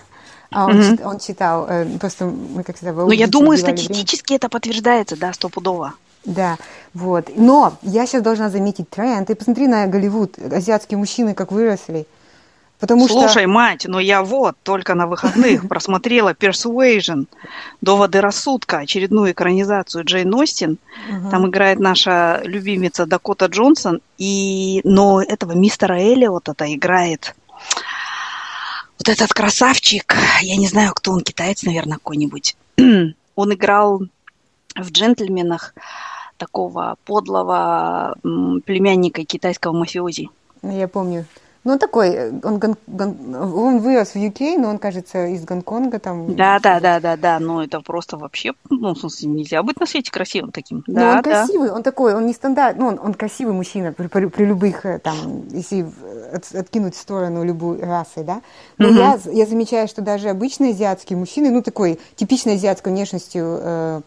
А 0.50 0.66
он, 0.66 0.80
mm-hmm. 0.80 1.04
он 1.04 1.18
читал, 1.18 1.66
э, 1.68 1.86
просто 1.98 2.26
мы 2.26 2.62
как 2.62 2.76
всегда 2.76 2.92
Ну, 2.92 3.10
я 3.10 3.26
думаю, 3.26 3.58
статистически 3.58 4.28
время. 4.28 4.38
это 4.38 4.48
подтверждается, 4.48 5.16
да, 5.16 5.32
стопудово. 5.32 5.94
Да, 6.24 6.56
вот. 6.92 7.30
Но 7.36 7.74
я 7.82 8.06
сейчас 8.06 8.22
должна 8.22 8.50
заметить 8.50 8.90
тренд. 8.90 9.28
Ты 9.28 9.34
посмотри 9.34 9.66
на 9.66 9.86
Голливуд, 9.86 10.38
азиатские 10.38 10.98
мужчины 10.98 11.34
как 11.34 11.52
выросли. 11.52 12.06
Потому 12.78 13.08
Слушай, 13.08 13.44
что... 13.44 13.48
мать, 13.48 13.86
но 13.88 13.98
я 13.98 14.22
вот 14.22 14.54
только 14.62 14.94
на 14.94 15.06
выходных 15.06 15.66
просмотрела 15.68 16.34
Persuasion, 16.34 17.26
доводы 17.80 18.20
рассудка, 18.20 18.78
очередную 18.78 19.32
экранизацию 19.32 20.04
Джейн 20.04 20.34
Остин. 20.34 20.78
Угу. 21.08 21.30
Там 21.30 21.48
играет 21.48 21.78
наша 21.78 22.42
любимица 22.44 23.06
Дакота 23.06 23.46
Джонсон, 23.46 24.00
и 24.18 24.82
но 24.84 25.22
этого 25.22 25.52
мистера 25.52 25.94
Эллиота-то 25.94 26.72
играет 26.72 27.34
вот 28.98 29.08
этот 29.08 29.32
красавчик, 29.32 30.16
я 30.42 30.56
не 30.56 30.68
знаю, 30.68 30.92
кто 30.94 31.12
он, 31.12 31.20
китаец, 31.20 31.62
наверное, 31.62 31.98
какой-нибудь. 31.98 32.56
он 33.36 33.54
играл 33.54 34.02
в 34.74 34.90
«Джентльменах» 34.90 35.74
такого 36.36 36.96
подлого 37.04 38.16
племянника 38.22 39.24
китайского 39.24 39.72
мафиози. 39.72 40.28
Я 40.62 40.88
помню. 40.88 41.26
Ну, 41.66 41.72
он 41.72 41.78
такой, 41.80 42.30
он, 42.44 42.60
гон, 42.60 42.76
гон, 42.86 43.34
он 43.34 43.78
вырос 43.80 44.10
в 44.10 44.16
UK, 44.16 44.56
но 44.56 44.68
он, 44.68 44.78
кажется, 44.78 45.26
из 45.26 45.44
Гонконга 45.44 45.98
там. 45.98 46.36
Да, 46.36 46.60
да, 46.60 46.78
да, 46.78 47.00
да, 47.00 47.16
да, 47.16 47.40
но 47.40 47.60
это 47.60 47.80
просто 47.80 48.16
вообще, 48.16 48.52
ну, 48.70 48.94
в 48.94 48.98
смысле, 48.98 49.30
нельзя 49.30 49.64
быть 49.64 49.80
на 49.80 49.86
свете 49.86 50.12
красивым 50.12 50.52
таким. 50.52 50.84
Но 50.86 50.94
да, 50.94 51.08
он 51.08 51.16
да. 51.16 51.22
красивый, 51.22 51.72
он 51.72 51.82
такой, 51.82 52.14
он 52.14 52.26
не 52.26 52.34
стандарт, 52.34 52.76
ну, 52.78 52.86
он, 52.86 53.00
он 53.02 53.14
красивый 53.14 53.52
мужчина 53.52 53.92
при, 53.92 54.06
при, 54.06 54.26
при 54.26 54.44
любых, 54.44 54.86
э, 54.86 55.00
там, 55.00 55.48
если 55.48 55.84
от, 56.32 56.54
откинуть 56.54 56.94
в 56.94 57.00
сторону 57.00 57.42
любой 57.42 57.80
расы, 57.80 58.22
да. 58.22 58.42
Но 58.78 58.90
угу. 58.90 58.98
я, 58.98 59.18
я 59.32 59.44
замечаю, 59.44 59.88
что 59.88 60.02
даже 60.02 60.28
обычные 60.28 60.70
азиатские 60.70 61.18
мужчины, 61.18 61.50
ну, 61.50 61.62
такой 61.62 61.98
типичной 62.14 62.54
азиатской 62.54 62.92
внешностью, 62.92 63.58
э, 63.60 64.00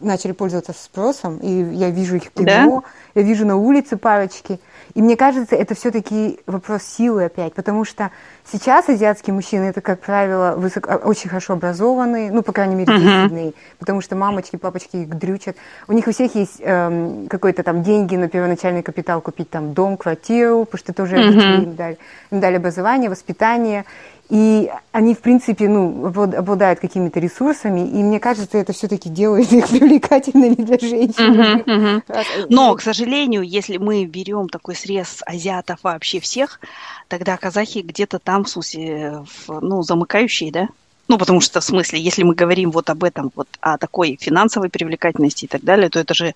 начали 0.00 0.32
пользоваться 0.32 0.72
спросом, 0.72 1.38
и 1.38 1.50
я 1.74 1.90
вижу 1.90 2.16
их 2.16 2.24
в 2.24 2.30
кино, 2.30 2.82
да? 3.14 3.20
я 3.20 3.22
вижу 3.22 3.46
на 3.46 3.56
улице 3.56 3.96
парочки, 3.96 4.60
и 4.94 5.02
мне 5.02 5.16
кажется, 5.16 5.54
это 5.54 5.74
все-таки 5.74 6.40
вопрос 6.46 6.82
силы 6.82 7.24
опять, 7.24 7.54
потому 7.54 7.84
что 7.84 8.10
сейчас 8.50 8.88
азиатские 8.88 9.34
мужчины, 9.34 9.64
это, 9.64 9.80
как 9.80 10.00
правило, 10.00 10.54
высоко, 10.56 10.94
очень 10.94 11.28
хорошо 11.28 11.52
образованные, 11.52 12.32
ну, 12.32 12.42
по 12.42 12.52
крайней 12.52 12.74
мере, 12.74 12.92
uh-huh. 12.92 13.54
потому 13.78 14.00
что 14.00 14.16
мамочки, 14.16 14.56
папочки 14.56 14.96
их 14.96 15.16
дрючат. 15.16 15.56
У 15.86 15.92
них 15.92 16.06
у 16.06 16.12
всех 16.12 16.34
есть 16.34 16.56
эм, 16.60 17.28
какой-то 17.28 17.62
там 17.62 17.82
деньги 17.82 18.16
на 18.16 18.28
первоначальный 18.28 18.82
капитал 18.82 19.20
купить 19.20 19.50
там 19.50 19.74
дом, 19.74 19.96
квартиру, 19.96 20.64
потому 20.64 20.78
что 20.78 20.92
тоже 20.92 21.16
uh-huh. 21.16 21.62
им, 21.62 21.76
дали, 21.76 21.98
им 22.30 22.40
дали 22.40 22.56
образование, 22.56 23.10
воспитание. 23.10 23.84
И 24.30 24.70
они, 24.92 25.14
в 25.14 25.20
принципе, 25.20 25.68
ну, 25.68 26.06
обладают 26.06 26.80
какими-то 26.80 27.18
ресурсами, 27.18 27.80
и 27.80 28.02
мне 28.02 28.20
кажется, 28.20 28.58
это 28.58 28.74
все-таки 28.74 29.08
делает 29.08 29.50
их 29.52 29.68
привлекательными 29.70 30.54
для 30.54 30.78
женщин. 30.78 31.64
Uh-huh, 31.64 31.64
uh-huh. 31.64 32.46
Но, 32.50 32.74
к 32.74 32.82
сожалению, 32.82 33.42
если 33.42 33.78
мы 33.78 34.04
берем 34.04 34.48
такой 34.48 34.74
срез 34.74 35.22
азиатов 35.24 35.78
вообще 35.82 36.20
всех, 36.20 36.60
тогда 37.08 37.38
казахи 37.38 37.78
где-то 37.78 38.18
там, 38.18 38.44
в 38.44 38.50
смысле, 38.50 39.24
в, 39.24 39.60
ну, 39.60 39.82
замыкающие, 39.82 40.52
да? 40.52 40.68
Ну, 41.08 41.16
потому 41.16 41.40
что, 41.40 41.60
в 41.60 41.64
смысле, 41.64 41.98
если 41.98 42.22
мы 42.22 42.34
говорим 42.34 42.70
вот 42.70 42.90
об 42.90 43.02
этом, 43.04 43.32
вот 43.34 43.48
о 43.60 43.78
такой 43.78 44.18
финансовой 44.20 44.68
привлекательности 44.68 45.46
и 45.46 45.48
так 45.48 45.64
далее, 45.64 45.88
то 45.88 45.98
это 45.98 46.12
же 46.12 46.34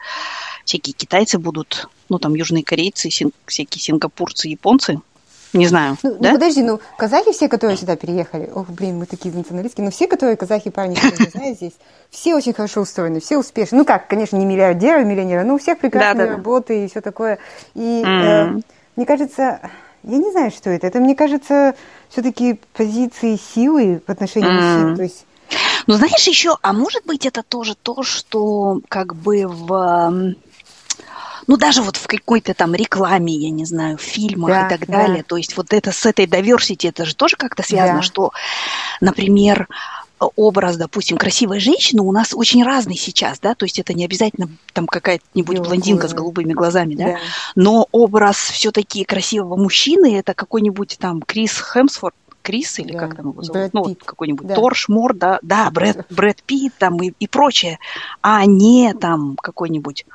всякие 0.65 0.95
китайцы 0.95 1.39
будут, 1.39 1.91
ну, 2.09 2.19
там, 2.19 2.35
южные 2.35 2.65
корейцы, 2.65 3.11
син, 3.11 3.33
всякие 3.45 3.83
сингапурцы, 3.83 4.49
японцы, 4.49 5.03
не 5.53 5.67
знаю. 5.67 5.97
Ну, 6.03 6.17
да? 6.19 6.29
ну 6.31 6.35
подожди, 6.35 6.63
ну 6.63 6.81
казахи 6.97 7.33
все, 7.33 7.49
которые 7.49 7.77
сюда 7.77 7.97
переехали, 7.97 8.51
ох, 8.55 8.69
блин, 8.69 8.99
мы 8.99 9.07
такие 9.07 9.35
националистские, 9.35 9.85
но 9.85 9.91
все, 9.91 10.07
которые 10.07 10.37
казахи, 10.37 10.71
парни, 10.71 10.95
которые 10.95 11.31
знают 11.31 11.57
здесь, 11.57 11.75
все 12.11 12.35
очень 12.35 12.53
хорошо 12.53 12.81
устроены, 12.81 13.21
все 13.21 13.39
успешны. 13.39 13.79
Ну 13.79 13.85
как, 13.85 14.09
конечно, 14.09 14.37
не 14.37 14.47
миллиардеры, 14.47 15.05
миллионеры, 15.05 15.45
но 15.45 15.55
у 15.55 15.59
всех 15.59 15.79
прекрасные 15.79 16.27
да, 16.27 16.31
да, 16.31 16.37
работы 16.37 16.75
да. 16.75 16.85
и 16.85 16.89
все 16.89 17.01
такое. 17.01 17.39
И 17.75 18.03
mm. 18.05 18.07
э, 18.07 18.61
мне 18.97 19.07
кажется, 19.07 19.61
я 20.03 20.19
не 20.19 20.31
знаю, 20.33 20.51
что 20.51 20.71
это. 20.71 20.87
Это, 20.87 21.01
мне 21.01 21.15
кажется, 21.15 21.75
все-таки 22.09 22.61
позиции 22.73 23.37
силы 23.37 24.03
в 24.07 24.11
отношении 24.11 24.49
mm. 24.49 24.79
мужчин. 24.79 24.97
То 24.97 25.03
есть 25.03 25.27
ну, 25.87 25.95
знаешь, 25.95 26.27
еще, 26.27 26.57
а 26.63 26.73
может 26.73 27.05
быть, 27.05 27.27
это 27.27 27.43
тоже 27.43 27.75
то, 27.75 28.03
что 28.03 28.81
как 28.89 29.15
бы 29.15 29.47
в 29.47 30.35
ну, 31.47 31.57
даже 31.57 31.83
вот 31.83 31.97
в 31.97 32.07
какой-то 32.07 32.55
там 32.55 32.75
рекламе, 32.75 33.35
я 33.35 33.51
не 33.51 33.65
знаю, 33.65 33.99
в 33.99 34.03
фильмах 34.03 34.51
да, 34.51 34.67
и 34.67 34.71
так 34.71 34.89
далее. 34.89 35.19
Да. 35.19 35.25
То 35.25 35.37
есть 35.37 35.57
вот 35.57 35.73
это 35.73 35.93
с 35.93 36.07
этой 36.07 36.27
diversity, 36.27 36.89
это 36.89 37.05
же 37.05 37.15
тоже 37.15 37.37
как-то 37.37 37.63
связано, 37.63 37.99
да. 37.99 38.03
что, 38.03 38.33
например, 39.01 39.69
образ, 40.37 40.77
допустим, 40.77 41.17
красивой 41.17 41.61
женщины 41.61 42.03
у 42.03 42.13
нас 42.13 42.33
очень 42.33 42.65
разный 42.65 42.97
сейчас, 42.97 43.41
да, 43.41 43.55
то 43.55 43.65
есть 43.65 43.79
это 43.79 43.95
не 43.95 44.05
обязательно 44.05 44.49
там 44.73 44.87
какая-нибудь 44.87 45.59
блондинка 45.59 46.09
с 46.09 46.15
голубыми 46.15 46.53
глазами, 46.53 46.95
да, 46.95 47.05
да. 47.05 47.19
но 47.57 47.89
образ 47.93 48.37
все-таки 48.37 49.05
красивого 49.05 49.57
мужчины 49.57 50.17
это 50.17 50.35
какой-нибудь 50.35 50.97
там 51.01 51.23
Крис 51.23 51.61
Хемсворт, 51.61 52.15
Крис 52.43 52.79
или 52.79 52.93
да. 52.93 52.99
как 52.99 53.17
там 53.17 53.31
его 53.31 53.43
зовут? 53.43 53.73
ну, 53.73 53.95
какой-нибудь 53.95 54.47
да. 54.47 54.55
Торш, 54.55 54.89
Мор, 54.89 55.15
да, 55.15 55.39
да, 55.43 55.71
Брэд, 55.71 56.07
Брэд 56.11 56.43
Питт 56.43 56.75
там 56.79 57.03
и, 57.03 57.13
и 57.19 57.27
прочее, 57.27 57.79
а 58.21 58.45
не 58.47 58.93
там 58.95 59.37
какой-нибудь 59.37 60.07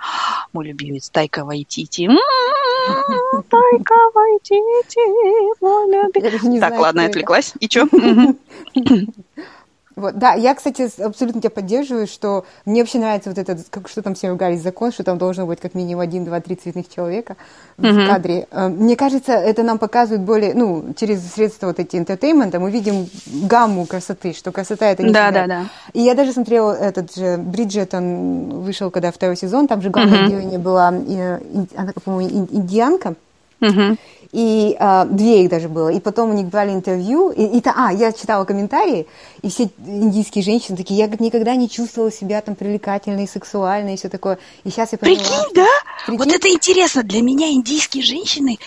мой 0.54 0.68
любимец 0.68 1.10
Тайка 1.10 1.46
Вайтити. 1.46 2.08
Тайка 3.50 3.96
Вайтити, 4.14 5.62
мой 5.62 5.88
любимец. 5.92 6.60
Так, 6.60 6.80
ладно, 6.80 7.06
отвлеклась. 7.06 7.54
И 7.60 7.68
что? 7.68 7.88
Вот, 9.98 10.20
да, 10.20 10.34
я, 10.34 10.54
кстати, 10.54 10.90
абсолютно 11.02 11.42
тебя 11.42 11.50
поддерживаю, 11.50 12.06
что 12.06 12.46
мне 12.66 12.82
вообще 12.82 13.00
нравится 13.00 13.30
вот 13.30 13.40
этот, 13.40 13.66
как, 13.72 13.90
что 13.90 14.04
там 14.04 14.14
все 14.14 14.30
ругались, 14.30 14.62
закон, 14.62 14.92
что 14.92 15.04
там 15.04 15.18
должно 15.18 15.48
быть 15.48 15.60
как 15.60 15.74
минимум 15.74 16.02
один, 16.02 16.24
два, 16.24 16.40
три 16.40 16.56
цветных 16.56 16.88
человека 16.88 17.36
mm-hmm. 17.80 18.06
в 18.06 18.08
кадре. 18.08 18.48
Э, 18.52 18.68
мне 18.68 18.96
кажется, 18.96 19.32
это 19.34 19.64
нам 19.64 19.80
показывает 19.80 20.22
более, 20.22 20.54
ну, 20.54 20.94
через 20.96 21.28
средства 21.34 21.68
вот 21.68 21.80
эти 21.80 21.96
entertainment 21.96 22.55
а 22.55 22.60
мы 22.60 22.70
видим 22.70 23.10
гамму 23.26 23.88
красоты, 23.88 24.34
что 24.34 24.52
красота 24.52 24.86
это 24.86 25.02
не 25.02 25.12
Да, 25.12 25.32
да, 25.32 25.48
да. 25.48 25.66
И 25.94 26.02
я 26.04 26.14
даже 26.14 26.32
смотрела 26.32 26.74
этот 26.74 27.16
же 27.16 27.38
Бриджертон 27.38 28.62
вышел, 28.62 28.92
когда 28.92 29.12
второй 29.12 29.36
сезон, 29.36 29.68
там 29.68 29.82
же 29.82 29.90
главная 29.90 30.26
mm-hmm. 30.26 30.30
героиня 30.30 30.60
была, 30.60 30.88
она, 30.90 31.94
по-моему, 32.06 32.48
индианка. 32.52 33.16
Mm-hmm. 33.62 33.98
И 34.34 34.76
а, 34.80 35.06
две 35.06 35.44
их 35.44 35.50
даже 35.50 35.70
было. 35.70 35.90
И 35.90 36.00
потом 36.00 36.32
у 36.32 36.34
них 36.34 36.48
брали 36.48 36.72
интервью. 36.72 37.32
И, 37.32 37.44
и, 37.44 37.64
а, 37.66 37.92
я 37.94 38.12
читала 38.12 38.46
комментарии, 38.46 39.08
и 39.42 39.50
все 39.50 39.70
индийские 39.86 40.44
женщины 40.44 40.78
такие, 40.78 40.98
я 40.98 41.08
никогда 41.20 41.56
не 41.56 41.70
чувствовала 41.70 42.12
себя 42.12 42.42
там 42.42 42.56
привлекательной, 42.56 43.28
сексуальной 43.28 43.94
и 43.94 43.98
все 43.98 44.10
такое. 44.10 44.38
И 44.64 44.70
сейчас 44.70 44.92
я 44.92 44.98
поняла... 44.98 45.18
Прикинь, 45.18 45.54
да? 45.56 45.68
Прикинь? 46.06 46.18
Вот 46.18 46.28
это 46.28 46.50
интересно. 46.50 47.04
Для 47.04 47.22
меня 47.22 47.52
индийские 47.52 48.04
женщины 48.04 48.60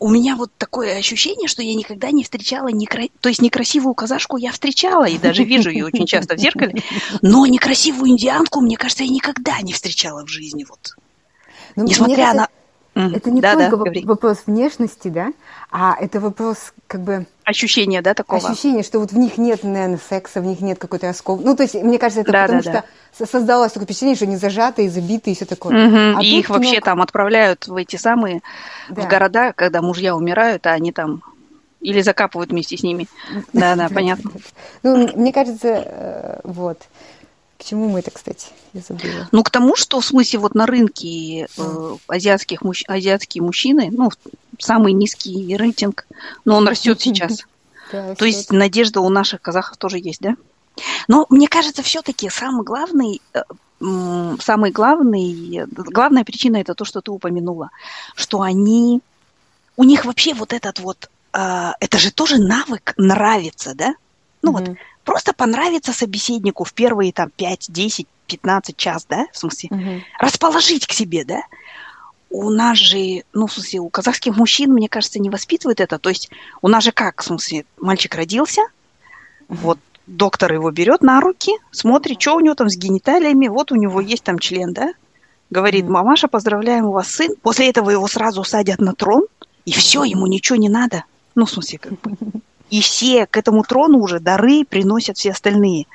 у 0.00 0.08
меня 0.08 0.36
вот 0.36 0.50
такое 0.58 0.96
ощущение, 0.96 1.48
что 1.48 1.62
я 1.62 1.74
никогда 1.74 2.10
не 2.10 2.22
встречала, 2.22 2.68
некра... 2.68 3.04
то 3.20 3.28
есть 3.28 3.42
некрасивую 3.42 3.94
казашку 3.94 4.36
я 4.36 4.52
встречала, 4.52 5.06
и 5.06 5.18
даже 5.18 5.42
вижу 5.42 5.70
ее 5.70 5.86
очень 5.86 6.06
часто 6.06 6.36
в 6.36 6.38
зеркале, 6.38 6.82
но 7.20 7.46
некрасивую 7.46 8.10
индианку, 8.10 8.60
мне 8.60 8.76
кажется, 8.76 9.02
я 9.02 9.10
никогда 9.10 9.60
не 9.60 9.72
встречала 9.72 10.24
в 10.24 10.28
жизни. 10.28 10.64
Вот. 10.68 10.96
Ну, 11.74 11.84
Несмотря 11.84 12.48
это 12.98 13.30
не 13.30 13.40
да, 13.40 13.54
только 13.54 13.90
да, 13.90 14.00
вопрос 14.04 14.38
внешности, 14.46 15.08
да, 15.08 15.32
а 15.70 15.94
это 16.00 16.20
вопрос 16.20 16.72
как 16.86 17.02
бы... 17.02 17.26
Ощущение, 17.44 18.02
да, 18.02 18.14
такого? 18.14 18.46
Ощущение, 18.46 18.82
что 18.82 18.98
вот 18.98 19.12
в 19.12 19.18
них 19.18 19.38
нет, 19.38 19.62
наверное, 19.62 20.00
секса, 20.08 20.40
в 20.40 20.44
них 20.44 20.60
нет 20.60 20.78
какой-то 20.78 21.06
расков. 21.06 21.40
Ну, 21.42 21.54
то 21.54 21.62
есть, 21.62 21.74
мне 21.74 21.98
кажется, 21.98 22.22
это 22.22 22.32
да, 22.32 22.42
потому 22.42 22.62
да, 22.62 22.70
что 22.70 22.84
да. 23.18 23.26
создалось 23.26 23.72
такое 23.72 23.86
впечатление, 23.86 24.16
что 24.16 24.24
они 24.24 24.36
зажатые, 24.36 24.90
забитые 24.90 25.32
и 25.32 25.36
все 25.36 25.44
такое. 25.44 25.86
Угу. 25.86 26.18
А 26.18 26.22
и 26.22 26.38
их 26.38 26.48
вообще 26.48 26.80
там 26.80 27.00
отправляют 27.00 27.68
в 27.68 27.76
эти 27.76 27.96
самые, 27.96 28.42
да. 28.88 29.02
в 29.02 29.08
города, 29.08 29.52
когда 29.52 29.82
мужья 29.82 30.16
умирают, 30.16 30.66
а 30.66 30.72
они 30.72 30.92
там 30.92 31.22
или 31.80 32.00
закапывают 32.00 32.50
вместе 32.50 32.76
с 32.76 32.82
ними. 32.82 33.06
Да, 33.52 33.76
да, 33.76 33.88
понятно. 33.94 34.32
Ну, 34.82 35.08
мне 35.14 35.32
кажется, 35.32 35.68
э, 35.68 36.40
вот. 36.44 36.82
К 37.58 37.64
чему 37.64 37.88
мы 37.88 37.98
это, 37.98 38.12
кстати? 38.12 38.46
Я 38.72 38.80
забыла. 38.80 39.28
Ну, 39.32 39.42
к 39.42 39.50
тому, 39.50 39.74
что 39.74 40.00
в 40.00 40.06
смысле 40.06 40.38
вот 40.38 40.54
на 40.54 40.64
рынке 40.64 41.48
э, 41.56 41.96
азиатских, 42.06 42.62
мужч... 42.62 42.84
азиатские 42.86 43.42
мужчины, 43.42 43.88
ну, 43.90 44.10
самый 44.58 44.92
низкий 44.92 45.56
рейтинг, 45.56 46.06
но 46.44 46.56
он 46.56 46.68
растет 46.68 47.00
сейчас. 47.00 47.44
То 47.90 48.24
есть 48.24 48.52
надежда 48.52 49.00
у 49.00 49.08
наших 49.08 49.40
казахов 49.40 49.76
тоже 49.76 49.98
есть, 49.98 50.20
да? 50.20 50.36
Но 51.08 51.26
мне 51.30 51.48
кажется, 51.48 51.82
все-таки 51.82 52.30
самый 52.30 52.64
главный, 52.64 53.20
э, 53.34 53.42
самый 54.40 54.70
главный, 54.70 55.64
главная 55.66 56.24
причина 56.24 56.58
это 56.58 56.74
то, 56.74 56.84
что 56.84 57.00
ты 57.00 57.10
упомянула, 57.10 57.70
что 58.14 58.42
они, 58.42 59.00
у 59.76 59.82
них 59.82 60.04
вообще 60.04 60.34
вот 60.34 60.52
этот 60.52 60.78
вот, 60.78 61.10
э, 61.32 61.70
это 61.80 61.98
же 61.98 62.12
тоже 62.12 62.38
навык 62.38 62.94
нравится, 62.96 63.74
да? 63.74 63.94
Ну 64.42 64.52
mm-hmm. 64.52 64.68
вот 64.68 64.76
просто 65.08 65.32
понравится 65.32 65.94
собеседнику 65.94 66.64
в 66.64 66.74
первые 66.74 67.14
там 67.14 67.30
5, 67.34 67.68
10, 67.70 68.06
15 68.26 68.76
час, 68.76 69.06
да, 69.08 69.24
в 69.32 69.38
смысле, 69.38 69.70
угу. 69.72 70.02
расположить 70.20 70.86
к 70.86 70.92
себе, 70.92 71.24
да. 71.24 71.40
У 72.28 72.50
нас 72.50 72.76
же, 72.76 73.24
ну, 73.32 73.46
в 73.46 73.52
смысле, 73.54 73.80
у 73.80 73.88
казахских 73.88 74.36
мужчин, 74.36 74.70
мне 74.70 74.86
кажется, 74.86 75.18
не 75.18 75.30
воспитывают 75.30 75.80
это. 75.80 75.98
То 75.98 76.10
есть 76.10 76.28
у 76.60 76.68
нас 76.68 76.84
же 76.84 76.92
как, 76.92 77.22
в 77.22 77.24
смысле, 77.24 77.64
мальчик 77.80 78.14
родился, 78.14 78.60
угу. 79.48 79.58
вот 79.62 79.78
доктор 80.06 80.52
его 80.52 80.70
берет 80.70 81.00
на 81.00 81.22
руки, 81.22 81.52
смотрит, 81.70 82.20
что 82.20 82.34
у 82.36 82.40
него 82.40 82.54
там 82.54 82.68
с 82.68 82.76
гениталиями, 82.76 83.48
вот 83.48 83.72
у 83.72 83.76
него 83.76 84.02
есть 84.02 84.24
там 84.24 84.38
член, 84.38 84.74
да, 84.74 84.92
говорит, 85.48 85.88
мамаша, 85.88 86.28
поздравляем, 86.28 86.84
у 86.84 86.92
вас 86.92 87.08
сын. 87.08 87.34
После 87.40 87.70
этого 87.70 87.88
его 87.88 88.06
сразу 88.08 88.44
садят 88.44 88.78
на 88.78 88.92
трон, 88.92 89.24
и 89.64 89.72
все, 89.72 90.04
ему 90.04 90.26
ничего 90.26 90.56
не 90.56 90.68
надо. 90.68 91.04
Ну, 91.34 91.46
в 91.46 91.50
смысле, 91.50 91.78
как 91.78 91.98
бы. 91.98 92.14
И 92.70 92.80
все 92.80 93.26
к 93.26 93.36
этому 93.36 93.62
трону 93.62 93.98
уже 93.98 94.20
дары 94.20 94.64
приносят 94.64 95.16
все 95.16 95.30
остальные. 95.30 95.86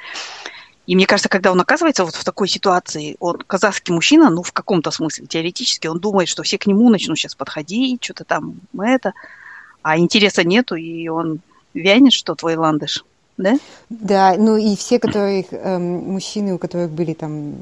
И 0.86 0.96
мне 0.96 1.06
кажется, 1.06 1.30
когда 1.30 1.52
он 1.52 1.62
оказывается 1.62 2.04
вот 2.04 2.16
в 2.16 2.24
такой 2.24 2.48
ситуации, 2.50 3.16
он 3.20 3.38
казахский 3.38 3.94
мужчина, 3.94 4.30
ну, 4.30 4.44
в 4.44 4.52
каком-то 4.52 4.92
смысле, 4.92 5.28
теоретически, 5.28 5.88
он 5.88 6.00
думает, 6.00 6.28
что 6.28 6.44
все 6.44 6.58
к 6.58 6.66
нему 6.66 6.90
начнут 6.90 7.18
сейчас 7.18 7.36
подходить, 7.36 8.04
что-то 8.04 8.26
там 8.26 8.56
это, 8.78 9.14
а 9.82 9.98
интереса 9.98 10.44
нету, 10.44 10.76
и 10.76 11.08
он 11.08 11.40
вянет, 11.74 12.12
что 12.12 12.36
твой 12.36 12.56
ландыш, 12.56 13.06
да? 13.38 13.58
Да, 13.90 14.36
ну 14.38 14.58
и 14.58 14.76
все, 14.76 15.00
которые, 15.00 15.46
э, 15.50 15.78
мужчины, 15.78 16.54
у 16.54 16.58
которых 16.58 16.92
были 16.92 17.14
там 17.14 17.54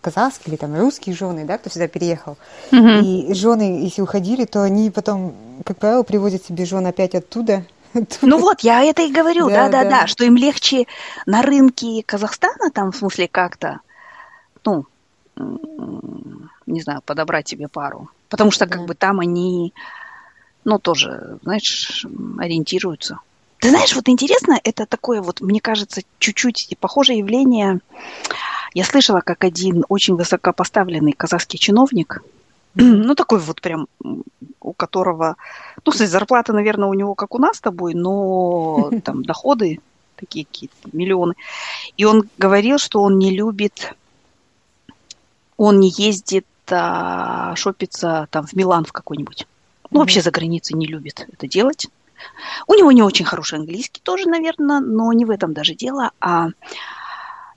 казахские 0.00 0.52
или 0.52 0.56
там 0.56 0.78
русские 0.78 1.16
жены, 1.16 1.44
да, 1.44 1.58
кто 1.58 1.68
сюда 1.68 1.88
переехал, 1.88 2.36
угу. 2.70 2.88
и 2.88 3.34
жены, 3.34 3.82
если 3.82 4.02
уходили, 4.02 4.44
то 4.44 4.62
они 4.62 4.90
потом, 4.90 5.34
как 5.64 5.78
правило, 5.78 6.04
приводят 6.04 6.44
себе 6.44 6.64
жен 6.64 6.86
опять 6.86 7.16
оттуда, 7.16 7.64
Ну 8.22 8.38
вот, 8.38 8.60
я 8.60 8.82
это 8.82 9.02
и 9.02 9.12
говорю, 9.12 9.48
да-да-да, 9.48 10.06
что 10.06 10.24
им 10.24 10.36
легче 10.36 10.86
на 11.26 11.42
рынке 11.42 12.02
Казахстана 12.04 12.70
там, 12.70 12.92
в 12.92 12.96
смысле, 12.96 13.28
как-то, 13.28 13.80
ну, 14.64 14.86
не 16.66 16.80
знаю, 16.80 17.02
подобрать 17.04 17.48
себе 17.48 17.68
пару. 17.68 18.10
Потому 18.28 18.50
что 18.50 18.66
как 18.66 18.86
бы 18.86 18.94
там 18.94 19.20
они, 19.20 19.74
ну, 20.64 20.78
тоже, 20.78 21.38
знаешь, 21.42 22.06
ориентируются. 22.38 23.18
Ты 23.58 23.70
знаешь, 23.70 23.94
вот 23.94 24.08
интересно, 24.08 24.58
это 24.64 24.86
такое 24.86 25.22
вот, 25.22 25.40
мне 25.40 25.60
кажется, 25.60 26.02
чуть-чуть 26.18 26.76
похожее 26.80 27.18
явление. 27.18 27.80
Я 28.74 28.84
слышала, 28.84 29.20
как 29.20 29.44
один 29.44 29.84
очень 29.88 30.16
высокопоставленный 30.16 31.12
казахский 31.12 31.58
чиновник, 31.58 32.22
ну, 32.74 33.14
такой 33.14 33.38
вот 33.38 33.60
прям, 33.60 33.86
у 34.60 34.72
которого, 34.72 35.36
ну, 35.84 35.92
зарплата, 35.92 36.52
наверное, 36.52 36.88
у 36.88 36.94
него 36.94 37.14
как 37.14 37.34
у 37.34 37.38
нас 37.38 37.56
с 37.56 37.60
тобой, 37.60 37.94
но 37.94 38.90
там 39.04 39.24
доходы 39.24 39.80
такие 40.16 40.44
какие-то, 40.44 40.74
миллионы. 40.92 41.34
И 41.96 42.04
он 42.04 42.28
говорил, 42.38 42.78
что 42.78 43.02
он 43.02 43.18
не 43.18 43.30
любит, 43.36 43.94
он 45.56 45.80
не 45.80 45.90
ездит 45.90 46.46
а, 46.70 47.54
шопиться 47.56 48.28
там 48.30 48.46
в 48.46 48.52
Милан 48.52 48.84
в 48.84 48.92
какой-нибудь. 48.92 49.46
Ну, 49.90 49.98
вообще 49.98 50.22
за 50.22 50.30
границей 50.30 50.76
не 50.76 50.86
любит 50.86 51.26
это 51.32 51.48
делать. 51.48 51.88
У 52.68 52.74
него 52.74 52.92
не 52.92 53.02
очень 53.02 53.24
хороший 53.24 53.58
английский 53.58 54.00
тоже, 54.02 54.28
наверное, 54.28 54.80
но 54.80 55.12
не 55.12 55.24
в 55.24 55.30
этом 55.30 55.52
даже 55.52 55.74
дело, 55.74 56.12
а 56.20 56.48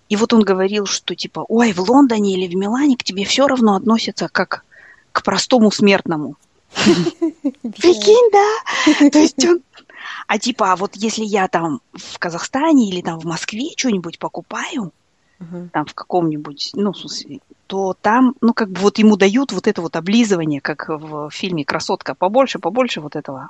и 0.08 0.16
вот 0.16 0.34
он 0.34 0.42
говорил, 0.42 0.86
что 0.86 1.16
типа, 1.16 1.46
ой, 1.48 1.72
в 1.72 1.80
Лондоне 1.80 2.34
или 2.34 2.48
в 2.48 2.56
Милане 2.56 2.96
к 2.98 3.04
тебе 3.04 3.26
все 3.26 3.48
равно 3.48 3.76
относятся 3.76 4.28
как 4.28 4.64
к 5.16 5.24
простому 5.24 5.72
смертному. 5.72 6.36
Прикинь, 6.76 8.32
да? 8.34 9.10
То 9.10 9.20
есть 9.20 9.44
он... 9.46 9.62
А 10.28 10.38
типа, 10.38 10.74
а 10.74 10.76
вот 10.76 10.96
если 10.96 11.24
я 11.24 11.48
там 11.48 11.80
в 11.94 12.20
Казахстане 12.20 12.90
или 12.90 13.02
там 13.02 13.20
в 13.20 13.24
Москве 13.24 13.70
что-нибудь 13.78 14.20
покупаю, 14.20 14.92
там 15.72 15.86
в 15.86 15.94
каком-нибудь, 15.94 16.72
ну, 16.74 16.92
в 16.92 16.98
смысле, 16.98 17.40
то 17.68 17.96
там, 18.00 18.36
ну, 18.42 18.54
как 18.54 18.70
бы 18.70 18.80
вот 18.82 18.98
ему 18.98 19.16
дают 19.16 19.52
вот 19.52 19.68
это 19.68 19.82
вот 19.82 19.96
облизывание, 19.96 20.62
как 20.62 20.90
в 20.90 21.30
фильме 21.32 21.64
«Красотка», 21.66 22.14
побольше, 22.16 22.60
побольше 22.60 23.02
вот 23.02 23.16
этого. 23.16 23.50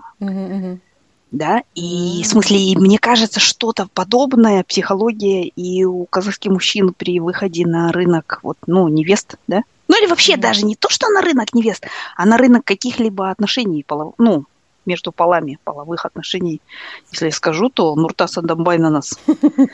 Да, 1.32 1.64
и 1.74 2.22
в 2.24 2.28
смысле, 2.28 2.58
и 2.58 2.78
мне 2.78 2.98
кажется, 2.98 3.40
что-то 3.40 3.88
подобное, 3.94 4.64
психология 4.64 5.48
и 5.48 5.84
у 5.84 6.06
казахских 6.06 6.52
мужчин 6.52 6.94
при 6.94 7.20
выходе 7.20 7.66
на 7.66 7.92
рынок, 7.92 8.40
вот, 8.44 8.58
ну, 8.68 8.88
невест, 8.88 9.36
да, 9.48 9.64
ну 9.88 9.98
или 10.02 10.08
вообще 10.10 10.38
даже 10.38 10.66
не 10.66 10.76
то, 10.76 10.90
что 10.90 11.10
на 11.10 11.22
рынок 11.22 11.54
невест, 11.54 11.86
а 12.16 12.26
на 12.26 12.38
рынок 12.38 12.66
каких-либо 12.66 13.30
отношений, 13.30 13.84
полов... 13.84 14.14
ну, 14.18 14.46
между 14.86 15.12
полами, 15.12 15.60
половых 15.64 16.06
отношений. 16.06 16.62
Если 17.12 17.26
я 17.26 17.32
скажу, 17.32 17.70
то 17.70 17.96
Нурта 17.96 18.28
Сандамбай 18.28 18.78
на 18.78 18.90
нас 18.90 19.20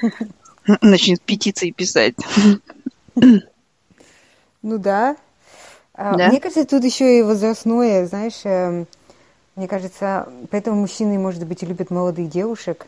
начнет 0.82 1.22
петиции 1.22 1.72
писать. 1.72 2.16
Ну 3.16 4.78
да. 4.78 5.18
А, 5.94 6.16
да. 6.16 6.30
Мне 6.30 6.40
кажется, 6.40 6.66
тут 6.66 6.84
еще 6.84 7.20
и 7.20 7.22
возрастное, 7.24 8.06
знаешь, 8.08 8.42
эм, 8.46 8.88
мне 9.56 9.68
кажется, 9.68 10.30
поэтому 10.50 10.80
мужчины, 10.80 11.20
может 11.20 11.46
быть, 11.46 11.64
и 11.64 11.66
любят 11.66 11.92
молодых 11.92 12.30
девушек, 12.30 12.88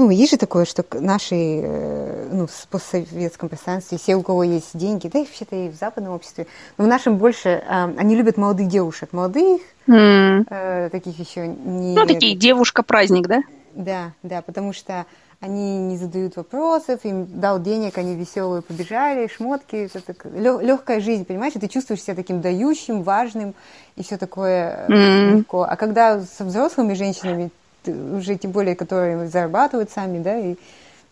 ну, 0.00 0.08
есть 0.08 0.30
же 0.30 0.38
такое, 0.38 0.64
что 0.64 0.82
наши, 0.98 1.34
э, 1.34 2.28
ну, 2.32 2.46
в 2.46 2.68
постсоветском 2.68 3.50
пространстве, 3.50 3.98
все, 3.98 4.16
у 4.16 4.22
кого 4.22 4.44
есть 4.44 4.70
деньги, 4.72 5.08
да 5.08 5.18
и 5.18 5.24
вообще-то 5.24 5.54
и 5.54 5.68
в 5.68 5.74
западном 5.74 6.14
обществе, 6.14 6.46
но 6.78 6.84
в 6.84 6.86
нашем 6.86 7.18
больше, 7.18 7.48
э, 7.48 7.62
они 7.68 8.16
любят 8.16 8.38
молодых 8.38 8.68
девушек, 8.68 9.12
молодых, 9.12 9.60
mm. 9.86 10.46
э, 10.48 10.88
таких 10.90 11.18
еще 11.18 11.46
не... 11.48 11.94
Ну, 11.94 12.06
такие 12.06 12.34
девушка-праздник, 12.34 13.28
да? 13.28 13.40
Да, 13.74 14.12
да, 14.22 14.40
потому 14.40 14.72
что 14.72 15.04
они 15.40 15.78
не 15.78 15.98
задают 15.98 16.36
вопросов, 16.36 17.00
им 17.04 17.26
дал 17.38 17.60
денег, 17.60 17.98
они 17.98 18.14
веселые 18.14 18.62
побежали, 18.62 19.26
шмотки, 19.26 19.76
это 19.76 20.00
так, 20.00 20.24
легкая 20.34 21.00
жизнь, 21.00 21.26
понимаешь, 21.26 21.56
и 21.56 21.58
ты 21.58 21.68
чувствуешь 21.68 22.02
себя 22.02 22.14
таким 22.14 22.40
дающим, 22.40 23.02
важным 23.02 23.54
и 23.96 24.02
все 24.02 24.16
такое 24.16 24.86
mm. 24.88 25.36
легко. 25.36 25.62
А 25.62 25.76
когда 25.76 26.22
со 26.22 26.44
взрослыми 26.46 26.94
женщинами 26.94 27.50
уже 27.86 28.36
тем 28.36 28.50
более, 28.50 28.74
которые 28.74 29.26
зарабатывают 29.28 29.90
сами, 29.90 30.22
да, 30.22 30.38
и 30.38 30.56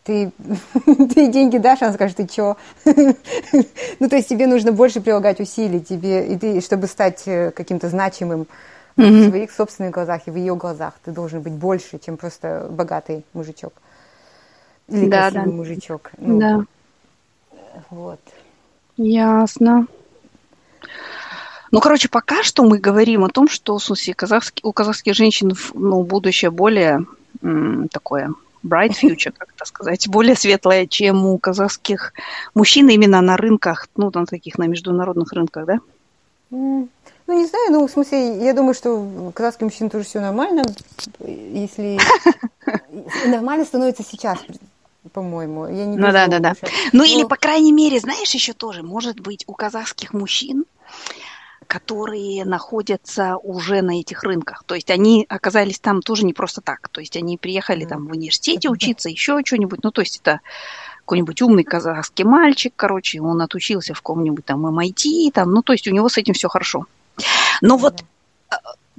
ты, 0.04 0.32
ты 1.14 1.28
деньги 1.30 1.58
дашь, 1.58 1.82
она 1.82 1.92
скажет, 1.92 2.16
ты 2.16 2.26
чё? 2.26 2.56
ну, 2.84 4.08
то 4.08 4.16
есть 4.16 4.28
тебе 4.28 4.46
нужно 4.46 4.72
больше 4.72 5.00
прилагать 5.00 5.40
усилий, 5.40 5.80
тебе, 5.80 6.26
и 6.26 6.38
ты, 6.38 6.60
чтобы 6.60 6.86
стать 6.86 7.22
э, 7.26 7.50
каким-то 7.50 7.88
значимым 7.88 8.46
mm-hmm. 8.96 9.26
в 9.26 9.28
своих 9.28 9.52
собственных 9.52 9.92
глазах 9.92 10.22
и 10.26 10.30
в 10.30 10.36
ее 10.36 10.56
глазах, 10.56 10.94
ты 11.04 11.12
должен 11.12 11.42
быть 11.42 11.52
больше, 11.52 11.98
чем 11.98 12.16
просто 12.16 12.66
богатый 12.70 13.24
мужичок. 13.32 13.72
Или 14.88 15.08
да, 15.08 15.30
красивый 15.30 15.50
да. 15.50 15.56
мужичок. 15.56 16.10
Ну, 16.18 16.38
да. 16.38 16.64
Вот. 17.90 18.20
Ясно. 18.96 19.86
Ну, 21.70 21.80
короче, 21.80 22.08
пока 22.08 22.42
что 22.42 22.64
мы 22.64 22.78
говорим 22.78 23.24
о 23.24 23.28
том, 23.28 23.48
что 23.48 23.78
в 23.78 23.84
смысле, 23.84 24.14
казахский, 24.14 24.60
у 24.64 24.72
казахских 24.72 25.14
женщин 25.14 25.52
ну, 25.74 26.02
будущее 26.02 26.50
более 26.50 27.04
м, 27.42 27.88
такое 27.88 28.32
bright 28.64 28.92
future, 29.02 29.32
как 29.36 29.50
это 29.54 29.64
сказать, 29.64 30.08
более 30.08 30.36
светлое, 30.36 30.86
чем 30.86 31.26
у 31.26 31.38
казахских 31.38 32.12
мужчин 32.54 32.88
именно 32.88 33.20
на 33.20 33.36
рынках, 33.36 33.88
ну, 33.96 34.10
на 34.12 34.26
таких, 34.26 34.58
на 34.58 34.64
международных 34.64 35.32
рынках, 35.32 35.66
да? 35.66 35.80
Ну, 36.50 36.88
не 37.26 37.44
знаю, 37.44 37.72
ну, 37.72 37.86
в 37.86 37.90
смысле, 37.90 38.42
я 38.42 38.54
думаю, 38.54 38.72
что 38.72 38.94
у 38.94 39.30
казахских 39.32 39.66
мужчин 39.66 39.90
тоже 39.90 40.04
все 40.04 40.20
нормально, 40.20 40.64
если... 41.20 41.98
Нормально 43.26 43.66
становится 43.66 44.02
сейчас, 44.02 44.38
по-моему. 45.12 45.66
Я 45.66 45.84
не 45.84 45.98
ну 45.98 46.10
да, 46.10 46.26
да, 46.26 46.38
да. 46.38 46.54
Ну 46.92 47.04
или, 47.04 47.24
по 47.24 47.36
крайней 47.36 47.72
мере, 47.72 48.00
знаешь, 48.00 48.32
еще 48.32 48.54
тоже, 48.54 48.82
может 48.82 49.20
быть, 49.20 49.44
у 49.46 49.52
казахских 49.52 50.14
мужчин 50.14 50.64
которые 51.68 52.46
находятся 52.46 53.36
уже 53.36 53.82
на 53.82 54.00
этих 54.00 54.24
рынках. 54.24 54.64
То 54.64 54.74
есть 54.74 54.90
они 54.90 55.26
оказались 55.28 55.78
там 55.78 56.00
тоже 56.00 56.24
не 56.24 56.32
просто 56.32 56.62
так. 56.62 56.88
То 56.88 57.00
есть 57.00 57.14
они 57.16 57.36
приехали 57.36 57.84
там 57.84 58.06
в 58.06 58.12
университете 58.12 58.68
учиться, 58.70 59.10
еще 59.10 59.40
что-нибудь. 59.44 59.84
Ну, 59.84 59.92
то 59.92 60.00
есть 60.00 60.18
это 60.20 60.40
какой-нибудь 61.00 61.40
умный 61.42 61.64
казахский 61.64 62.24
мальчик, 62.24 62.72
короче, 62.74 63.20
он 63.20 63.40
отучился 63.42 63.94
в 63.94 63.98
каком-нибудь 63.98 64.44
там 64.44 64.66
MIT, 64.66 65.30
там, 65.32 65.52
ну, 65.52 65.62
то 65.62 65.72
есть 65.72 65.86
у 65.86 65.90
него 65.90 66.08
с 66.08 66.18
этим 66.18 66.34
все 66.34 66.48
хорошо. 66.48 66.86
Но 67.62 67.76
вот 67.76 68.02
э, 68.50 68.54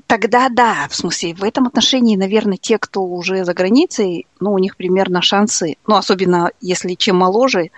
тогда 0.07 0.49
да, 0.49 0.87
в 0.89 0.95
смысле, 0.95 1.33
в 1.33 1.43
этом 1.43 1.67
отношении, 1.67 2.15
наверное, 2.15 2.57
те, 2.57 2.77
кто 2.77 3.03
уже 3.03 3.45
за 3.45 3.53
границей, 3.53 4.27
ну, 4.39 4.53
у 4.53 4.57
них 4.57 4.75
примерно 4.77 5.21
шансы, 5.21 5.77
ну, 5.85 5.95
особенно 5.95 6.51
если 6.61 6.93
чем 6.93 7.17
моложе 7.17 7.69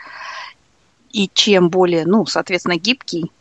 и 1.11 1.29
чем 1.33 1.69
более, 1.69 2.05
ну, 2.05 2.25
соответственно, 2.25 2.77
гибкий 2.77 3.31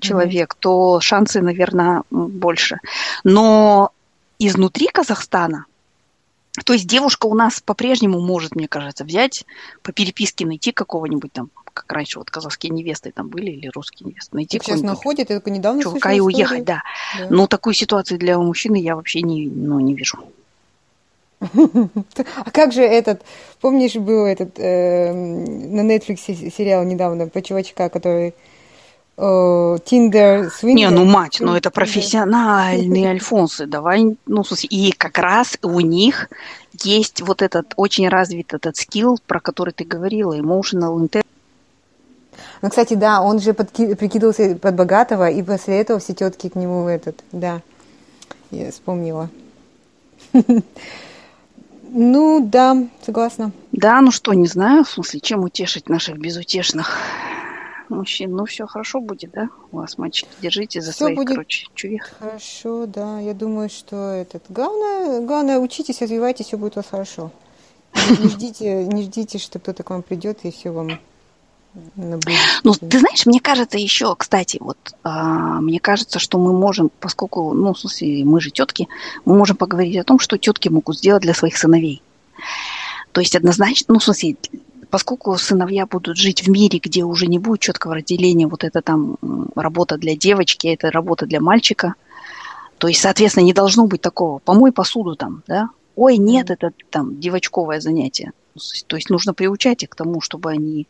человек, 0.00 0.54
mm-hmm. 0.54 0.60
то 0.60 1.00
шансы, 1.00 1.40
наверное, 1.40 2.02
больше. 2.10 2.78
Но 3.24 3.90
изнутри 4.38 4.88
Казахстана 4.88 5.66
то 6.64 6.72
есть 6.72 6.86
девушка 6.86 7.26
у 7.26 7.34
нас 7.34 7.60
по-прежнему 7.60 8.20
может, 8.20 8.56
мне 8.56 8.66
кажется, 8.66 9.04
взять 9.04 9.44
по 9.82 9.92
переписке 9.92 10.46
найти 10.46 10.72
какого-нибудь 10.72 11.32
там, 11.32 11.50
как 11.72 11.90
раньше 11.92 12.18
вот 12.18 12.30
казахские 12.30 12.70
невесты 12.70 13.12
там 13.12 13.28
были 13.28 13.50
или 13.50 13.68
русские 13.68 14.08
невесты, 14.08 14.34
найти 14.34 14.58
сейчас 14.62 14.80
находит, 14.82 15.30
я 15.30 15.36
только 15.36 15.50
недавно 15.50 15.82
чувака 15.82 16.12
и 16.12 16.20
уехать, 16.20 16.64
да. 16.64 16.82
да. 17.18 17.26
Но 17.30 17.46
такую 17.46 17.74
ситуацию 17.74 18.18
для 18.18 18.38
мужчины 18.38 18.76
я 18.76 18.96
вообще 18.96 19.22
не, 19.22 19.46
ну, 19.46 19.78
не 19.80 19.94
вижу. 19.94 20.18
А 22.36 22.50
как 22.50 22.72
же 22.72 22.82
этот, 22.82 23.22
помнишь, 23.60 23.94
был 23.94 24.26
этот 24.26 24.58
э, 24.58 25.12
на 25.12 25.80
Netflix 25.80 26.18
сериал 26.50 26.84
недавно 26.84 27.28
по 27.28 27.40
чувачка, 27.40 27.88
который 27.88 28.34
Тиндер, 29.84 30.50
Свингер. 30.50 30.74
Не, 30.74 30.90
ну 30.90 31.04
мать, 31.04 31.38
ну 31.40 31.54
это 31.54 31.70
профессиональные 31.80 33.10
альфонсы, 33.10 33.66
давай, 33.66 34.16
ну, 34.26 34.44
и 34.70 34.92
как 34.92 35.18
раз 35.18 35.58
у 35.62 35.80
них 35.80 36.30
есть 36.82 37.20
вот 37.20 37.42
этот 37.42 37.74
очень 37.76 38.08
развит 38.08 38.54
этот 38.54 38.76
скилл, 38.76 39.18
про 39.26 39.40
который 39.40 39.74
ты 39.74 39.84
говорила, 39.84 40.38
emotional 40.38 40.98
intelligence. 40.98 41.26
Ну, 42.62 42.68
кстати, 42.70 42.94
да, 42.94 43.20
он 43.20 43.40
же 43.40 43.52
подки... 43.52 43.94
прикидывался 43.94 44.54
под 44.54 44.74
богатого, 44.74 45.28
и 45.28 45.42
после 45.42 45.80
этого 45.80 45.98
все 45.98 46.14
тетки 46.14 46.48
к 46.48 46.54
нему 46.54 46.84
в 46.84 46.86
этот, 46.86 47.22
да, 47.32 47.60
я 48.50 48.70
вспомнила. 48.70 49.28
Ну, 51.92 52.38
да, 52.40 52.86
согласна. 53.04 53.50
Да, 53.72 54.00
ну 54.00 54.12
что, 54.12 54.32
не 54.32 54.46
знаю, 54.46 54.84
в 54.84 54.88
смысле, 54.88 55.18
чем 55.18 55.42
утешить 55.42 55.88
наших 55.88 56.18
безутешных 56.18 56.96
мужчин. 57.90 58.34
Ну, 58.34 58.44
все 58.44 58.66
хорошо 58.66 59.00
будет, 59.00 59.32
да? 59.32 59.48
У 59.72 59.78
вас, 59.78 59.98
мальчики, 59.98 60.28
держите 60.40 60.80
за 60.80 60.92
все 60.92 61.04
своих, 61.04 61.16
будет 61.16 61.28
короче, 61.28 61.66
чувих. 61.74 62.10
Хорошо, 62.18 62.86
да. 62.86 63.20
Я 63.20 63.34
думаю, 63.34 63.68
что 63.68 63.96
этот... 63.96 64.44
Главное, 64.48 65.20
главное, 65.20 65.58
учитесь, 65.58 66.00
развивайтесь, 66.00 66.46
все 66.46 66.56
будет 66.56 66.76
у 66.76 66.80
вас 66.80 66.86
хорошо. 66.90 67.30
Не 67.94 68.28
ждите, 68.28 68.86
не 68.86 69.02
ждите, 69.02 69.38
что 69.38 69.58
кто-то 69.58 69.82
к 69.82 69.90
вам 69.90 70.02
придет 70.02 70.44
и 70.44 70.50
все 70.50 70.70
вам 70.70 70.98
ну, 71.94 72.74
ты 72.74 72.98
знаешь, 72.98 73.26
мне 73.26 73.38
кажется 73.38 73.78
еще, 73.78 74.16
кстати, 74.16 74.58
вот 74.60 74.76
а, 75.04 75.60
мне 75.60 75.78
кажется, 75.78 76.18
что 76.18 76.38
мы 76.38 76.52
можем, 76.52 76.90
поскольку, 76.98 77.52
ну, 77.54 77.72
в 77.72 77.78
смысле, 77.78 78.24
мы 78.24 78.40
же 78.40 78.50
тетки, 78.50 78.88
мы 79.24 79.36
можем 79.36 79.56
поговорить 79.56 79.96
о 79.96 80.04
том, 80.04 80.18
что 80.18 80.36
тетки 80.36 80.68
могут 80.68 80.98
сделать 80.98 81.22
для 81.22 81.32
своих 81.32 81.56
сыновей. 81.56 82.02
То 83.12 83.20
есть 83.20 83.36
однозначно, 83.36 83.94
ну, 83.94 84.00
в 84.00 84.04
смысле, 84.04 84.36
поскольку 84.90 85.36
сыновья 85.36 85.86
будут 85.86 86.16
жить 86.16 86.42
в 86.42 86.50
мире, 86.50 86.80
где 86.82 87.04
уже 87.04 87.26
не 87.26 87.38
будет 87.38 87.60
четкого 87.60 87.94
разделения, 87.94 88.46
вот 88.46 88.64
это 88.64 88.82
там 88.82 89.16
работа 89.54 89.96
для 89.96 90.16
девочки, 90.16 90.66
это 90.68 90.90
работа 90.90 91.26
для 91.26 91.40
мальчика, 91.40 91.94
то 92.78 92.88
есть, 92.88 93.00
соответственно, 93.00 93.44
не 93.44 93.52
должно 93.52 93.86
быть 93.86 94.00
такого, 94.00 94.38
помой 94.38 94.72
посуду 94.72 95.14
там, 95.16 95.42
да, 95.46 95.70
ой, 95.96 96.16
нет, 96.16 96.50
это 96.50 96.72
там 96.90 97.20
девочковое 97.20 97.80
занятие. 97.80 98.32
То 98.86 98.96
есть 98.96 99.10
нужно 99.10 99.34
приучать 99.34 99.82
их 99.82 99.90
к 99.90 99.94
тому, 99.94 100.20
чтобы 100.20 100.50
они 100.50 100.88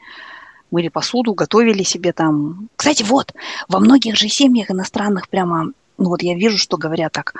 мыли 0.71 0.89
посуду, 0.89 1.35
готовили 1.35 1.83
себе 1.83 2.13
там. 2.13 2.69
Кстати, 2.77 3.03
вот, 3.03 3.35
во 3.69 3.81
многих 3.81 4.17
же 4.17 4.29
семьях 4.29 4.71
иностранных 4.71 5.29
прямо, 5.29 5.73
ну 5.99 6.09
вот 6.09 6.23
я 6.23 6.35
вижу, 6.35 6.59
что 6.59 6.77
говорят 6.77 7.13
так, 7.13 7.35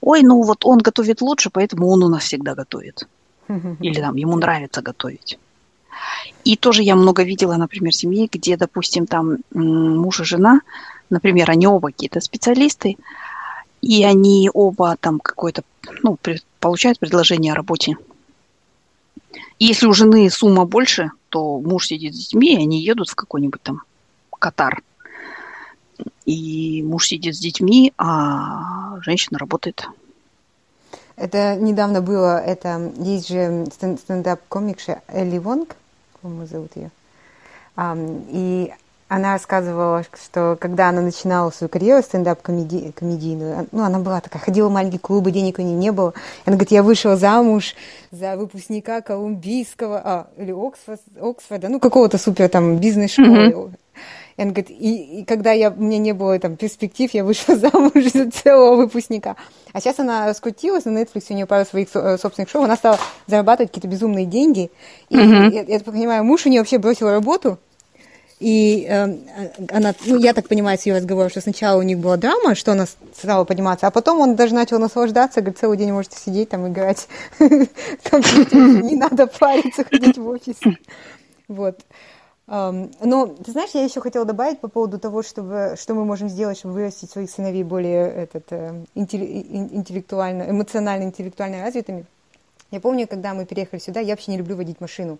ой, 0.00 0.22
ну 0.22 0.42
вот 0.42 0.64
он 0.64 0.78
готовит 0.78 1.20
лучше, 1.20 1.50
поэтому 1.50 1.88
он 1.88 2.02
у 2.02 2.08
нас 2.08 2.24
всегда 2.24 2.54
готовит. 2.54 3.06
Или 3.80 4.00
там 4.00 4.16
ему 4.16 4.36
нравится 4.36 4.80
готовить. 4.80 5.38
И 6.44 6.56
тоже 6.56 6.82
я 6.82 6.96
много 6.96 7.22
видела, 7.22 7.56
например, 7.56 7.94
семей, 7.94 8.28
где, 8.30 8.56
допустим, 8.56 9.06
там 9.06 9.38
муж 9.52 10.20
и 10.20 10.24
жена, 10.24 10.60
например, 11.10 11.50
они 11.50 11.66
оба 11.66 11.88
какие-то 11.88 12.20
специалисты, 12.20 12.96
и 13.82 14.04
они 14.04 14.50
оба 14.52 14.96
там 15.00 15.20
какое-то, 15.20 15.62
ну, 16.02 16.18
получают 16.60 16.98
предложение 16.98 17.52
о 17.52 17.56
работе. 17.56 17.96
И 19.58 19.66
если 19.66 19.86
у 19.86 19.92
жены 19.92 20.28
сумма 20.30 20.64
больше, 20.64 21.10
то 21.28 21.60
муж 21.60 21.86
сидит 21.86 22.14
с 22.14 22.18
детьми, 22.18 22.54
и 22.54 22.62
они 22.62 22.82
едут 22.82 23.08
в 23.08 23.14
какой-нибудь 23.14 23.62
там 23.62 23.82
Катар. 24.38 24.82
И 26.24 26.82
муж 26.82 27.08
сидит 27.08 27.36
с 27.36 27.38
детьми, 27.38 27.92
а 27.98 28.98
женщина 29.02 29.38
работает. 29.38 29.86
Это 31.16 31.56
недавно 31.56 32.00
было, 32.00 32.38
это 32.38 32.92
есть 32.98 33.28
же 33.28 33.66
стендап-комикша 33.70 35.02
Элли 35.08 35.36
Вонг, 35.36 35.76
по-моему, 36.22 36.46
зовут 36.46 36.72
ее. 36.76 36.90
И 38.28 38.72
она 39.10 39.32
рассказывала, 39.32 40.04
что 40.24 40.56
когда 40.60 40.88
она 40.88 41.00
начинала 41.00 41.50
свою 41.50 41.68
карьеру 41.68 42.00
стендап-комедийную, 42.00 43.66
ну, 43.72 43.82
она 43.82 43.98
была 43.98 44.20
такая, 44.20 44.40
ходила 44.40 44.68
в 44.68 44.72
маленькие 44.72 45.00
клубы, 45.00 45.32
денег 45.32 45.58
у 45.58 45.62
нее 45.62 45.74
не 45.74 45.90
было. 45.90 46.14
Она 46.44 46.54
говорит, 46.54 46.70
я 46.70 46.84
вышла 46.84 47.16
замуж 47.16 47.74
за 48.12 48.36
выпускника 48.36 49.00
колумбийского, 49.00 50.00
а, 50.04 50.26
или 50.36 50.52
Оксфорд, 50.52 51.00
Оксфорда, 51.20 51.68
ну, 51.68 51.80
какого-то 51.80 52.18
супер 52.18 52.48
там 52.48 52.76
бизнес-школы. 52.78 53.48
Mm-hmm. 53.48 53.74
И 54.40 54.42
она 54.42 54.52
говорит, 54.52 54.70
и, 54.70 55.20
и 55.20 55.24
когда 55.26 55.52
я, 55.52 55.68
меня 55.68 55.98
не 55.98 56.12
было 56.14 56.38
там 56.38 56.56
перспектив, 56.56 57.12
я 57.12 57.24
вышла 57.24 57.56
замуж 57.56 58.10
за 58.10 58.30
целого 58.30 58.76
выпускника. 58.76 59.36
А 59.74 59.80
сейчас 59.82 59.98
она 59.98 60.26
раскрутилась 60.26 60.86
на 60.86 60.98
Netflix, 60.98 61.26
у 61.28 61.34
нее 61.34 61.44
пару 61.44 61.66
своих 61.66 61.88
э, 61.92 62.16
собственных 62.16 62.48
шоу, 62.48 62.62
она 62.62 62.76
стала 62.76 62.98
зарабатывать 63.26 63.70
какие-то 63.70 63.88
безумные 63.88 64.24
деньги. 64.24 64.70
И, 65.10 65.16
mm-hmm. 65.16 65.52
я, 65.52 65.62
я 65.64 65.80
понимаю, 65.80 66.24
муж 66.24 66.46
у 66.46 66.48
нее 66.48 66.62
вообще 66.62 66.78
бросил 66.78 67.10
работу, 67.10 67.58
и 68.38 68.86
э, 68.88 69.14
она, 69.70 69.94
ну, 70.06 70.16
я 70.18 70.32
так 70.32 70.48
понимаю 70.48 70.78
с 70.78 70.86
ее 70.86 70.96
разговора, 70.96 71.28
что 71.28 71.42
сначала 71.42 71.78
у 71.78 71.82
них 71.82 71.98
была 71.98 72.16
драма, 72.16 72.54
что 72.54 72.72
она 72.72 72.86
стала 72.86 73.44
подниматься, 73.44 73.88
а 73.88 73.90
потом 73.90 74.20
он 74.20 74.36
даже 74.36 74.54
начал 74.54 74.78
наслаждаться, 74.78 75.42
говорит, 75.42 75.58
целый 75.58 75.76
день 75.76 75.92
можете 75.92 76.16
сидеть 76.16 76.48
там, 76.48 76.66
играть 76.66 77.08
не 77.38 78.96
надо 78.96 79.26
париться, 79.26 79.84
ходить 79.84 80.16
в 80.16 80.26
офис. 80.26 80.56
Вот. 81.46 81.80
Но, 82.50 83.26
ты 83.28 83.52
знаешь, 83.52 83.70
я 83.74 83.84
еще 83.84 84.00
хотела 84.00 84.24
добавить 84.24 84.58
по 84.58 84.66
поводу 84.66 84.98
того, 84.98 85.22
чтобы, 85.22 85.76
что 85.78 85.94
мы 85.94 86.04
можем 86.04 86.28
сделать, 86.28 86.58
чтобы 86.58 86.74
вырастить 86.74 87.08
своих 87.08 87.30
сыновей 87.30 87.62
более 87.62 88.10
этот, 88.10 88.50
э, 88.50 88.84
интеллектуально, 88.96 90.50
эмоционально, 90.50 91.04
интеллектуально 91.04 91.62
развитыми. 91.62 92.06
Я 92.72 92.80
помню, 92.80 93.06
когда 93.06 93.34
мы 93.34 93.46
переехали 93.46 93.78
сюда, 93.78 94.00
я 94.00 94.14
вообще 94.14 94.32
не 94.32 94.38
люблю 94.38 94.56
водить 94.56 94.80
машину. 94.80 95.18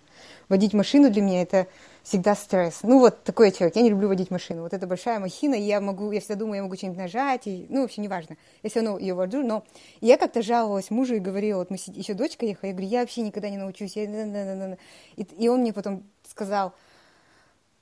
Водить 0.49 0.73
машину 0.73 1.09
для 1.11 1.23
меня 1.23 1.43
это 1.43 1.69
всегда 2.03 2.35
стресс. 2.35 2.81
Ну 2.83 2.99
вот 2.99 3.23
такой 3.23 3.53
человек, 3.53 3.77
я 3.77 3.83
не 3.83 3.91
люблю 3.91 4.09
водить 4.09 4.31
машину. 4.31 4.63
Вот 4.63 4.73
это 4.73 4.89
большая 4.89 5.21
махина, 5.21 5.55
и 5.55 5.63
я 5.63 5.81
могу, 5.81 6.11
я 6.11 6.21
всегда 6.21 6.37
думаю, 6.37 6.57
я 6.57 6.63
могу 6.63 6.77
что-нибудь 6.77 6.99
нажать, 6.99 7.47
и, 7.47 7.67
ну 7.69 7.83
вообще 7.83 8.01
неважно. 8.01 8.37
Я 8.63 8.71
все 8.71 8.81
равно 8.81 8.99
ее 8.99 9.15
вожу, 9.15 9.45
но 9.45 9.65
я 10.01 10.17
как-то 10.17 10.43
жаловалась 10.43 10.91
мужу 10.91 11.15
и 11.15 11.21
говорила, 11.21 11.59
вот 11.59 11.71
мы 11.71 11.77
еще 11.77 12.15
дочка 12.15 12.45
ехала, 12.47 12.69
я 12.69 12.73
говорю, 12.73 12.89
я 12.89 13.01
вообще 13.01 13.23
никогда 13.23 13.51
не 13.51 13.59
научусь. 13.59 13.97
Я... 13.97 14.77
И, 15.17 15.23
и 15.23 15.49
он 15.49 15.61
мне 15.61 15.73
потом 15.73 16.05
сказал, 16.29 16.73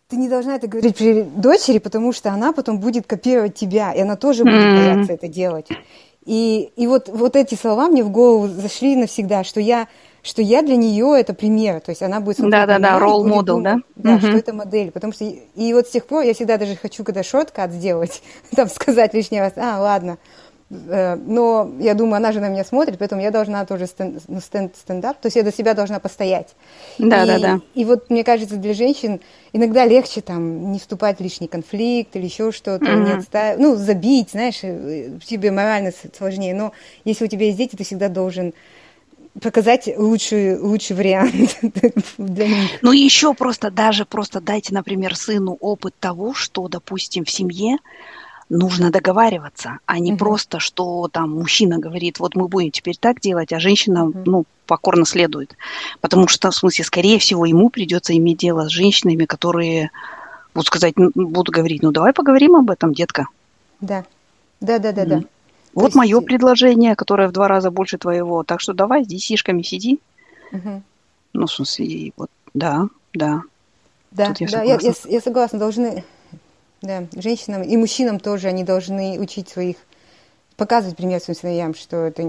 ты 0.08 0.16
не 0.16 0.28
должна 0.28 0.56
это 0.56 0.68
говорить 0.68 0.96
при 0.96 1.22
дочери, 1.22 1.78
потому 1.78 2.12
что 2.12 2.30
она 2.30 2.52
потом 2.52 2.80
будет 2.80 3.06
копировать 3.06 3.54
тебя, 3.54 3.92
и 3.92 4.00
она 4.00 4.16
тоже 4.16 4.42
будет 4.42 4.54
бояться 4.54 5.12
это 5.12 5.28
делать. 5.28 5.68
И, 6.24 6.70
и 6.76 6.86
вот, 6.86 7.08
вот 7.08 7.36
эти 7.36 7.54
слова 7.54 7.88
мне 7.88 8.02
в 8.02 8.10
голову 8.10 8.48
зашли 8.48 8.96
навсегда, 8.96 9.44
что 9.44 9.60
я, 9.60 9.86
что 10.22 10.40
я 10.42 10.62
для 10.62 10.76
нее 10.76 11.14
это 11.18 11.34
пример, 11.34 11.80
то 11.80 11.90
есть 11.90 12.02
она 12.02 12.20
будет 12.20 12.36
смотреть 12.36 12.52
да, 12.52 12.66
да, 12.66 12.78
да, 12.78 12.98
ролл 12.98 13.26
модел, 13.26 13.60
да? 13.60 13.78
Да, 13.96 14.16
mm-hmm. 14.16 14.20
что 14.20 14.30
это 14.30 14.52
модель, 14.54 14.90
потому 14.90 15.12
что 15.12 15.24
и 15.24 15.74
вот 15.74 15.86
с 15.86 15.90
тех 15.90 16.06
пор 16.06 16.24
я 16.24 16.34
всегда 16.34 16.56
даже 16.56 16.76
хочу, 16.76 17.04
когда 17.04 17.22
шорткат 17.22 17.72
сделать, 17.72 18.22
там 18.56 18.68
сказать 18.68 19.14
лишний 19.14 19.40
раз, 19.40 19.54
а, 19.56 19.80
ладно, 19.80 20.18
но 20.70 21.70
я 21.78 21.94
думаю, 21.94 22.16
она 22.16 22.30
же 22.30 22.40
на 22.40 22.48
меня 22.48 22.62
смотрит, 22.62 22.98
поэтому 22.98 23.22
я 23.22 23.30
должна 23.30 23.64
тоже 23.64 23.86
стенд, 23.86 24.22
ну, 24.28 24.38
стенд, 24.40 24.76
стендап, 24.76 25.18
то 25.18 25.26
есть 25.26 25.36
я 25.36 25.42
за 25.42 25.50
себя 25.50 25.72
должна 25.72 25.98
постоять. 25.98 26.54
Да, 26.98 27.24
и, 27.24 27.26
да, 27.26 27.38
да. 27.38 27.60
И 27.74 27.86
вот 27.86 28.10
мне 28.10 28.22
кажется, 28.22 28.56
для 28.56 28.74
женщин 28.74 29.20
иногда 29.54 29.86
легче 29.86 30.20
там 30.20 30.70
не 30.72 30.78
вступать 30.78 31.18
в 31.18 31.22
лишний 31.22 31.48
конфликт 31.48 32.14
или 32.16 32.26
еще 32.26 32.52
что-то, 32.52 32.84
mm-hmm. 32.84 33.56
не 33.56 33.62
ну, 33.62 33.76
забить, 33.76 34.32
знаешь, 34.32 34.58
э, 34.62 35.18
тебе 35.24 35.52
морально 35.52 35.90
сложнее, 36.16 36.54
но 36.54 36.72
если 37.04 37.24
у 37.24 37.28
тебя 37.28 37.46
есть 37.46 37.56
дети, 37.56 37.74
ты 37.74 37.84
всегда 37.84 38.08
должен 38.08 38.52
показать 39.40 39.88
лучший, 39.96 40.58
лучший 40.58 40.96
вариант 40.96 41.58
для 42.18 42.46
них. 42.46 42.70
Ну 42.82 42.92
и 42.92 42.98
еще 42.98 43.34
просто 43.34 43.70
даже 43.70 44.04
просто 44.04 44.40
дайте, 44.40 44.74
например, 44.74 45.16
сыну 45.16 45.56
опыт 45.60 45.94
того, 45.98 46.34
что, 46.34 46.68
допустим, 46.68 47.24
в 47.24 47.30
семье 47.30 47.78
нужно 48.48 48.90
договариваться, 48.90 49.78
а 49.86 49.98
не 49.98 50.12
угу. 50.12 50.18
просто, 50.18 50.58
что 50.58 51.08
там 51.08 51.34
мужчина 51.34 51.78
говорит, 51.78 52.18
вот 52.18 52.34
мы 52.34 52.48
будем 52.48 52.70
теперь 52.70 52.96
так 52.96 53.20
делать, 53.20 53.52
а 53.52 53.60
женщина, 53.60 54.06
угу. 54.06 54.22
ну, 54.24 54.44
покорно 54.66 55.04
следует. 55.04 55.56
Потому 56.00 56.28
что, 56.28 56.50
в 56.50 56.54
смысле, 56.54 56.84
скорее 56.84 57.18
всего, 57.18 57.44
ему 57.44 57.70
придется 57.70 58.16
иметь 58.16 58.38
дело 58.38 58.68
с 58.68 58.72
женщинами, 58.72 59.24
которые 59.24 59.90
будут 60.54 60.68
сказать, 60.68 60.94
будут 60.96 61.54
говорить, 61.54 61.82
ну, 61.82 61.92
давай 61.92 62.12
поговорим 62.12 62.56
об 62.56 62.70
этом, 62.70 62.92
детка. 62.92 63.26
Да, 63.80 64.04
да, 64.60 64.78
да, 64.78 64.92
да, 64.92 65.04
да. 65.04 65.22
Вот 65.74 65.86
есть... 65.86 65.96
мое 65.96 66.20
предложение, 66.20 66.96
которое 66.96 67.28
в 67.28 67.32
два 67.32 67.46
раза 67.48 67.70
больше 67.70 67.98
твоего. 67.98 68.42
Так 68.42 68.60
что 68.60 68.72
давай 68.72 69.04
с 69.04 69.06
десишками 69.06 69.62
сиди. 69.62 70.00
Угу. 70.52 70.82
Ну, 71.34 71.46
в 71.46 71.52
смысле, 71.52 72.12
вот, 72.16 72.30
да, 72.54 72.88
да. 73.14 73.42
Да, 74.10 74.34
я, 74.38 74.48
да 74.48 74.62
я, 74.62 74.78
я, 74.80 74.92
я 75.04 75.20
согласна, 75.20 75.58
должны, 75.58 76.02
да, 76.82 77.06
женщинам 77.16 77.62
и 77.62 77.76
мужчинам 77.76 78.20
тоже, 78.20 78.48
они 78.48 78.64
должны 78.64 79.18
учить 79.18 79.48
своих, 79.48 79.76
показывать 80.56 80.96
пример 80.96 81.20
своим 81.20 81.38
сыновьям, 81.38 81.74
что 81.74 81.96
это 82.06 82.22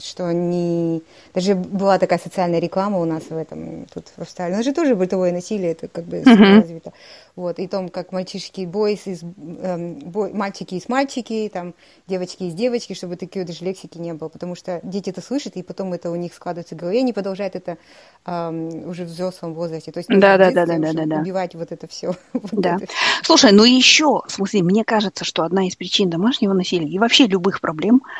что 0.00 0.32
не... 0.32 1.02
Даже 1.34 1.54
была 1.54 1.98
такая 1.98 2.18
социальная 2.18 2.58
реклама 2.58 2.98
у 2.98 3.04
нас 3.04 3.24
в 3.30 3.36
этом, 3.36 3.86
тут 3.92 4.08
в 4.16 4.22
Австралии. 4.22 4.54
У 4.54 4.56
нас 4.56 4.64
же 4.64 4.72
тоже 4.72 4.94
бытовое 4.94 5.32
насилие, 5.32 5.72
это 5.72 5.88
как 5.88 6.04
бы 6.04 6.18
uh-huh. 6.18 6.60
развито. 6.60 6.92
Вот, 7.36 7.58
и 7.58 7.66
том, 7.66 7.90
как 7.90 8.12
мальчишки 8.12 8.64
бойс 8.64 9.06
из... 9.06 9.22
Эм, 9.22 9.96
бой, 9.96 10.32
мальчики 10.32 10.76
из 10.76 10.88
мальчики, 10.88 11.50
там, 11.52 11.74
девочки 12.06 12.44
из 12.44 12.54
девочки, 12.54 12.94
чтобы 12.94 13.16
такие 13.16 13.44
даже 13.44 13.64
лексики 13.64 13.98
не 13.98 14.14
было, 14.14 14.28
потому 14.28 14.54
что 14.54 14.80
дети 14.82 15.10
это 15.10 15.20
слышат, 15.20 15.56
и 15.56 15.62
потом 15.62 15.92
это 15.92 16.10
у 16.10 16.16
них 16.16 16.32
складывается 16.32 16.74
в 16.74 16.78
голове, 16.78 16.98
и 16.98 17.02
они 17.02 17.12
продолжают 17.12 17.54
это 17.54 17.76
эм, 18.24 18.88
уже 18.88 19.04
в 19.04 19.08
взрослом 19.08 19.52
возрасте. 19.52 19.92
То 19.92 19.98
есть 19.98 20.08
да, 20.08 20.38
да, 20.38 20.50
да, 20.50 20.64
да, 20.64 20.78
да, 20.78 21.04
да, 21.04 21.16
убивать 21.16 21.54
вот 21.54 21.72
это 21.72 21.86
все. 21.86 22.14
вот 22.32 22.50
да. 22.52 22.76
Это. 22.76 22.92
Слушай, 23.22 23.52
ну 23.52 23.64
еще, 23.64 24.22
в 24.26 24.32
смысле, 24.32 24.62
мне 24.62 24.84
кажется, 24.84 25.24
что 25.24 25.42
одна 25.42 25.66
из 25.66 25.76
причин 25.76 26.08
домашнего 26.08 26.54
насилия 26.54 26.88
и 26.88 26.98
вообще 26.98 27.26
любых 27.26 27.60
проблем– 27.60 28.02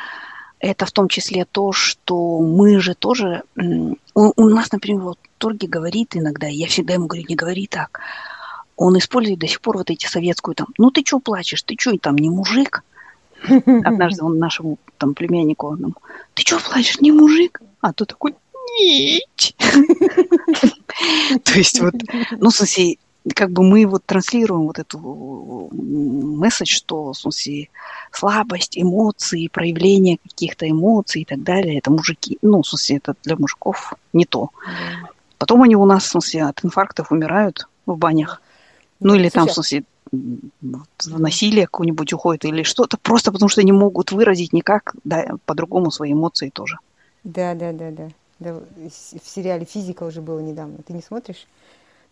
это 0.59 0.85
в 0.85 0.91
том 0.91 1.07
числе 1.07 1.45
то, 1.45 1.71
что 1.71 2.39
мы 2.39 2.79
же 2.79 2.95
тоже... 2.95 3.43
У, 3.55 3.97
у 4.35 4.49
нас, 4.49 4.71
например, 4.71 5.01
вот 5.01 5.19
Торги 5.37 5.67
говорит 5.67 6.15
иногда, 6.15 6.47
я 6.47 6.67
всегда 6.67 6.95
ему 6.95 7.07
говорю, 7.07 7.25
не 7.27 7.35
говори 7.35 7.67
так. 7.67 7.99
Он 8.75 8.97
использует 8.97 9.39
до 9.39 9.47
сих 9.47 9.61
пор 9.61 9.77
вот 9.77 9.89
эти 9.89 10.07
советскую 10.07 10.55
там, 10.55 10.67
ну 10.77 10.91
ты 10.91 11.03
что 11.05 11.19
плачешь, 11.19 11.63
ты 11.63 11.75
что, 11.79 11.97
там 11.97 12.15
не 12.15 12.29
мужик? 12.29 12.83
Однажды 13.43 14.23
он 14.23 14.39
нашему 14.39 14.77
там 14.97 15.13
племяннику, 15.13 15.67
он, 15.67 15.95
ты 16.33 16.41
что 16.43 16.59
плачешь, 16.59 16.99
не 17.01 17.11
мужик? 17.11 17.61
А 17.81 17.93
то 17.93 18.05
такой, 18.05 18.35
нет. 18.79 19.55
То 21.43 21.53
есть 21.53 21.79
вот, 21.79 21.93
ну, 22.31 22.49
в 22.49 22.55
смысле, 22.55 22.97
как 23.35 23.51
бы 23.51 23.63
мы 23.63 23.85
вот 23.85 24.05
транслируем 24.05 24.67
вот 24.67 24.79
эту 24.79 25.69
месседж, 25.71 26.73
что, 26.73 27.13
в 27.13 27.17
смысле, 27.17 27.69
слабость, 28.11 28.77
эмоции, 28.77 29.47
проявление 29.47 30.17
каких-то 30.17 30.69
эмоций 30.69 31.21
и 31.21 31.25
так 31.25 31.43
далее, 31.43 31.79
это 31.79 31.91
мужики, 31.91 32.37
ну, 32.41 32.61
в 32.61 32.67
смысле, 32.67 32.97
это 32.97 33.15
для 33.23 33.35
мужиков 33.35 33.93
не 34.13 34.25
то. 34.25 34.49
Потом 35.37 35.63
они 35.63 35.75
у 35.75 35.85
нас, 35.85 36.03
в 36.03 36.09
смысле, 36.09 36.45
от 36.45 36.63
инфарктов 36.63 37.11
умирают 37.11 37.67
в 37.85 37.97
банях. 37.97 38.41
Ну, 38.99 39.13
или 39.13 39.29
там, 39.29 39.47
в 39.47 39.53
смысле, 39.53 39.83
в 40.11 41.19
насилие 41.19 41.65
какое-нибудь 41.65 42.13
уходит 42.13 42.45
или 42.45 42.63
что-то, 42.63 42.97
просто 42.97 43.31
потому 43.31 43.49
что 43.49 43.63
не 43.63 43.71
могут 43.71 44.11
выразить 44.11 44.53
никак, 44.53 44.95
да, 45.03 45.25
по-другому 45.45 45.91
свои 45.91 46.13
эмоции 46.13 46.49
тоже. 46.49 46.77
Да, 47.23 47.53
да, 47.55 47.73
да, 47.73 47.91
да. 47.91 48.09
да. 48.39 48.53
В 48.53 49.29
сериале 49.29 49.65
«Физика» 49.65 50.03
уже 50.03 50.21
было 50.21 50.39
недавно. 50.39 50.77
Ты 50.85 50.93
не 50.93 51.01
смотришь? 51.01 51.45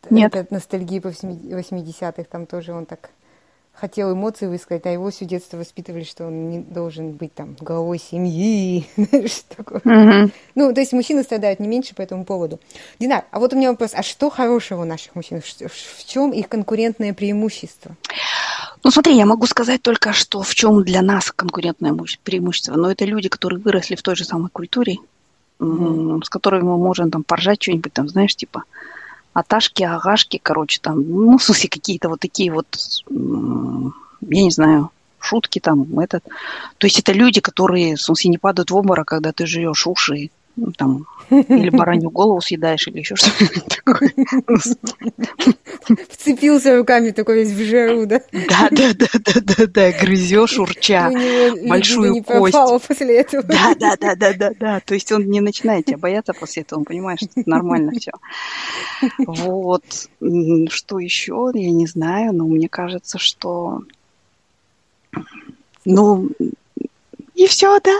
Нет. 0.09 0.35
Это 0.35 0.53
ностальгия 0.53 1.01
по 1.01 1.07
80-х, 1.07 2.23
там 2.29 2.45
тоже 2.45 2.73
он 2.73 2.85
так 2.85 3.09
хотел 3.75 4.13
эмоции 4.13 4.47
высказать, 4.47 4.85
а 4.85 4.89
его 4.89 5.11
всю 5.11 5.25
детство 5.25 5.57
воспитывали, 5.57 6.03
что 6.03 6.27
он 6.27 6.49
не 6.49 6.59
должен 6.59 7.11
быть 7.11 7.33
там 7.33 7.55
головой 7.59 7.99
семьи, 7.99 8.87
что 9.27 9.55
такое. 9.57 9.79
Угу. 9.79 10.31
Ну, 10.55 10.73
то 10.73 10.79
есть 10.79 10.93
мужчины 10.93 11.23
страдают 11.23 11.59
не 11.59 11.67
меньше 11.67 11.93
по 11.93 12.01
этому 12.01 12.25
поводу. 12.25 12.59
Динар, 12.99 13.25
а 13.31 13.39
вот 13.39 13.53
у 13.53 13.57
меня 13.57 13.71
вопрос, 13.71 13.91
а 13.93 14.03
что 14.03 14.29
хорошего 14.29 14.83
у 14.83 14.85
наших 14.85 15.15
мужчин? 15.15 15.41
В 15.41 16.05
чем 16.05 16.31
их 16.31 16.47
конкурентное 16.47 17.13
преимущество? 17.13 17.95
Ну, 18.83 18.91
смотри, 18.91 19.17
я 19.17 19.25
могу 19.25 19.45
сказать 19.47 19.81
только, 19.81 20.13
что 20.13 20.41
в 20.41 20.53
чем 20.55 20.83
для 20.83 21.01
нас 21.01 21.31
конкурентное 21.31 21.95
преимущество. 22.23 22.75
Но 22.75 22.91
это 22.91 23.05
люди, 23.05 23.29
которые 23.29 23.59
выросли 23.59 23.95
в 23.95 24.01
той 24.01 24.15
же 24.15 24.23
самой 24.23 24.49
культуре, 24.49 24.97
mm 25.59 26.23
с 26.23 26.29
которыми 26.29 26.63
мы 26.63 26.77
можем 26.77 27.11
там 27.11 27.23
поржать 27.23 27.61
что-нибудь, 27.61 27.93
там, 27.93 28.07
знаешь, 28.07 28.35
типа, 28.35 28.63
аташки, 29.35 29.83
агашки, 29.83 30.39
короче, 30.41 30.79
там, 30.81 31.03
ну, 31.07 31.37
в 31.37 31.43
какие-то 31.67 32.07
вот 32.09 32.21
такие 32.21 32.51
вот, 32.51 32.65
я 33.09 34.43
не 34.43 34.49
знаю, 34.49 34.91
шутки 35.19 35.59
там, 35.59 35.99
этот. 35.99 36.23
То 36.77 36.87
есть 36.87 36.99
это 36.99 37.11
люди, 37.11 37.41
которые, 37.41 37.95
в 37.97 38.01
смысле, 38.01 38.31
не 38.31 38.37
падают 38.37 38.71
в 38.71 38.75
обморок, 38.75 39.09
когда 39.09 39.33
ты 39.33 39.45
жуешь 39.45 39.85
уши, 39.85 40.29
ну, 40.55 40.71
там, 40.71 41.05
или 41.29 41.69
баранью 41.69 42.09
голову 42.09 42.41
съедаешь, 42.41 42.87
или 42.87 42.99
еще 42.99 43.15
что-нибудь 43.15 43.65
такое. 43.83 44.13
Вцепился 46.09 46.77
руками 46.77 47.11
такой 47.11 47.43
весь 47.43 47.51
в 47.51 47.63
жару, 47.63 48.05
да? 48.05 48.21
Да, 48.31 48.69
да, 48.71 48.93
да, 48.93 49.07
да, 49.13 49.41
да, 49.41 49.67
да, 49.67 49.91
грызешь, 49.91 50.57
урча, 50.57 51.11
большую 51.67 52.23
кость. 52.23 52.87
после 52.87 53.19
этого. 53.19 53.43
Да, 53.43 53.75
да, 53.79 53.95
да, 53.99 54.15
да, 54.15 54.33
да, 54.33 54.51
да. 54.59 54.79
То 54.79 54.93
есть 54.93 55.11
он 55.11 55.25
не 55.25 55.41
начинает 55.41 55.85
тебя 55.85 55.97
бояться 55.97 56.33
после 56.33 56.63
этого, 56.63 56.79
он 56.79 56.85
понимает, 56.85 57.19
что 57.19 57.29
это 57.35 57.49
нормально 57.49 57.91
все. 57.99 58.11
Вот. 59.25 59.83
Что 60.69 60.99
еще, 60.99 61.51
я 61.53 61.71
не 61.71 61.87
знаю, 61.87 62.33
но 62.33 62.45
мне 62.45 62.69
кажется, 62.69 63.17
что 63.19 63.81
ну, 65.85 66.29
и 67.35 67.47
все, 67.47 67.79
да. 67.81 67.99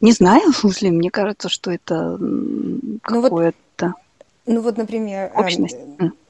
Не 0.00 0.12
знаю, 0.12 0.52
в 0.52 0.56
смысле, 0.56 0.90
мне 0.90 1.10
кажется, 1.10 1.48
что 1.48 1.70
это 1.70 2.16
ну 2.18 2.98
какое-то... 3.02 3.94
Ну 4.46 4.60
вот, 4.60 4.76
например, 4.76 5.30
общность. 5.34 5.76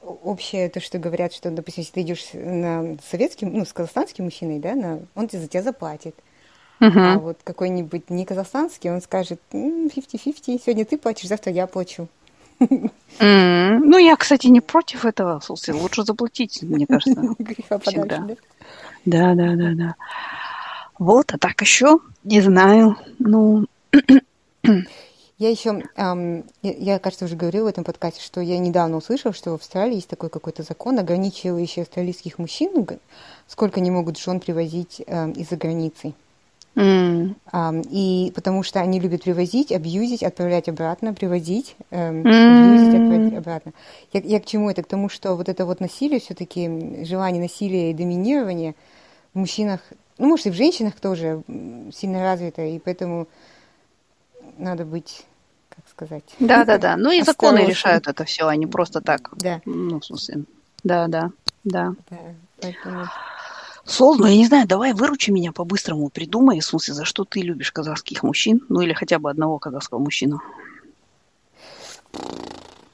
общее 0.01 0.69
то, 0.69 0.81
что 0.81 0.99
говорят, 0.99 1.33
что, 1.33 1.51
допустим, 1.51 1.83
если 1.83 1.93
ты 1.93 2.01
идешь 2.01 2.25
на 2.33 2.97
советский, 3.09 3.45
ну, 3.45 3.65
с 3.65 3.71
казахстанским 3.71 4.25
мужчиной, 4.25 4.59
да, 4.59 4.75
на, 4.75 4.99
он 5.15 5.29
за 5.31 5.47
тебя 5.47 5.63
заплатит. 5.63 6.15
Uh-huh. 6.81 6.91
А 6.95 7.19
вот 7.19 7.39
какой-нибудь 7.43 8.09
не 8.09 8.25
казахстанский, 8.25 8.89
он 8.89 9.01
скажет 9.01 9.41
50-50, 9.51 10.61
сегодня 10.65 10.85
ты 10.85 10.97
платишь, 10.97 11.27
завтра 11.27 11.51
я 11.51 11.67
плачу. 11.67 12.07
Mm. 13.19 13.79
Ну, 13.83 13.97
я, 13.97 14.15
кстати, 14.15 14.47
не 14.47 14.61
против 14.61 15.03
этого, 15.03 15.41
слушай, 15.43 15.73
лучше 15.73 16.03
заплатить, 16.03 16.61
мне 16.61 16.85
кажется. 16.85 17.35
Греха 17.39 17.79
подальше, 17.79 18.07
да? 18.07 18.27
Да, 19.03 19.33
да, 19.33 19.55
да, 19.55 19.71
да. 19.73 19.95
Вот, 20.99 21.33
а 21.33 21.37
так 21.37 21.59
еще, 21.61 21.99
не 22.23 22.41
знаю, 22.41 22.97
ну... 23.17 23.65
Я 25.37 25.49
еще, 25.49 25.83
эм, 25.95 26.43
я, 26.61 26.73
я, 26.73 26.99
кажется, 26.99 27.23
уже 27.23 27.37
говорила 27.37 27.63
в 27.63 27.69
этом 27.69 27.85
подкасте, 27.85 28.21
что 28.21 28.41
я 28.41 28.59
недавно 28.59 28.97
услышала, 28.97 29.33
что 29.33 29.51
в 29.51 29.53
Австралии 29.53 29.95
есть 29.95 30.09
такой 30.09 30.29
какой-то 30.29 30.63
закон, 30.63 30.99
ограничивающий 30.99 31.83
австралийских 31.83 32.39
мужчин, 32.39 32.85
сколько 33.47 33.79
они 33.79 33.89
могут 33.89 34.19
жен 34.19 34.41
привозить 34.41 35.01
эм, 35.07 35.31
из-за 35.31 35.55
границы. 35.55 36.13
Mm. 36.75 37.35
Um, 37.51 37.87
и 37.89 38.31
потому 38.35 38.63
что 38.63 38.81
они 38.81 38.99
любят 38.99 39.23
привозить, 39.23 39.71
абьюзить, 39.71 40.23
отправлять 40.23 40.67
обратно, 40.67 41.13
привозить, 41.13 41.75
эм, 41.89 42.21
mm. 42.21 42.29
абьюзить, 42.29 42.93
отправлять 42.95 43.33
обратно. 43.33 43.71
Я, 44.11 44.19
я 44.19 44.39
к 44.41 44.45
чему 44.45 44.69
это? 44.69 44.83
К 44.83 44.87
тому, 44.87 45.07
что 45.07 45.35
вот 45.35 45.47
это 45.47 45.65
вот 45.65 45.79
насилие, 45.79 46.19
все-таки 46.19 47.05
желание 47.05 47.41
насилия 47.41 47.91
и 47.91 47.93
доминирования 47.93 48.75
в 49.33 49.39
мужчинах 49.39 49.79
ну, 50.19 50.27
может, 50.27 50.45
и 50.45 50.51
в 50.51 50.53
женщинах 50.53 50.99
тоже 50.99 51.41
сильно 51.93 52.21
развито, 52.21 52.61
и 52.61 52.77
поэтому 52.77 53.27
надо 54.57 54.85
быть, 54.85 55.25
как 55.69 55.87
сказать... 55.89 56.23
Да-да-да, 56.39 56.97
ну 56.97 57.09
и 57.09 57.21
законы 57.21 57.59
решают 57.59 58.07
это 58.07 58.25
все, 58.25 58.47
а 58.47 58.55
не 58.55 58.67
просто 58.67 59.01
так. 59.01 59.31
Да. 59.37 59.61
Ну, 59.65 59.99
в 59.99 60.05
смысле, 60.05 60.43
да-да, 60.83 61.31
да. 61.63 61.95
Да, 62.09 62.17
поэтому... 62.61 63.07
Сол, 63.85 64.17
ну 64.17 64.27
я 64.27 64.35
не 64.35 64.45
знаю, 64.45 64.67
давай 64.67 64.93
выручи 64.93 65.31
меня 65.31 65.51
по-быстрому, 65.51 66.09
придумай, 66.09 66.59
в 66.59 66.65
смысле, 66.65 66.93
за 66.93 67.05
что 67.05 67.25
ты 67.25 67.39
любишь 67.39 67.71
казахских 67.71 68.21
мужчин, 68.21 68.61
ну 68.69 68.81
или 68.81 68.93
хотя 68.93 69.17
бы 69.17 69.31
одного 69.31 69.57
казахского 69.57 69.99
мужчину. 69.99 70.41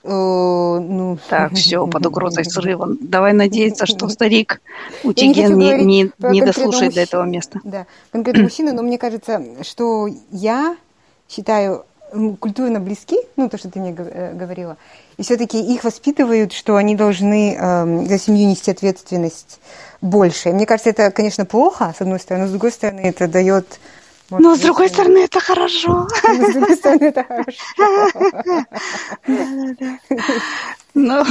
О, 0.05 0.79
ну... 0.79 1.17
Так, 1.29 1.53
все, 1.55 1.85
под 1.87 2.05
угрозой 2.05 2.45
срыва. 2.45 2.89
Давай 2.99 3.33
надеяться, 3.33 3.85
что 3.85 4.07
старик 4.09 4.61
Утиген 5.03 5.57
не, 5.57 5.71
не, 5.83 5.83
не, 5.83 6.11
не 6.31 6.41
дослушает 6.41 6.93
до 6.93 7.01
этого 7.01 7.23
места. 7.23 7.59
Да, 7.63 7.87
конкретно 8.11 8.43
мужчина, 8.45 8.73
но 8.73 8.83
мне 8.83 8.97
кажется, 8.97 9.41
что 9.63 10.07
я 10.31 10.77
считаю 11.29 11.85
культурно 12.39 12.79
близки, 12.79 13.17
ну, 13.35 13.49
то, 13.49 13.57
что 13.57 13.69
ты 13.69 13.79
мне 13.79 13.93
э, 13.97 14.33
говорила, 14.33 14.77
и 15.17 15.23
все-таки 15.23 15.59
их 15.59 15.83
воспитывают, 15.83 16.53
что 16.53 16.75
они 16.75 16.95
должны 16.95 17.57
э, 17.59 18.05
за 18.05 18.19
семью 18.19 18.47
нести 18.47 18.71
ответственность 18.71 19.59
больше. 20.01 20.51
Мне 20.51 20.65
кажется, 20.65 20.91
это, 20.91 21.11
конечно, 21.11 21.45
плохо, 21.45 21.93
с 21.97 22.01
одной 22.01 22.19
стороны, 22.19 22.45
но 22.45 22.49
с 22.49 22.51
другой 22.51 22.71
стороны, 22.71 23.01
это 23.01 23.27
дает 23.27 23.79
может, 24.29 24.43
Но 24.45 24.55
с 24.55 24.59
другой 24.59 24.89
стороны, 24.89 25.19
это 25.19 25.39
хорошо. 25.39 26.07
с 26.09 26.53
другой 26.53 26.75
стороны, 26.75 27.03
это 27.03 27.23
хорошо. 27.23 27.57
Ну, 30.95 31.23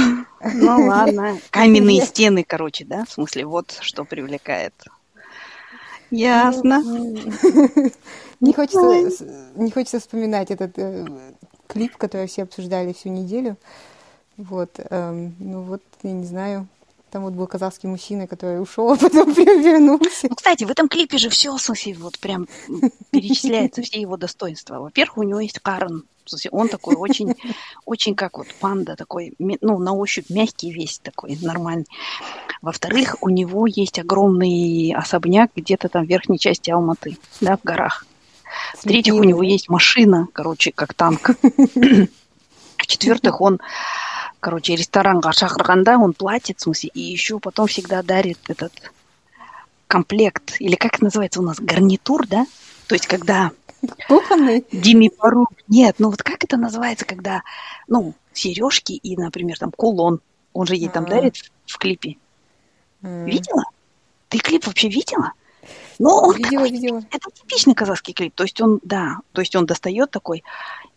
ну 0.53 0.87
ладно. 0.87 1.39
Каменные 1.49 2.01
стены, 2.01 2.45
короче, 2.47 2.85
да? 2.85 3.03
В 3.05 3.11
смысле, 3.11 3.45
вот 3.45 3.77
что 3.81 4.05
привлекает. 4.05 4.73
Ясно. 6.11 6.83
Не 8.41 8.53
хочется, 8.53 9.25
не 9.55 9.71
хочется 9.71 9.99
вспоминать 9.99 10.51
этот 10.51 10.77
э, 10.77 11.07
клип, 11.67 11.95
который 11.95 12.27
все 12.27 12.43
обсуждали 12.43 12.91
всю 12.91 13.07
неделю. 13.07 13.55
Вот, 14.35 14.71
эм, 14.77 15.33
ну 15.39 15.61
вот, 15.61 15.81
я 16.03 16.11
не 16.11 16.25
знаю, 16.25 16.67
там 17.15 17.23
вот 17.23 17.33
был 17.33 17.47
казахский 17.47 17.87
мужчина, 17.87 18.27
который 18.27 18.61
ушел, 18.61 18.91
а 18.91 18.97
потом 18.97 19.31
вернулся. 19.33 20.27
Ну, 20.29 20.35
кстати, 20.35 20.65
в 20.65 20.69
этом 20.69 20.89
клипе 20.89 21.17
же 21.17 21.29
все, 21.29 21.57
Софи, 21.57 21.93
вот 21.93 22.19
прям 22.19 22.45
перечисляются 23.09 23.81
все 23.83 24.01
его 24.01 24.17
достоинства. 24.17 24.79
Во-первых, 24.79 25.19
у 25.19 25.23
него 25.23 25.39
есть 25.39 25.59
Карен. 25.59 26.03
Он 26.51 26.67
такой 26.67 26.95
очень, 26.95 27.33
очень 27.85 28.15
как 28.15 28.37
вот 28.37 28.47
панда 28.59 28.97
такой, 28.97 29.33
ну, 29.39 29.77
на 29.77 29.93
ощупь 29.93 30.29
мягкий 30.29 30.73
весь 30.73 30.99
такой, 30.99 31.37
нормальный. 31.41 31.85
Во-вторых, 32.61 33.15
у 33.21 33.29
него 33.29 33.65
есть 33.65 33.97
огромный 33.97 34.93
особняк 34.93 35.51
где-то 35.55 35.87
там 35.87 36.05
в 36.05 36.09
верхней 36.09 36.37
части 36.37 36.69
Алматы, 36.69 37.17
да, 37.39 37.55
в 37.55 37.63
горах. 37.63 38.05
В-третьих, 38.77 39.13
у 39.13 39.23
него 39.23 39.41
есть 39.41 39.69
машина, 39.69 40.27
короче, 40.33 40.73
как 40.73 40.93
танк. 40.93 41.29
В-четвертых, 42.77 43.39
он 43.39 43.61
короче, 44.45 44.75
ресторанға 44.77 45.31
шақырғанда 45.33 45.97
он 45.97 46.13
платит, 46.13 46.59
в 46.59 46.63
смысле, 46.63 46.91
и 46.93 47.01
еще 47.01 47.39
потом 47.39 47.65
всегда 47.65 48.03
дарит 48.03 48.37
этот 48.47 48.91
комплект, 49.87 50.57
или 50.59 50.75
как 50.75 50.95
это 50.95 51.05
называется 51.05 51.39
у 51.39 51.43
нас, 51.43 51.59
гарнитур, 51.59 52.27
да? 52.27 52.45
То 52.87 52.95
есть, 52.95 53.07
когда... 53.07 53.51
Кухонный? 54.07 54.65
Диме 54.71 55.09
Пару. 55.09 55.47
Нет, 55.67 55.95
ну 55.99 56.09
вот 56.09 56.21
как 56.23 56.43
это 56.43 56.57
называется, 56.57 57.05
когда, 57.05 57.41
ну, 57.87 58.13
сережки 58.33 58.93
и, 58.93 59.17
например, 59.17 59.57
там 59.57 59.71
кулон. 59.71 60.21
Он 60.53 60.65
же 60.65 60.75
ей 60.75 60.89
там 60.89 61.05
а. 61.05 61.09
дарит 61.09 61.51
в 61.65 61.77
клипе. 61.77 62.17
Видела? 63.01 63.63
Ты 64.29 64.39
клип 64.39 64.65
вообще 64.65 64.89
видела? 64.89 65.33
Ну, 65.99 66.09
он 66.09 66.35
видела, 66.35 66.63
такой, 66.63 66.71
видела. 66.71 67.03
Это 67.11 67.31
типичный 67.31 67.75
казахский 67.75 68.13
клип. 68.13 68.33
То 68.35 68.43
есть 68.43 68.59
он, 68.61 68.79
да, 68.83 69.17
то 69.31 69.41
есть 69.41 69.55
он 69.55 69.65
достает 69.65 70.11
такой, 70.11 70.43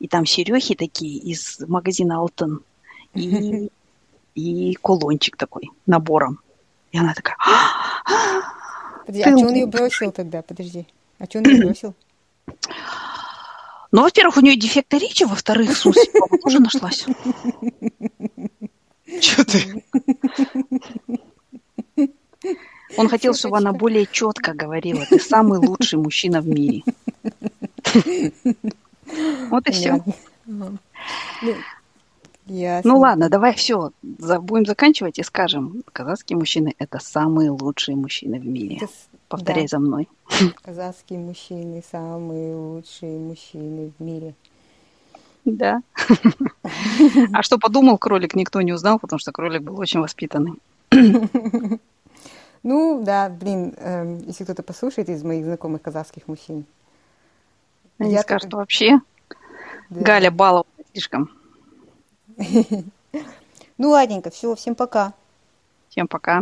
и 0.01 0.09
там 0.09 0.27
серехи 0.27 0.75
такие 0.75 1.19
из 1.19 1.61
магазина 1.67 2.19
Алтын 2.19 2.61
и, 3.19 3.71
и 4.35 4.75
кулончик 4.75 5.37
такой 5.37 5.71
набором. 5.87 6.41
И 6.93 6.99
она 6.99 7.15
такая... 7.15 7.37
Подожди, 9.07 9.23
а 9.23 9.37
что 9.37 9.47
он 9.47 9.55
ее 9.55 9.67
бросил 9.67 10.13
тогда? 10.13 10.43
Подожди. 10.43 10.87
А 11.19 11.25
что 11.25 11.39
он 11.39 11.45
ее 11.47 11.65
бросил? 11.65 11.95
Ну, 13.91 14.03
во-первых, 14.03 14.37
у 14.37 14.41
нее 14.41 14.57
дефекты 14.57 14.99
речи, 14.99 15.25
во-вторых, 15.25 15.77
Суси 15.77 16.11
тоже 16.43 16.61
нашлась. 16.61 17.07
Че 19.21 19.45
ты? 19.45 19.85
Он 22.97 23.09
хотел, 23.09 23.35
чтобы 23.35 23.57
она 23.59 23.73
более 23.73 24.07
четко 24.07 24.53
говорила. 24.53 25.05
Ты 25.07 25.19
самый 25.19 25.59
лучший 25.59 25.99
мужчина 25.99 26.41
в 26.41 26.49
мире. 26.49 26.83
Вот 29.49 29.67
и 29.67 29.73
все. 29.73 30.05
Ясно. 32.49 32.93
Ну 32.93 32.99
ладно, 32.99 33.29
давай 33.29 33.55
все, 33.55 33.91
будем 34.03 34.65
заканчивать 34.65 35.19
и 35.19 35.23
скажем, 35.23 35.83
казахские 35.93 36.39
мужчины– 36.39 36.75
это 36.79 36.99
самые 36.99 37.51
лучшие 37.51 37.95
мужчины 37.95 38.41
в 38.41 38.47
мире. 38.47 38.77
Это, 38.77 38.89
Повторяй 39.29 39.65
да. 39.65 39.69
за 39.69 39.79
мной. 39.79 40.09
Казахские 40.63 41.19
мужчины– 41.19 41.83
самые 41.91 42.55
лучшие 42.55 43.19
мужчины 43.19 43.93
в 43.99 44.03
мире. 44.03 44.35
Да. 45.45 45.83
А 47.33 47.43
что 47.43 47.59
подумал 47.59 47.99
кролик, 47.99 48.35
никто 48.35 48.61
не 48.61 48.73
узнал, 48.73 48.99
потому 48.99 49.19
что 49.19 49.33
кролик 49.33 49.63
был 49.63 49.79
очень 49.79 50.01
воспитанный. 50.01 50.55
Ну, 52.65 53.03
да, 53.05 53.29
блин, 53.29 53.73
э, 53.77 54.19
если 54.27 54.43
кто-то 54.43 54.65
послушает 54.65 55.09
из 55.09 55.23
моих 55.23 55.45
знакомых 55.45 55.81
казахских 55.81 56.27
мужчин. 56.27 56.65
Они 57.99 58.13
я 58.13 58.23
скажут, 58.23 58.53
вообще 58.53 59.01
да. 59.91 60.01
Галя 60.01 60.33
баловала 60.33 60.67
слишком. 60.93 61.31
Ну, 63.81 63.91
ладненько, 63.91 64.31
все, 64.31 64.55
всем 64.57 64.75
пока. 64.75 65.15
Всем 65.89 66.09
пока. 66.09 66.37